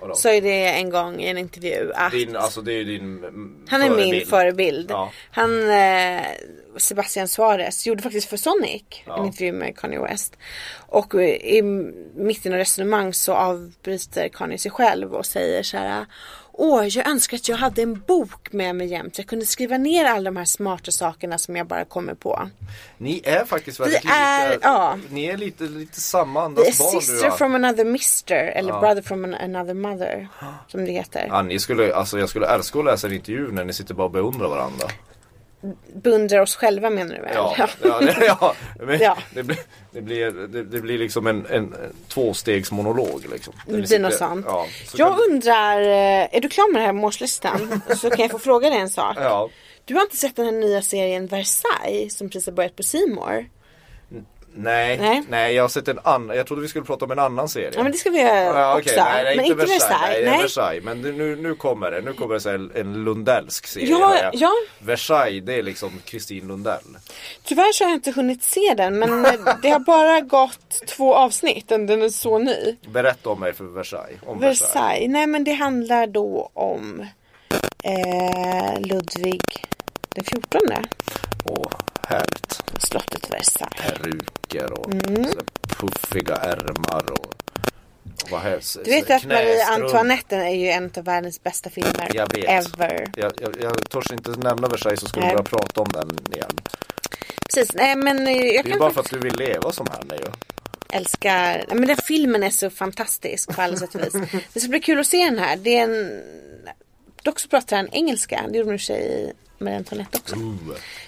Vadå? 0.00 0.14
Sa 0.14 0.34
ju 0.34 0.40
det 0.40 0.64
en 0.72 0.90
gång 0.90 1.20
i 1.20 1.28
en 1.28 1.38
intervju 1.38 1.92
att 1.94 2.12
Din, 2.12 2.36
alltså 2.36 2.60
det 2.60 2.72
är 2.72 2.84
din 2.84 3.24
han 3.68 3.82
är 3.82 3.90
min 3.96 4.26
förebild. 4.26 4.90
Ja. 4.90 5.12
Han, 5.30 5.70
eh, 5.70 6.20
Sebastian 6.76 7.28
Suarez, 7.28 7.86
gjorde 7.86 8.02
faktiskt 8.02 8.28
för 8.28 8.36
Sonic 8.36 8.82
Ja. 9.06 9.18
en 9.18 9.24
intervju 9.26 9.52
med 9.52 9.76
Kanye 9.78 9.98
West. 10.00 10.36
Och 10.86 11.14
eh, 11.14 11.28
i 11.30 11.62
mitten 12.14 12.52
av 12.52 12.58
resonemang 12.58 13.14
så 13.14 13.32
avbryter 13.34 14.28
Kanye 14.28 14.58
sig 14.58 14.70
själv 14.70 15.14
och 15.14 15.26
säger 15.26 15.62
så 15.62 15.76
här. 15.76 16.06
Åh, 16.56 16.86
jag 16.86 17.06
önskar 17.08 17.36
att 17.36 17.48
jag 17.48 17.56
hade 17.56 17.82
en 17.82 18.00
bok 18.06 18.52
med 18.52 18.76
mig 18.76 18.86
jämt. 18.86 19.18
Jag 19.18 19.26
kunde 19.26 19.46
skriva 19.46 19.78
ner 19.78 20.04
alla 20.04 20.22
de 20.30 20.36
här 20.36 20.44
smarta 20.44 20.90
sakerna 20.90 21.38
som 21.38 21.56
jag 21.56 21.66
bara 21.66 21.84
kommer 21.84 22.14
på. 22.14 22.48
Ni 22.98 23.20
är 23.24 23.44
faktiskt 23.44 23.80
väldigt 23.80 24.04
Vi 24.04 24.08
är- 24.12 24.48
lika. 24.50 24.60
ja. 24.62 24.98
Ni 25.10 25.24
är 25.24 25.36
lite, 25.36 25.64
lite 25.64 26.00
samma 26.00 26.42
andas 26.44 26.78
barn 26.78 26.94
du 26.94 27.00
sister 27.00 27.28
och 27.30 27.38
from 27.38 27.54
another 27.54 27.84
mister 27.84 28.36
eller 28.36 28.72
Ja. 28.72 28.80
brother 28.80 29.02
from 29.02 29.24
an- 29.24 29.34
another 29.34 29.74
mother. 29.74 30.28
Som 30.68 30.84
det 30.84 30.92
heter. 30.92 31.26
Ja, 31.28 31.42
ni 31.42 31.58
skulle, 31.58 31.94
alltså 31.94 32.18
jag 32.18 32.28
skulle 32.28 32.46
älska 32.46 32.78
att 32.78 32.84
läsa 32.84 33.06
en 33.06 33.12
intervju 33.12 33.52
när 33.52 33.64
ni 33.64 33.72
sitter 33.72 33.94
bara 33.94 34.04
och 34.04 34.10
beundrar 34.12 34.48
varandra. 34.48 34.86
Beundrar 35.94 36.40
oss 36.40 36.56
själva 36.56 36.90
menar 36.90 37.14
du 37.14 37.22
väl? 37.22 37.32
Ja, 37.34 37.54
ja, 37.82 38.00
det, 38.00 38.24
ja, 38.26 38.54
Ja. 39.00 39.18
Det, 39.34 39.42
blir, 39.42 39.58
det, 39.90 40.00
blir, 40.00 40.30
det, 40.30 40.62
det 40.62 40.80
blir 40.80 40.98
liksom 40.98 41.26
en, 41.26 41.46
en, 41.46 41.74
tvåstegsmonolog. 42.08 43.26
Liksom. 43.32 43.54
Det 43.66 43.72
blir 43.72 43.98
något 43.98 44.14
sånt. 44.14 44.46
Ja, 44.48 44.66
så 44.86 44.96
jag 44.98 45.08
kan 45.08 45.18
undrar, 45.30 45.80
eh, 45.80 46.36
är 46.36 46.40
du 46.40 46.48
klar 46.48 46.72
med 46.72 46.80
den 46.80 46.86
här 46.86 46.92
målslistan? 46.92 47.82
så 47.96 48.10
kan 48.10 48.22
jag 48.22 48.30
få 48.30 48.38
fråga 48.38 48.70
dig 48.70 48.78
en 48.78 48.90
sak. 48.90 49.16
Ja, 49.20 49.48
Du 49.84 49.94
har 49.94 50.02
inte 50.02 50.16
sett 50.16 50.36
den 50.36 50.44
här 50.44 50.52
nya 50.52 50.82
serien 50.82 51.26
Versailles 51.26 52.16
som 52.16 52.28
precis 52.28 52.46
har 52.46 52.52
börjat 52.52 52.76
på 52.76 52.82
Simor? 52.82 53.46
Nej, 54.56 54.98
Nej. 54.98 55.22
nej, 55.28 55.54
jag 55.54 55.62
har 55.62 55.68
sett 55.68 55.88
en 55.88 55.98
annan. 56.02 56.36
Jag 56.36 56.46
trodde 56.46 56.62
vi 56.62 56.68
skulle 56.68 56.84
prata 56.84 57.04
om 57.04 57.10
en 57.10 57.18
annan 57.18 57.48
serie. 57.48 57.70
Ja 57.74 57.82
men 57.82 57.92
det 57.92 57.98
ska 57.98 58.10
vi 58.10 58.20
göra 58.20 58.60
Ja, 58.60 58.78
också. 58.78 58.90
okej, 58.90 59.04
nej, 59.04 59.24
nej, 59.24 59.36
men 59.36 59.44
inte 59.44 59.56
Versailles. 59.56 60.18
Är 60.18 60.30
nej. 60.30 60.42
Versailles. 60.42 60.84
Men 60.84 61.00
nu, 61.00 61.36
nu 61.36 61.54
kommer 61.54 61.90
det. 61.90 62.00
Nu 62.00 62.12
kommer 62.12 62.38
det 62.74 62.80
en 62.80 63.04
Lundellsk 63.04 63.66
serie. 63.66 63.86
Ja, 63.90 64.30
ja. 64.32 64.50
Versailles, 64.78 65.44
det 65.46 65.54
är 65.54 65.62
liksom 65.62 65.90
Kristin 66.04 66.48
Lundell. 66.48 66.80
Tyvärr 67.44 67.72
så 67.72 67.84
har 67.84 67.90
jag 67.90 67.96
inte 67.96 68.10
hunnit 68.10 68.42
se 68.42 68.74
den 68.76 68.98
men 68.98 69.24
eh, 69.24 69.32
det 69.62 69.70
har 69.70 69.78
bara 69.78 70.20
gått 70.20 70.86
två 70.86 71.14
avsnitt 71.14 71.70
och 71.72 71.80
den 71.80 72.02
är 72.02 72.08
så 72.08 72.38
ny. 72.38 72.76
Berätta 72.92 73.30
om 73.30 73.40
mig 73.40 73.52
för 73.52 73.64
Versailles. 73.64 74.20
Om 74.26 74.40
Versailles. 74.40 74.74
Versailles, 74.74 75.10
nej 75.10 75.26
men 75.26 75.44
det 75.44 75.52
handlar 75.52 76.06
då 76.06 76.50
om 76.54 77.06
eh, 77.84 78.80
Ludvig 78.80 79.42
den 80.08 80.24
14 80.24 80.60
Åh, 81.44 81.72
härligt. 82.08 82.62
slottet 82.78 83.30
Versailles. 83.32 83.80
Peruker 83.80 84.72
och 84.72 84.92
Mm. 84.94 85.26
puffiga 85.68 86.34
ärmar 86.36 87.12
och. 87.12 87.30
Du 88.84 88.90
vet 88.90 89.10
att 89.10 89.24
Marie. 89.24 89.64
Antoinette 89.66 90.36
är 90.36 90.48
ju 90.54 90.68
en 90.68 90.90
av 90.96 91.04
världens 91.04 91.42
bästa 91.42 91.70
filmer 91.70 92.10
Jag 92.14 92.34
vet. 92.34 92.44
ever. 92.48 93.10
Jag, 93.16 93.32
jag, 93.40 93.54
jag 93.62 93.90
törs 93.90 94.12
inte 94.12 94.30
nämna 94.30 94.68
Versailles 94.68 95.00
så 95.00 95.06
skulle 95.06 95.26
vi 95.26 95.32
börja 95.32 95.42
prata 95.44 95.80
om 95.80 95.88
den 95.92 96.18
igen. 96.32 96.58
Precis, 97.46 97.74
nej 97.74 97.96
men 97.96 98.18
jag 98.26 98.64
Det 98.64 98.72
är 98.72 98.78
bara 98.78 98.90
för 98.90 99.00
att 99.00 99.10
du 99.10 99.18
vill 99.18 99.36
leva 99.36 99.72
som 99.72 99.86
henne 99.86 100.16
ju. 100.16 100.26
älska, 100.96 101.32
nej 101.34 101.66
men 101.74 101.86
den 101.88 101.96
filmen 101.96 102.42
är 102.42 102.50
så 102.50 102.70
fantastisk 102.70 103.54
på 103.56 103.62
alla 103.62 103.76
sätt 103.76 103.94
och 103.94 104.00
vis. 104.00 104.12
Det 104.52 104.60
ska 104.60 104.68
bli 104.68 104.80
kul 104.80 105.00
att 105.00 105.06
se 105.06 105.24
den 105.24 105.38
här. 105.38 105.56
Det 105.56 105.78
är 105.78 105.82
en, 105.82 106.22
dock 107.22 107.40
så 107.40 107.48
pratar 107.48 107.76
han 107.76 107.88
engelska, 107.92 108.44
det 108.52 108.58
gjorde 108.58 108.70
hon 108.70 108.78
i 108.96 109.32
och 109.58 109.62
Marie 109.62 109.76
Antoinette 109.76 110.18
också. 110.18 110.36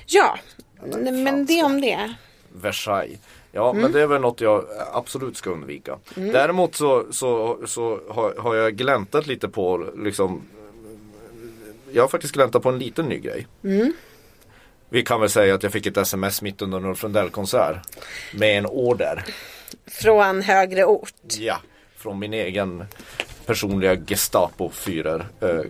Ja, 0.06 0.38
nej, 0.86 1.12
men 1.12 1.46
det 1.46 1.62
om 1.62 1.80
det. 1.80 2.14
Versailles. 2.52 3.18
Ja 3.52 3.70
Mm. 3.70 3.82
men 3.82 3.92
det 3.92 4.00
är 4.02 4.06
väl 4.06 4.20
något 4.20 4.40
jag 4.40 4.64
absolut 4.92 5.36
ska 5.36 5.50
undvika. 5.50 5.98
Däremot 6.14 6.74
så, 6.74 7.06
så, 7.12 7.58
så 7.66 8.00
har, 8.08 8.34
har 8.38 8.54
jag 8.54 8.76
gläntat 8.76 9.26
lite 9.26 9.48
på 9.48 9.86
liksom 9.96 10.42
Jag 11.92 12.02
har 12.02 12.08
faktiskt 12.08 12.34
gläntat 12.34 12.62
på 12.62 12.68
en 12.68 12.78
liten 12.78 13.06
ny 13.06 13.18
grej. 13.18 13.46
Mm. 13.64 13.92
Vi 14.88 15.02
kan 15.02 15.20
väl 15.20 15.30
säga 15.30 15.54
att 15.54 15.62
jag 15.62 15.72
fick 15.72 15.86
ett 15.86 15.96
sms 15.96 16.42
mitt 16.42 16.62
under 16.62 16.78
en 16.78 16.84
Ulf 16.84 17.02
Lundell-konsert. 17.02 17.76
Med 18.34 18.58
en 18.58 18.66
order. 18.66 19.24
Från 19.86 20.42
högre 20.42 20.84
ort. 20.84 21.12
Ja. 21.38 21.56
Från 21.96 22.18
min 22.18 22.32
egen 22.34 22.84
personliga 23.46 23.94
Gestapo-fyrer. 23.94 25.26
eh, 25.40 25.60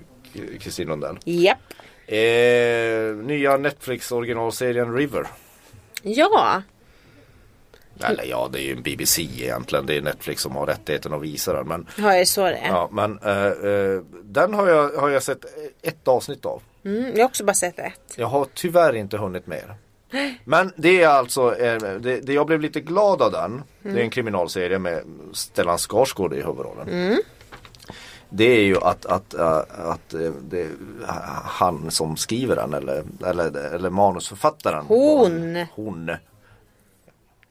Kristin 0.60 0.88
Lundell. 0.88 1.18
Japp. 1.24 1.58
Eh, 2.06 3.16
nya 3.16 3.56
Netflix 3.56 4.12
originalserien 4.12 4.94
River. 4.94 5.26
Ja, 6.02 6.62
Eller 8.04 8.24
ja, 8.24 8.48
det 8.52 8.58
är 8.58 8.62
ju 8.62 8.72
en 8.72 8.82
BBC 8.82 9.22
egentligen. 9.22 9.86
Det 9.86 9.96
är 9.96 10.02
Netflix 10.02 10.42
som 10.42 10.56
har 10.56 10.66
rättigheten 10.66 11.12
att 11.12 11.22
visa 11.22 11.52
den. 11.52 11.68
Men, 11.68 11.86
har 12.04 12.12
jag 12.12 12.28
så 12.28 12.44
det 12.44 12.56
är. 12.56 12.68
ja, 12.68 12.88
men 12.92 13.18
eh, 13.18 13.46
eh, 13.46 14.00
den 14.22 14.54
har 14.54 14.68
jag, 14.68 14.92
har 14.92 15.08
jag 15.08 15.22
sett 15.22 15.44
ett 15.82 16.08
avsnitt 16.08 16.44
av. 16.46 16.62
Mm, 16.84 17.10
jag 17.14 17.18
har 17.18 17.24
också 17.24 17.44
bara 17.44 17.54
sett 17.54 17.78
ett. 17.78 18.14
Jag 18.16 18.26
har 18.26 18.46
tyvärr 18.54 18.96
inte 18.96 19.16
hunnit 19.16 19.46
mer. 19.46 19.74
Men 20.44 20.72
det 20.76 21.02
är 21.02 21.08
alltså, 21.08 21.56
eh, 21.58 21.78
det, 22.00 22.20
det 22.20 22.32
jag 22.32 22.46
blev 22.46 22.60
lite 22.60 22.80
glad 22.80 23.22
av 23.22 23.32
den. 23.32 23.62
Det 23.82 24.00
är 24.00 24.04
en 24.04 24.10
kriminalserie 24.10 24.78
med 24.78 25.02
Stellan 25.32 25.78
Skarsgård 25.78 26.34
i 26.34 26.42
huvudrollen. 26.42 27.18
Det 28.28 28.44
är 28.44 28.62
ju 28.62 28.76
att, 28.76 29.06
att, 29.06 29.34
äh, 29.34 29.56
att 29.78 30.14
äh, 30.14 30.20
det, 30.20 30.68
han 31.44 31.90
som 31.90 32.16
skriver 32.16 32.56
den 32.56 32.74
eller, 32.74 33.04
eller, 33.26 33.74
eller 33.74 33.90
manusförfattaren. 33.90 34.84
Hon. 34.86 35.66
Hon. 35.74 36.16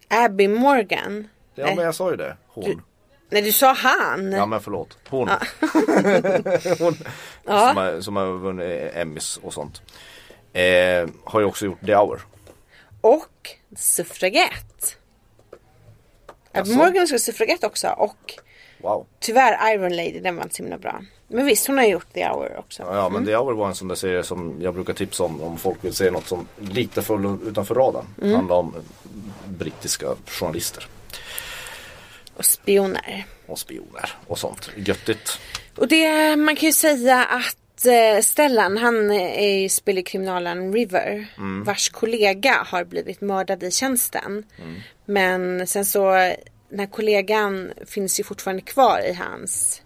Abby 0.07 0.47
Morgan. 0.47 1.27
Ja 1.55 1.75
men 1.75 1.85
jag 1.85 1.95
sa 1.95 2.11
ju 2.11 2.17
det. 2.17 2.37
Hon. 2.47 2.81
Nej 3.29 3.41
du 3.41 3.51
sa 3.51 3.73
han. 3.73 4.31
Ja 4.31 4.45
men 4.45 4.61
förlåt. 4.61 4.97
Hon. 5.09 5.29
Hon 6.79 6.95
Ja. 7.45 7.67
som, 7.67 7.77
har, 7.77 8.01
som 8.01 8.15
har 8.15 8.25
vunnit 8.25 8.91
Emmys 8.93 9.37
och 9.37 9.53
sånt. 9.53 9.81
Eh, 10.53 11.09
har 11.23 11.39
ju 11.39 11.45
också 11.45 11.65
gjort 11.65 11.85
The 11.85 11.95
Hour. 11.95 12.21
Och 13.01 13.49
suffragett. 13.75 14.97
Abby 16.51 16.69
Jaså? 16.69 16.71
Morgan 16.71 17.07
ska 17.07 17.19
suffragett 17.19 17.63
också. 17.63 17.87
Och 17.87 18.33
Wow. 18.85 19.05
tyvärr 19.19 19.73
Iron 19.73 19.95
Lady, 19.95 20.19
den 20.19 20.35
var 20.35 20.43
inte 20.43 20.55
så 20.55 20.63
himla 20.63 20.77
bra. 20.77 21.01
Men 21.27 21.45
visst 21.45 21.67
hon 21.67 21.77
har 21.77 21.85
gjort 21.85 22.13
The 22.13 22.27
Hour 22.27 22.57
också. 22.59 22.83
Ja 22.83 23.09
men 23.09 23.25
The 23.25 23.35
Hour 23.35 23.53
var 23.53 23.67
en 23.67 23.75
sån 23.75 23.87
där 23.87 23.95
serie 23.95 24.23
som 24.23 24.57
jag 24.61 24.73
brukar 24.73 24.93
tipsa 24.93 25.23
om 25.23 25.41
om 25.41 25.57
folk 25.57 25.77
vill 25.85 25.93
se 25.93 26.11
något 26.11 26.27
som 26.27 26.47
lite 26.59 27.01
för 27.01 27.47
utanför 27.49 27.75
radarn. 27.75 28.05
Handlar 28.33 28.55
om 28.55 28.75
brittiska 29.47 30.07
journalister 30.27 30.87
Och 32.37 32.45
spioner. 32.45 33.25
och 33.47 33.59
spioner 33.59 34.09
och 34.27 34.39
sånt. 34.39 34.69
Göttigt. 34.75 35.39
Och 35.77 35.87
det, 35.87 36.35
man 36.35 36.55
kan 36.55 36.67
ju 36.67 36.73
säga 36.73 37.23
att 37.25 37.85
eh, 37.85 38.21
Stellan 38.21 38.77
han 38.77 39.11
är 39.11 39.61
ju 39.61 39.69
spelar 39.69 40.01
kriminalen 40.01 40.73
River. 40.73 41.27
Vars 41.65 41.89
kollega 41.89 42.63
har 42.67 42.83
blivit 42.83 43.21
mördad 43.21 43.63
i 43.63 43.71
tjänsten. 43.71 44.43
Men 45.05 45.67
sen 45.67 45.85
så, 45.85 46.31
den 46.69 46.79
här 46.79 46.87
kollegan 46.87 47.73
finns 47.85 48.19
ju 48.19 48.23
fortfarande 48.23 48.61
kvar 48.61 48.99
i 48.99 49.13
hans 49.13 49.81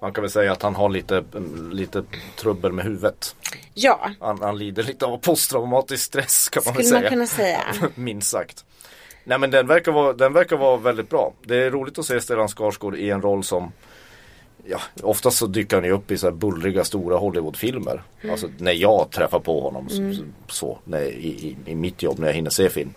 Man 0.00 0.12
kan 0.12 0.22
väl 0.22 0.30
säga 0.30 0.52
att 0.52 0.62
han 0.62 0.74
har 0.74 0.88
lite, 0.88 1.24
lite 1.72 2.04
trubbel 2.36 2.72
med 2.72 2.84
huvudet. 2.84 3.36
Ja, 3.74 4.10
Han, 4.20 4.42
han 4.42 4.58
lider 4.58 4.82
lite 4.82 5.06
av 5.06 5.18
posttraumatisk 5.18 6.04
stress 6.04 6.48
kan 6.48 6.62
man 6.66 6.74
väl 6.74 6.84
skulle 6.86 7.00
säga. 7.00 7.10
man 7.10 7.10
kunna 7.10 7.26
säga. 7.26 7.64
Minst 7.94 8.30
sagt. 8.30 8.64
Nej 9.24 9.38
men 9.38 9.50
den 9.50 9.66
verkar, 9.66 9.92
vara, 9.92 10.12
den 10.12 10.32
verkar 10.32 10.56
vara 10.56 10.76
väldigt 10.76 11.10
bra. 11.10 11.34
Det 11.42 11.56
är 11.56 11.70
roligt 11.70 11.98
att 11.98 12.06
se 12.06 12.20
Stellan 12.20 12.48
Skarsgård 12.48 12.96
i 12.96 13.10
en 13.10 13.22
roll 13.22 13.44
som 13.44 13.72
Ja, 14.70 14.80
oftast 15.02 15.38
så 15.38 15.46
dyker 15.46 15.76
han 15.76 15.84
ju 15.84 15.90
upp 15.90 16.10
i 16.10 16.18
så 16.18 16.26
här 16.26 16.34
bullriga 16.34 16.84
stora 16.84 17.16
Hollywoodfilmer. 17.16 18.02
Mm. 18.20 18.32
Alltså 18.32 18.48
när 18.58 18.72
jag 18.72 19.10
träffar 19.10 19.40
på 19.40 19.60
honom 19.60 19.88
så, 19.88 20.14
så 20.48 20.78
när, 20.84 21.00
i, 21.02 21.28
i, 21.28 21.56
i 21.70 21.74
mitt 21.74 22.02
jobb 22.02 22.18
när 22.18 22.26
jag 22.26 22.34
hinner 22.34 22.50
se 22.50 22.68
film. 22.68 22.94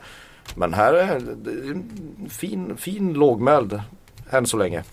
Men 0.56 0.74
här 0.74 0.94
är 0.94 1.16
en 1.16 2.30
fin, 2.30 2.78
fin 2.78 3.14
lågmäld 3.14 3.82
än 4.32 4.46
så 4.46 4.58
länge. 4.58 4.84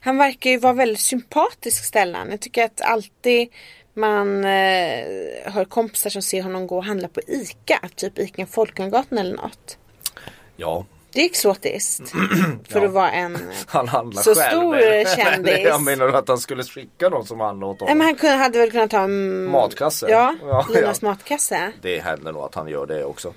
Han 0.00 0.16
verkar 0.18 0.50
ju 0.50 0.58
vara 0.58 0.72
väldigt 0.72 1.00
sympatisk 1.00 1.84
Stellan. 1.84 2.30
Jag 2.30 2.40
tycker 2.40 2.64
att 2.64 2.80
alltid 2.80 3.48
man 3.94 4.44
eh, 4.44 5.04
hör 5.52 5.64
kompisar 5.68 6.10
som 6.10 6.22
ser 6.22 6.42
honom 6.42 6.66
gå 6.66 6.76
och 6.76 6.84
handla 6.84 7.08
på 7.08 7.20
ICA. 7.26 7.78
Typ 7.96 8.18
ICA 8.18 8.46
Folkungagatan 8.46 9.18
eller 9.18 9.36
något. 9.36 9.78
Ja, 10.56 10.84
Det 11.12 11.20
är 11.20 11.24
exotiskt. 11.24 12.08
För 12.68 12.80
Ja. 12.80 12.86
att 12.86 12.92
vara 12.92 13.10
en... 13.10 13.38
Så 14.14 14.34
själv. 14.34 14.50
stor 14.50 14.76
eller? 14.78 15.16
kändis. 15.16 15.58
Jag 15.64 15.82
menar 15.82 16.08
att 16.08 16.28
han 16.28 16.38
skulle 16.38 16.62
skicka 16.64 17.08
någon 17.08 17.26
som 17.26 17.40
handlar 17.40 17.66
åt 17.68 17.80
Nej, 17.80 17.88
honom. 17.88 17.98
men 17.98 18.06
han 18.06 18.14
kunde, 18.16 18.36
hade 18.36 18.58
väl 18.58 18.70
kunnat 18.70 18.90
ta 18.90 19.00
en... 19.00 19.44
Matkasse? 19.44 20.06
Ja, 20.10 20.34
Ja, 20.42 20.66
Linas 20.74 21.02
ja. 21.02 21.08
matkasse. 21.08 21.72
Det 21.82 21.98
händer 22.00 22.32
nog 22.32 22.42
att 22.42 22.54
han 22.54 22.68
gör 22.68 22.86
det 22.86 23.04
också. 23.04 23.34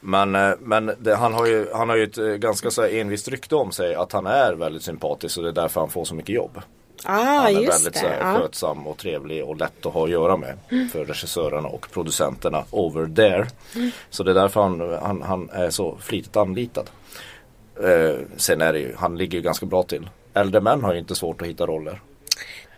Men, 0.00 0.34
eh, 0.34 0.50
men 0.60 0.90
det, 0.98 1.14
han, 1.16 1.34
har 1.34 1.46
ju, 1.46 1.66
han 1.74 1.88
har 1.88 1.96
ju 1.96 2.04
ett 2.04 2.18
eh, 2.18 2.24
ganska 2.26 2.70
så 2.70 2.82
envist 2.84 3.28
rykte 3.28 3.54
om 3.54 3.72
sig 3.72 3.94
att 3.94 4.12
han 4.12 4.26
är 4.26 4.52
väldigt 4.54 4.82
sympatisk 4.82 5.36
och 5.38 5.42
det 5.44 5.48
är 5.48 5.52
därför 5.52 5.80
han 5.80 5.90
får 5.90 6.04
så 6.04 6.14
mycket 6.14 6.34
jobb. 6.34 6.60
Ah, 7.04 7.12
Han 7.12 7.46
är 7.46 7.50
just 7.50 7.72
väldigt 7.78 7.92
det. 7.94 8.00
så 8.00 8.06
här, 8.06 8.18
Ja. 8.20 8.28
Mm. 8.28 8.40
skötsam 8.42 8.86
och 8.86 8.98
trevlig 8.98 9.44
och 9.44 9.56
lätt 9.56 9.86
att 9.86 9.92
ha 9.92 10.04
att 10.04 10.10
göra 10.10 10.36
med 10.36 10.58
för 10.92 11.04
regissörerna 11.04 11.68
och 11.68 11.86
producenterna 11.92 12.64
over 12.70 13.14
there. 13.14 13.46
Mm. 13.74 13.90
Så 14.10 14.22
det 14.22 14.30
är 14.30 14.34
därför 14.34 14.60
han, 14.62 14.80
han, 15.02 15.22
han 15.22 15.50
är 15.52 15.70
så 15.70 15.96
flitigt 16.00 16.36
anlitad. 16.36 16.90
Eh, 17.84 18.16
sen 18.36 18.60
är 18.60 18.72
det 18.72 18.78
ju, 18.78 18.94
han 18.96 19.18
ligger 19.18 19.38
ju 19.38 19.42
ganska 19.42 19.66
bra 19.66 19.82
till. 19.82 20.10
Äldre 20.34 20.60
män 20.60 20.84
har 20.84 20.92
ju 20.92 20.98
inte 20.98 21.14
svårt 21.14 21.42
att 21.42 21.48
hitta 21.48 21.66
roller. 21.66 22.00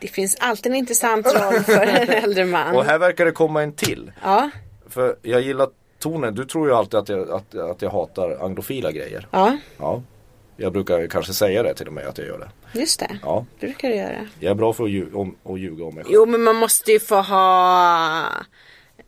Det 0.01 0.09
finns 0.09 0.37
alltid 0.41 0.73
en 0.73 0.79
intressant 0.79 1.27
roll 1.27 1.61
för 1.61 1.73
en 1.87 2.09
äldre 2.25 2.45
man. 2.45 2.77
Och 2.77 2.85
här 2.85 2.99
verkar 2.99 3.25
det 3.25 3.33
komma 3.33 3.63
en 3.63 3.73
till. 3.73 4.13
Ja, 4.23 4.51
För 4.89 5.17
jag 5.23 5.41
gillar 5.41 5.69
tonen. 6.01 6.35
Du 6.35 6.45
tror 6.45 6.69
ju 6.69 6.75
alltid 6.75 6.95
att 7.01 7.09
jag, 7.09 7.31
att, 7.31 7.55
att 7.55 7.83
jag 7.83 7.91
hatar 7.91 8.45
anglofila 8.45 8.93
grejer. 8.93 9.27
ja, 9.31 9.57
Ja. 9.79 10.03
Jag 10.57 10.73
brukar 10.73 11.07
kanske 11.07 11.33
säga 11.33 11.63
det 11.63 11.75
till 11.75 11.87
och 11.87 11.93
med 11.93 12.07
att 12.07 12.19
jag 12.19 12.27
gör 12.27 12.39
det. 12.39 12.79
just 12.81 13.01
det. 13.01 13.19
Ja. 13.23 13.45
Brukar 13.61 13.89
du 13.89 13.95
göra. 13.95 14.27
Jag 14.41 14.51
är 14.51 14.55
bra 14.55 14.73
för 14.73 14.85
att, 14.85 14.91
lju- 14.91 15.15
om, 15.15 15.37
att 15.45 15.61
ljuga 15.61 15.85
om 15.85 15.95
mig 15.95 16.05
själv. 16.05 16.15
Jo, 16.15 16.27
men 16.27 16.43
man 16.43 16.57
måste 16.57 16.93
ju 16.93 17.01
få 17.01 17.21
ha 17.21 18.25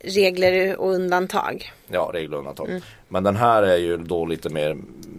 regler 0.00 0.76
och 0.76 0.90
undantag. 0.94 1.72
Ja, 1.88 2.10
regelundantag. 2.14 2.80
Men 3.08 3.22
den 3.22 3.36
här 3.36 3.62
är 3.62 3.76
ju 3.76 3.96
då 3.96 4.26
lite 4.26 4.48
mer 4.48 4.76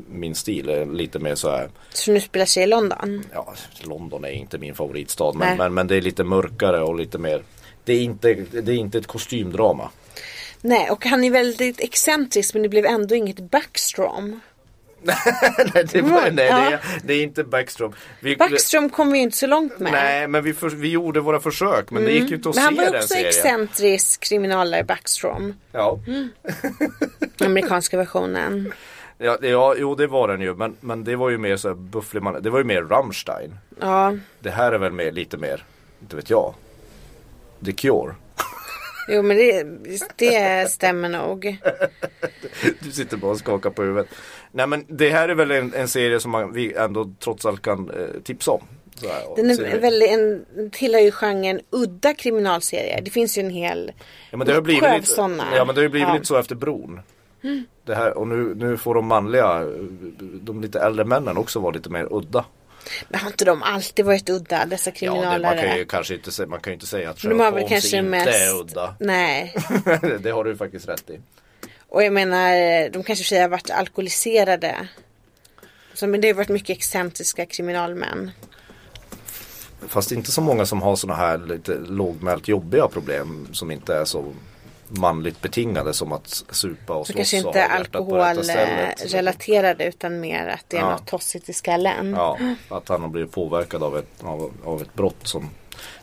min 0.09 0.35
stil. 0.35 0.69
är 0.69 0.85
Lite 0.85 1.19
mer 1.19 1.35
så 1.35 1.49
här. 1.49 1.69
Så 1.89 2.11
nu 2.11 2.19
spelar 2.21 2.45
sig 2.45 2.63
i 2.63 2.67
London. 2.67 3.23
Ja, 3.33 3.53
London 3.83 4.25
är 4.25 4.29
inte 4.31 4.57
min 4.57 4.75
favoritstad. 4.75 5.33
Men, 5.33 5.57
men, 5.57 5.73
men 5.73 5.87
det 5.87 5.95
är 5.95 6.01
lite 6.01 6.23
mörkare 6.23 6.81
och 6.81 6.95
lite 6.95 7.17
mer. 7.17 7.41
Det 7.83 7.93
är 7.93 8.01
inte, 8.01 8.33
det 8.33 8.71
är 8.71 8.75
inte 8.75 8.97
ett 8.97 9.07
kostymdrama. 9.07 9.89
Nej, 10.65 10.89
och 10.89 11.05
han 11.05 11.23
är 11.23 11.31
väldigt 11.31 11.79
excentrisk 11.79 12.53
men 12.53 12.63
det 12.63 12.69
blev 12.69 12.85
ändå 12.85 13.15
inget 13.15 13.39
backstrom. 13.39 14.39
nej, 15.73 15.85
det, 15.91 16.01
var, 16.01 16.21
nej 16.21 16.31
det, 16.35 16.43
är, 16.43 16.79
det 17.03 17.13
är 17.13 17.23
inte 17.23 17.43
Backstrom. 17.43 17.93
Vi, 18.19 18.35
Backstrom 18.35 18.89
kom 18.89 19.11
vi 19.11 19.17
ju 19.17 19.23
inte 19.23 19.37
så 19.37 19.47
långt 19.47 19.79
med. 19.79 19.91
Nej, 19.91 20.27
men 20.27 20.43
vi, 20.43 20.53
för, 20.53 20.69
vi 20.69 20.91
gjorde 20.91 21.19
våra 21.19 21.39
försök 21.39 21.91
men 21.91 22.03
det 22.03 22.11
gick 22.11 22.29
ju 22.29 22.35
inte 22.35 22.49
att 22.49 22.55
men 22.55 22.63
han 22.63 22.75
se 22.75 22.81
var 22.81 22.91
den 22.91 22.95
också 22.95 23.07
serien. 23.07 23.27
excentrisk 23.27 24.19
kriminalare 24.23 24.83
Backstrom. 24.83 25.53
Ja. 25.71 25.99
Amerikanska 27.45 27.97
versionen. 27.97 28.73
Ja, 29.17 29.37
ja, 29.41 29.75
jo 29.77 29.95
det 29.95 30.07
var 30.07 30.27
den 30.27 30.41
ju 30.41 30.55
men, 30.55 30.75
men 30.79 31.03
det 31.03 31.15
var 31.15 31.29
ju 31.29 31.37
mer 31.37 31.57
så 31.57 31.67
här 31.67 31.75
bufflig 31.75 32.23
man, 32.23 32.41
det 32.43 32.49
var 32.49 32.59
ju 32.59 32.65
mer 32.65 32.81
Rammstein. 32.81 33.57
Ja, 33.79 34.17
Det 34.39 34.49
här 34.51 34.71
är 34.71 34.77
väl 34.77 34.91
mer, 34.91 35.11
lite 35.11 35.37
mer, 35.37 35.65
inte 36.01 36.15
vet 36.15 36.29
jag. 36.29 36.53
The 37.65 37.71
Cure. 37.71 38.15
Jo 39.07 39.21
men 39.21 39.37
det, 39.37 39.63
det 40.15 40.71
stämmer 40.71 41.09
nog. 41.09 41.57
Du 42.79 42.91
sitter 42.91 43.17
bara 43.17 43.31
och 43.31 43.37
skakar 43.37 43.69
på 43.69 43.83
huvudet. 43.83 44.07
Nej 44.51 44.67
men 44.67 44.85
det 44.87 45.09
här 45.09 45.29
är 45.29 45.35
väl 45.35 45.51
en, 45.51 45.73
en 45.73 45.87
serie 45.87 46.19
som 46.19 46.31
man, 46.31 46.53
vi 46.53 46.73
ändå 46.73 47.13
trots 47.19 47.45
allt 47.45 47.61
kan 47.61 47.89
eh, 47.89 48.21
tipsa 48.23 48.51
om. 48.51 48.63
Här, 49.01 49.35
Den 49.35 49.49
är 49.49 49.79
väldigt, 49.79 50.11
en, 50.11 50.45
tillhör 50.71 51.01
ju 51.01 51.11
genren 51.11 51.59
udda 51.69 52.13
kriminalserier. 52.13 53.01
Det 53.01 53.11
finns 53.11 53.37
ju 53.37 53.41
en 53.41 53.49
hel 53.49 53.91
ja, 54.31 54.37
men 54.37 54.47
det 54.47 54.53
har 54.53 54.61
blivit 54.61 54.83
lite, 54.95 55.05
såna. 55.05 55.43
ja 55.55 55.65
men 55.65 55.75
det 55.75 55.81
har 55.81 55.83
ju 55.83 55.89
blivit 55.89 56.03
Ja. 56.03 56.09
Mm. 56.09 56.15
lite 56.19 56.27
så 56.27 56.37
efter 56.37 56.55
bron. 56.55 56.99
Det 57.85 57.95
här, 57.95 58.17
och 58.17 58.27
nu, 58.27 58.55
nu 58.55 58.77
får 58.77 58.95
de 58.95 59.05
manliga, 59.05 59.65
de 60.19 60.61
lite 60.61 60.79
äldre 60.79 61.05
männen 61.05 61.37
också 61.37 61.59
vara 61.59 61.71
lite 61.71 61.89
mer 61.89 62.07
udda. 62.11 62.45
Men 63.09 63.19
har 63.19 63.27
inte 63.27 63.45
de 63.45 63.63
alltid 63.63 64.05
varit 64.05 64.29
udda 64.29 64.65
dessa 64.65 64.91
Ja, 64.95 65.11
det, 65.11 65.15
man 65.15 65.21
kriminalare? 65.21 65.67
kan 65.67 65.77
ju 65.77 65.85
kanske 65.85 66.13
inte 66.13 66.45
man 66.45 66.59
kan 66.59 66.71
ju 66.71 66.73
inte 66.73 66.87
säga 66.87 67.09
att 67.09 67.19
Sherlock 67.19 67.69
kanske 67.69 67.73
Holmes 67.73 67.93
inte 67.93 68.03
mest... 68.03 68.27
är 68.27 68.59
udda. 68.59 68.95
Nej. 68.99 69.55
det 70.19 70.31
har 70.31 70.43
du 70.43 70.57
faktiskt 70.57 70.87
rätt 70.87 71.09
i. 71.09 71.19
Och 71.89 72.03
jag 72.03 72.13
menar, 72.13 72.89
de 72.89 73.03
kanske 73.03 73.41
har 73.41 73.49
varit 73.49 73.69
alkoholiserade. 73.69 74.87
Så, 75.93 76.07
men 76.07 76.21
det 76.21 76.27
har 76.27 76.35
varit 76.35 76.49
mycket 76.49 76.77
excentriska 76.77 77.45
kriminalmän. 77.45 78.31
Fast 79.87 80.11
inte 80.11 80.31
så 80.31 80.41
många 80.41 80.65
som 80.65 80.81
har 80.81 80.95
sådana 80.95 81.19
här 81.19 81.37
lite 81.37 81.77
lågmält 81.77 82.47
jobbiga 82.47 82.87
problem 82.87 83.47
som 83.51 83.71
inte 83.71 83.95
är 83.95 84.05
så 84.05 84.33
manligt 84.97 85.41
betingade 85.41 85.93
som 85.93 86.11
att 86.11 86.27
supa 86.51 86.93
och 86.93 87.07
slåss 87.07 87.15
kanske 87.15 87.37
inte 87.37 87.65
alkoholrelaterade 87.65 89.85
utan 89.85 90.19
mer 90.19 90.47
att 90.47 90.65
det 90.67 90.77
är 90.77 90.81
Ja. 90.81 90.91
något 90.91 91.07
tossigt 91.07 91.49
i 91.49 91.53
skallen. 91.53 92.13
Ja, 92.17 92.37
att 92.69 92.89
han 92.89 93.01
har 93.01 93.09
blivit 93.09 93.31
påverkad 93.31 93.83
av 93.83 93.97
ett, 93.97 94.23
av, 94.23 94.51
av 94.65 94.81
ett 94.81 94.93
brott 94.93 95.27
som, 95.27 95.49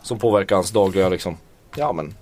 som 0.01 0.19
påverkar 0.19 0.55
hans 0.55 0.71
dagliga 0.71 1.09
liksom, 1.09 1.37
ja 1.75 1.93
men, 1.93 2.15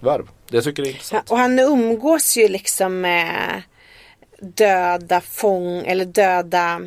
värv. 0.00 0.28
Det 0.48 0.62
tycker 0.62 0.82
jag 0.82 0.88
är 0.88 0.92
Ja, 0.92 0.96
intressant. 0.96 1.30
och 1.30 1.38
han 1.38 1.58
umgås 1.58 2.36
ju 2.36 2.48
liksom 2.48 3.00
med 3.00 3.62
döda 4.40 5.20
fång 5.20 5.82
eller 5.86 6.04
döda 6.04 6.80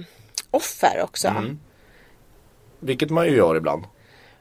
offer 0.52 1.02
också. 1.04 1.28
Mm. 1.28 1.60
Vilket 2.80 3.10
man 3.10 3.26
ju 3.26 3.36
gör 3.36 3.56
ibland. 3.56 3.84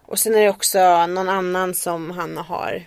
Och 0.07 0.19
sen 0.19 0.35
är 0.35 0.41
det 0.41 0.51
också 0.51 1.07
någon 1.07 1.29
annan 1.29 1.75
som 1.75 2.11
han 2.11 2.37
har. 2.37 2.83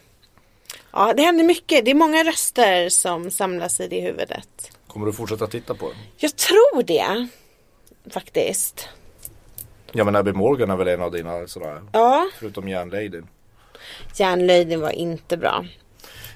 Ja, 0.94 1.14
det 1.14 1.24
händer 1.24 1.44
mycket. 1.44 1.86
Det 1.86 1.92
är 1.92 1.96
många 1.96 2.24
röster 2.24 2.90
som 2.90 3.32
samlas 3.32 3.80
i 3.80 3.88
det 3.88 4.02
huvudet. 4.02 4.72
Kommer 4.88 5.06
du 5.06 5.14
fortsätta 5.14 5.48
titta 5.48 5.76
på 5.76 5.90
det? 5.90 5.96
Jag 6.18 6.36
tror 6.36 6.84
det. 6.84 7.28
Faktiskt. 8.14 8.88
Ja 9.92 10.04
men 10.04 10.16
Abby 10.16 10.32
Morgan 10.32 10.70
är 10.70 10.76
väl 10.76 10.88
en 10.88 11.02
av 11.02 11.12
dina 11.12 11.48
sådana, 11.48 11.82
Ja, 11.92 12.28
förutom 12.40 12.68
Järnladyn. 12.70 13.28
Järnlöjden 14.18 14.82
var 14.82 14.92
inte 14.92 15.38
bra. 15.38 15.66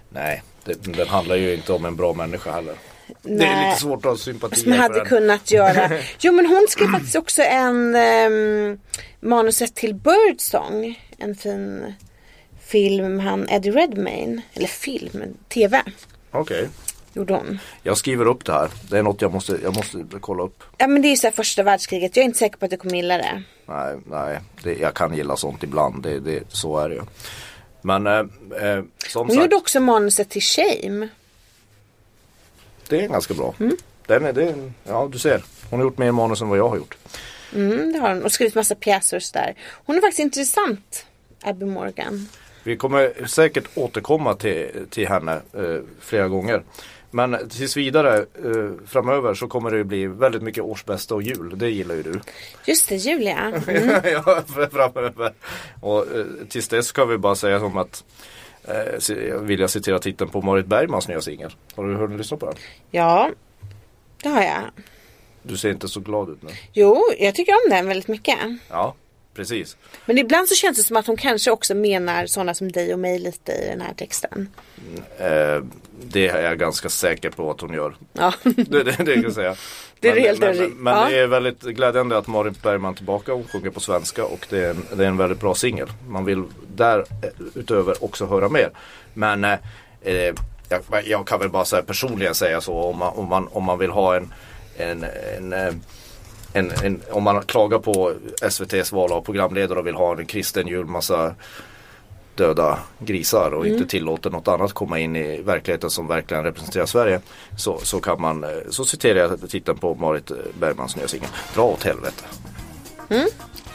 Nej, 0.10 0.44
det, 0.64 0.84
den 0.84 1.08
handlar 1.08 1.36
ju 1.36 1.54
inte 1.54 1.74
om 1.74 1.86
en 1.86 1.96
bra 1.96 2.14
människa 2.14 2.52
heller. 2.52 2.76
Det 3.22 3.30
är 3.32 3.36
Nej. 3.38 3.70
lite 3.70 3.82
svårt 3.82 4.06
att 4.06 4.12
ha 4.12 4.18
sympati 4.18 4.56
Som 4.56 4.72
hade 4.72 4.94
för 4.94 5.00
den. 5.00 5.10
kunnat 5.10 5.52
göra. 5.52 5.90
Jo 6.20 6.34
men 6.34 6.46
hon 6.46 6.66
skrev 6.70 6.88
faktiskt 6.88 7.16
också 7.16 7.42
en 7.42 7.96
um, 7.96 8.80
manuset 9.20 9.76
till 9.76 9.94
Birdsong. 9.96 11.00
En 11.18 11.36
fin 11.36 11.94
film 12.66 13.20
han 13.20 13.50
Eddie 13.50 13.72
Redmayne. 13.72 14.42
Eller 14.54 14.68
film, 14.68 15.38
tv. 15.50 15.84
Okej, 16.32 16.70
Gjorde 17.14 17.34
hon. 17.34 17.60
jag 17.84 17.98
skriver 17.98 18.26
upp 18.26 18.46
det 18.46 18.54
här. 18.54 18.70
Det 18.90 18.98
är 18.98 19.04
något 19.04 19.22
jag 19.22 19.34
måste, 19.34 19.60
jag 19.64 19.76
måste 19.76 20.06
kolla 20.20 20.44
upp. 20.44 20.64
Ja 20.78 20.88
men 20.88 21.02
det 21.02 21.08
är 21.08 21.10
ju 21.10 21.16
så 21.18 21.28
här 21.28 21.32
första 21.32 21.64
världskriget. 21.64 22.16
Jag 22.16 22.22
är 22.24 22.26
inte 22.26 22.38
säker 22.40 22.58
på 22.58 22.66
att 22.66 22.72
du 22.72 22.78
kommer 22.78 22.96
gilla 22.96 23.18
det. 23.18 23.44
Nej, 23.66 23.96
nej 24.06 24.40
det, 24.64 24.74
jag 24.76 24.94
kan 24.94 25.16
gilla 25.16 25.36
sånt 25.38 25.64
ibland. 25.64 26.04
Det, 26.04 26.20
det, 26.20 26.44
så 26.50 26.78
är 26.80 26.90
det 26.90 26.96
ju. 26.96 27.02
Men 27.82 28.08
eh, 28.08 28.14
eh, 28.14 28.84
som 29.08 29.28
Hon 29.28 29.30
sagt, 29.30 29.42
gjorde 29.42 29.56
också 29.56 29.80
manuset 29.80 30.30
till 30.30 30.42
Shame. 30.42 31.08
det 32.90 33.02
är 33.04 33.08
ganska 33.08 33.34
bra. 33.34 33.54
Mm. 33.60 33.78
Den 34.08 34.26
är, 34.26 34.34
det 34.34 34.44
är, 34.44 34.72
ja 34.84 35.10
du 35.12 35.20
ser. 35.20 35.44
Hon 35.70 35.80
har 35.80 35.86
gjort 35.86 35.98
mer 35.98 36.12
manus 36.12 36.42
än 36.42 36.50
vad 36.50 36.58
jag 36.58 36.70
har 36.70 36.78
gjort. 36.78 36.98
Mm, 37.56 37.94
det 37.94 38.00
har 38.00 38.10
hon. 38.14 38.24
Och 38.24 38.32
skrivit 38.32 38.56
massa 38.56 38.76
pjäser 38.76 39.18
och 39.18 39.24
så 39.24 39.34
där. 39.34 39.56
Hon 39.86 39.98
är 39.98 40.02
faktiskt 40.02 40.20
intressant. 40.20 41.06
Abby 41.42 41.66
Morgan. 41.66 42.28
Vi 42.66 42.78
kommer 42.78 43.26
säkert 43.28 43.64
återkomma 43.76 44.34
till, 44.36 44.88
till 44.90 45.08
henne 45.08 45.42
eh, 45.54 45.80
flera 46.00 46.28
gånger. 46.28 46.64
Men 47.12 47.50
tills 47.50 47.78
vidare 47.78 48.18
eh, 48.18 48.88
framöver 48.88 49.34
så 49.34 49.48
kommer 49.48 49.72
det 49.72 49.84
bli 49.84 50.08
väldigt 50.08 50.42
mycket 50.42 50.64
årsbästa 50.64 51.16
och 51.16 51.24
jul. 51.24 51.54
Det 51.58 51.70
gillar 51.70 51.96
ju 51.96 52.04
du. 52.04 52.20
Just 52.66 52.90
det, 52.90 52.96
Julia. 52.96 53.62
Mm. 53.68 54.02
ja, 54.06 54.44
framöver. 54.72 55.34
Och 55.82 56.16
eh, 56.16 56.26
tills 56.50 56.68
dess 56.68 56.92
kan 56.92 57.10
vi 57.10 57.18
bara 57.18 57.36
säga 57.36 57.60
som 57.60 57.78
att 57.78 58.04
eh, 58.64 59.40
vill 59.40 59.60
jag 59.60 59.70
citera 59.70 60.00
titeln 60.00 60.30
på 60.30 60.42
Marit 60.42 60.66
Bergmans 60.66 61.08
nya 61.08 61.22
singel. 61.22 61.56
Har 61.76 61.84
du 61.84 61.96
hunnit 61.96 62.18
lyssna 62.18 62.38
på 62.38 62.46
den? 62.46 62.56
Ja, 62.92 63.32
det 64.24 64.30
har 64.30 64.42
jag. 64.42 64.62
Du 65.44 65.58
ser 65.58 65.70
inte 65.70 65.88
så 65.88 66.00
glad 66.00 66.30
ut 66.30 66.42
nu. 66.42 66.50
Jo, 66.74 67.04
jag 67.20 67.36
tycker 67.36 67.52
om 67.54 67.70
den 67.70 67.88
väldigt 67.88 68.08
mycket. 68.08 68.38
Ja, 68.70 68.96
precis. 69.36 69.78
Men 70.06 70.18
ibland 70.18 70.48
så 70.48 70.56
känns 70.56 70.78
det 70.78 70.84
som 70.84 70.98
att 70.98 71.08
hon 71.08 71.18
kanske 71.18 71.52
också 71.52 71.76
menar 71.76 72.26
sådana 72.26 72.54
som 72.54 72.72
dig 72.72 72.94
och 72.94 73.00
mig 73.00 73.20
lite 73.20 73.52
i 73.52 73.68
den 73.68 73.82
här 73.82 73.94
texten. 73.94 74.50
Eh, 75.18 75.64
det 76.04 76.28
är 76.28 76.42
jag 76.44 76.60
ganska 76.60 76.90
säker 76.90 77.30
på 77.30 77.52
att 77.52 77.62
hon 77.62 77.74
gör. 77.74 77.96
Ja, 78.14 78.34
Det, 78.44 78.84
det, 78.84 78.84
det 78.84 79.14
kan 79.14 79.24
jag 79.24 79.34
säga. 79.34 79.56
Det 80.00 80.10
är 80.10 80.14
men, 80.16 80.24
helt 80.24 80.40
men, 80.40 80.50
ärligt. 80.50 80.76
men 80.78 80.94
Ja. 80.94 81.10
det 81.10 81.20
är 81.20 81.28
väldigt 81.28 81.62
glädjande 81.62 82.18
att 82.18 82.28
Marit 82.28 82.62
Bergman 82.62 82.92
är 82.94 82.98
tillbaka 82.98 83.34
och 83.34 83.52
sjunger 83.52 83.70
på 83.70 83.80
svenska 83.80 84.26
och 84.26 84.46
det 84.50 84.66
är 84.66 84.70
en, 84.70 84.86
det 84.96 85.04
är 85.04 85.08
en 85.08 85.18
väldigt 85.18 85.40
bra 85.40 85.56
singel. 85.56 85.88
Man 86.08 86.26
vill 86.26 86.44
därutöver 86.76 88.04
också 88.04 88.26
höra 88.26 88.50
mer. 88.50 88.70
Men 89.14 89.44
eh, 89.44 89.58
eh, 90.02 90.34
jag, 90.70 90.82
jag 91.06 91.28
kan 91.28 91.40
väl 91.40 91.50
bara 91.50 91.66
säga 91.66 91.82
personligen 91.82 92.36
säga 92.36 92.62
så 92.62 92.74
om 92.74 92.98
man, 92.98 93.14
om 93.16 93.28
man, 93.30 93.48
om 93.52 93.64
man 93.64 93.80
vill 93.80 93.90
ha 93.90 94.16
en, 94.16 94.34
en, 94.78 95.06
en, 95.38 95.54
eh, 95.54 95.74
en, 96.56 96.72
en, 96.84 97.02
om 97.12 97.24
man 97.24 97.42
klagar 97.44 97.80
på 97.80 98.14
SVTs 98.42 98.92
val 98.92 99.12
av 99.12 99.22
programledare 99.22 99.80
och 99.80 99.88
vill 99.88 99.96
ha 99.96 100.18
en 100.20 100.26
kristen 100.26 100.68
julmassa 100.68 101.36
döda 102.36 102.80
grisar 103.00 103.52
och 103.54 103.66
Mm. 103.66 103.78
inte 103.78 103.90
tillåter 103.90 104.30
något 104.30 104.48
annat 104.48 104.74
komma 104.74 105.00
in 105.00 105.16
i 105.16 105.42
verkligheten 105.42 105.90
som 105.90 106.08
verkligen 106.08 106.44
representerar 106.44 106.86
Sverige. 106.86 107.22
Så, 107.58 107.78
så 107.84 108.00
kan 108.00 108.22
man, 108.22 108.44
eh, 108.44 108.50
så 108.70 108.86
citerar 108.86 109.20
jag 109.20 109.50
titeln 109.50 109.78
på 109.78 109.96
Marit 109.96 110.32
eh, 110.32 110.38
Bergmans 110.60 110.96
nya 110.96 111.08
singel. 111.08 111.30
Dra 111.56 111.62
åt 111.64 111.84
helvete. 111.84 112.24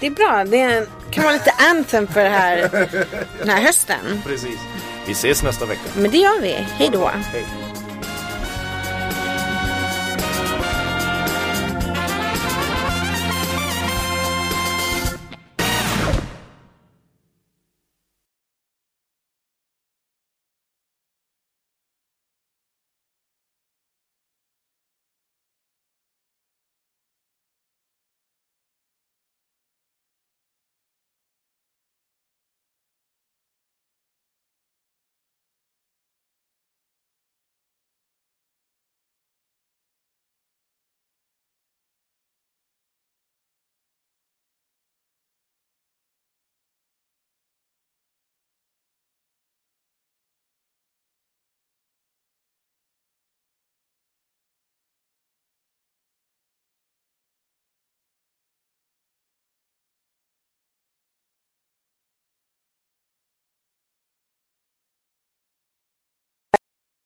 det 0.01 0.07
är 0.07 0.11
bra. 0.11 0.45
Det 0.45 0.61
är, 0.61 0.87
kan 1.11 1.25
vara 1.25 1.33
lite 1.35 1.55
anthem 1.59 2.07
för 2.07 2.25
här, 2.25 2.71
den 3.39 3.49
här 3.49 3.63
hösten. 3.63 4.23
Precis. 4.27 4.59
Vi 5.07 5.13
ses 5.13 5.43
nästa 5.43 5.67
vecka. 5.67 5.81
Men 5.97 6.11
det 6.11 6.17
gör 6.19 6.41
vi. 6.41 6.53
Hej 6.53 6.91
då. 6.93 7.11
Hej. 7.33 7.47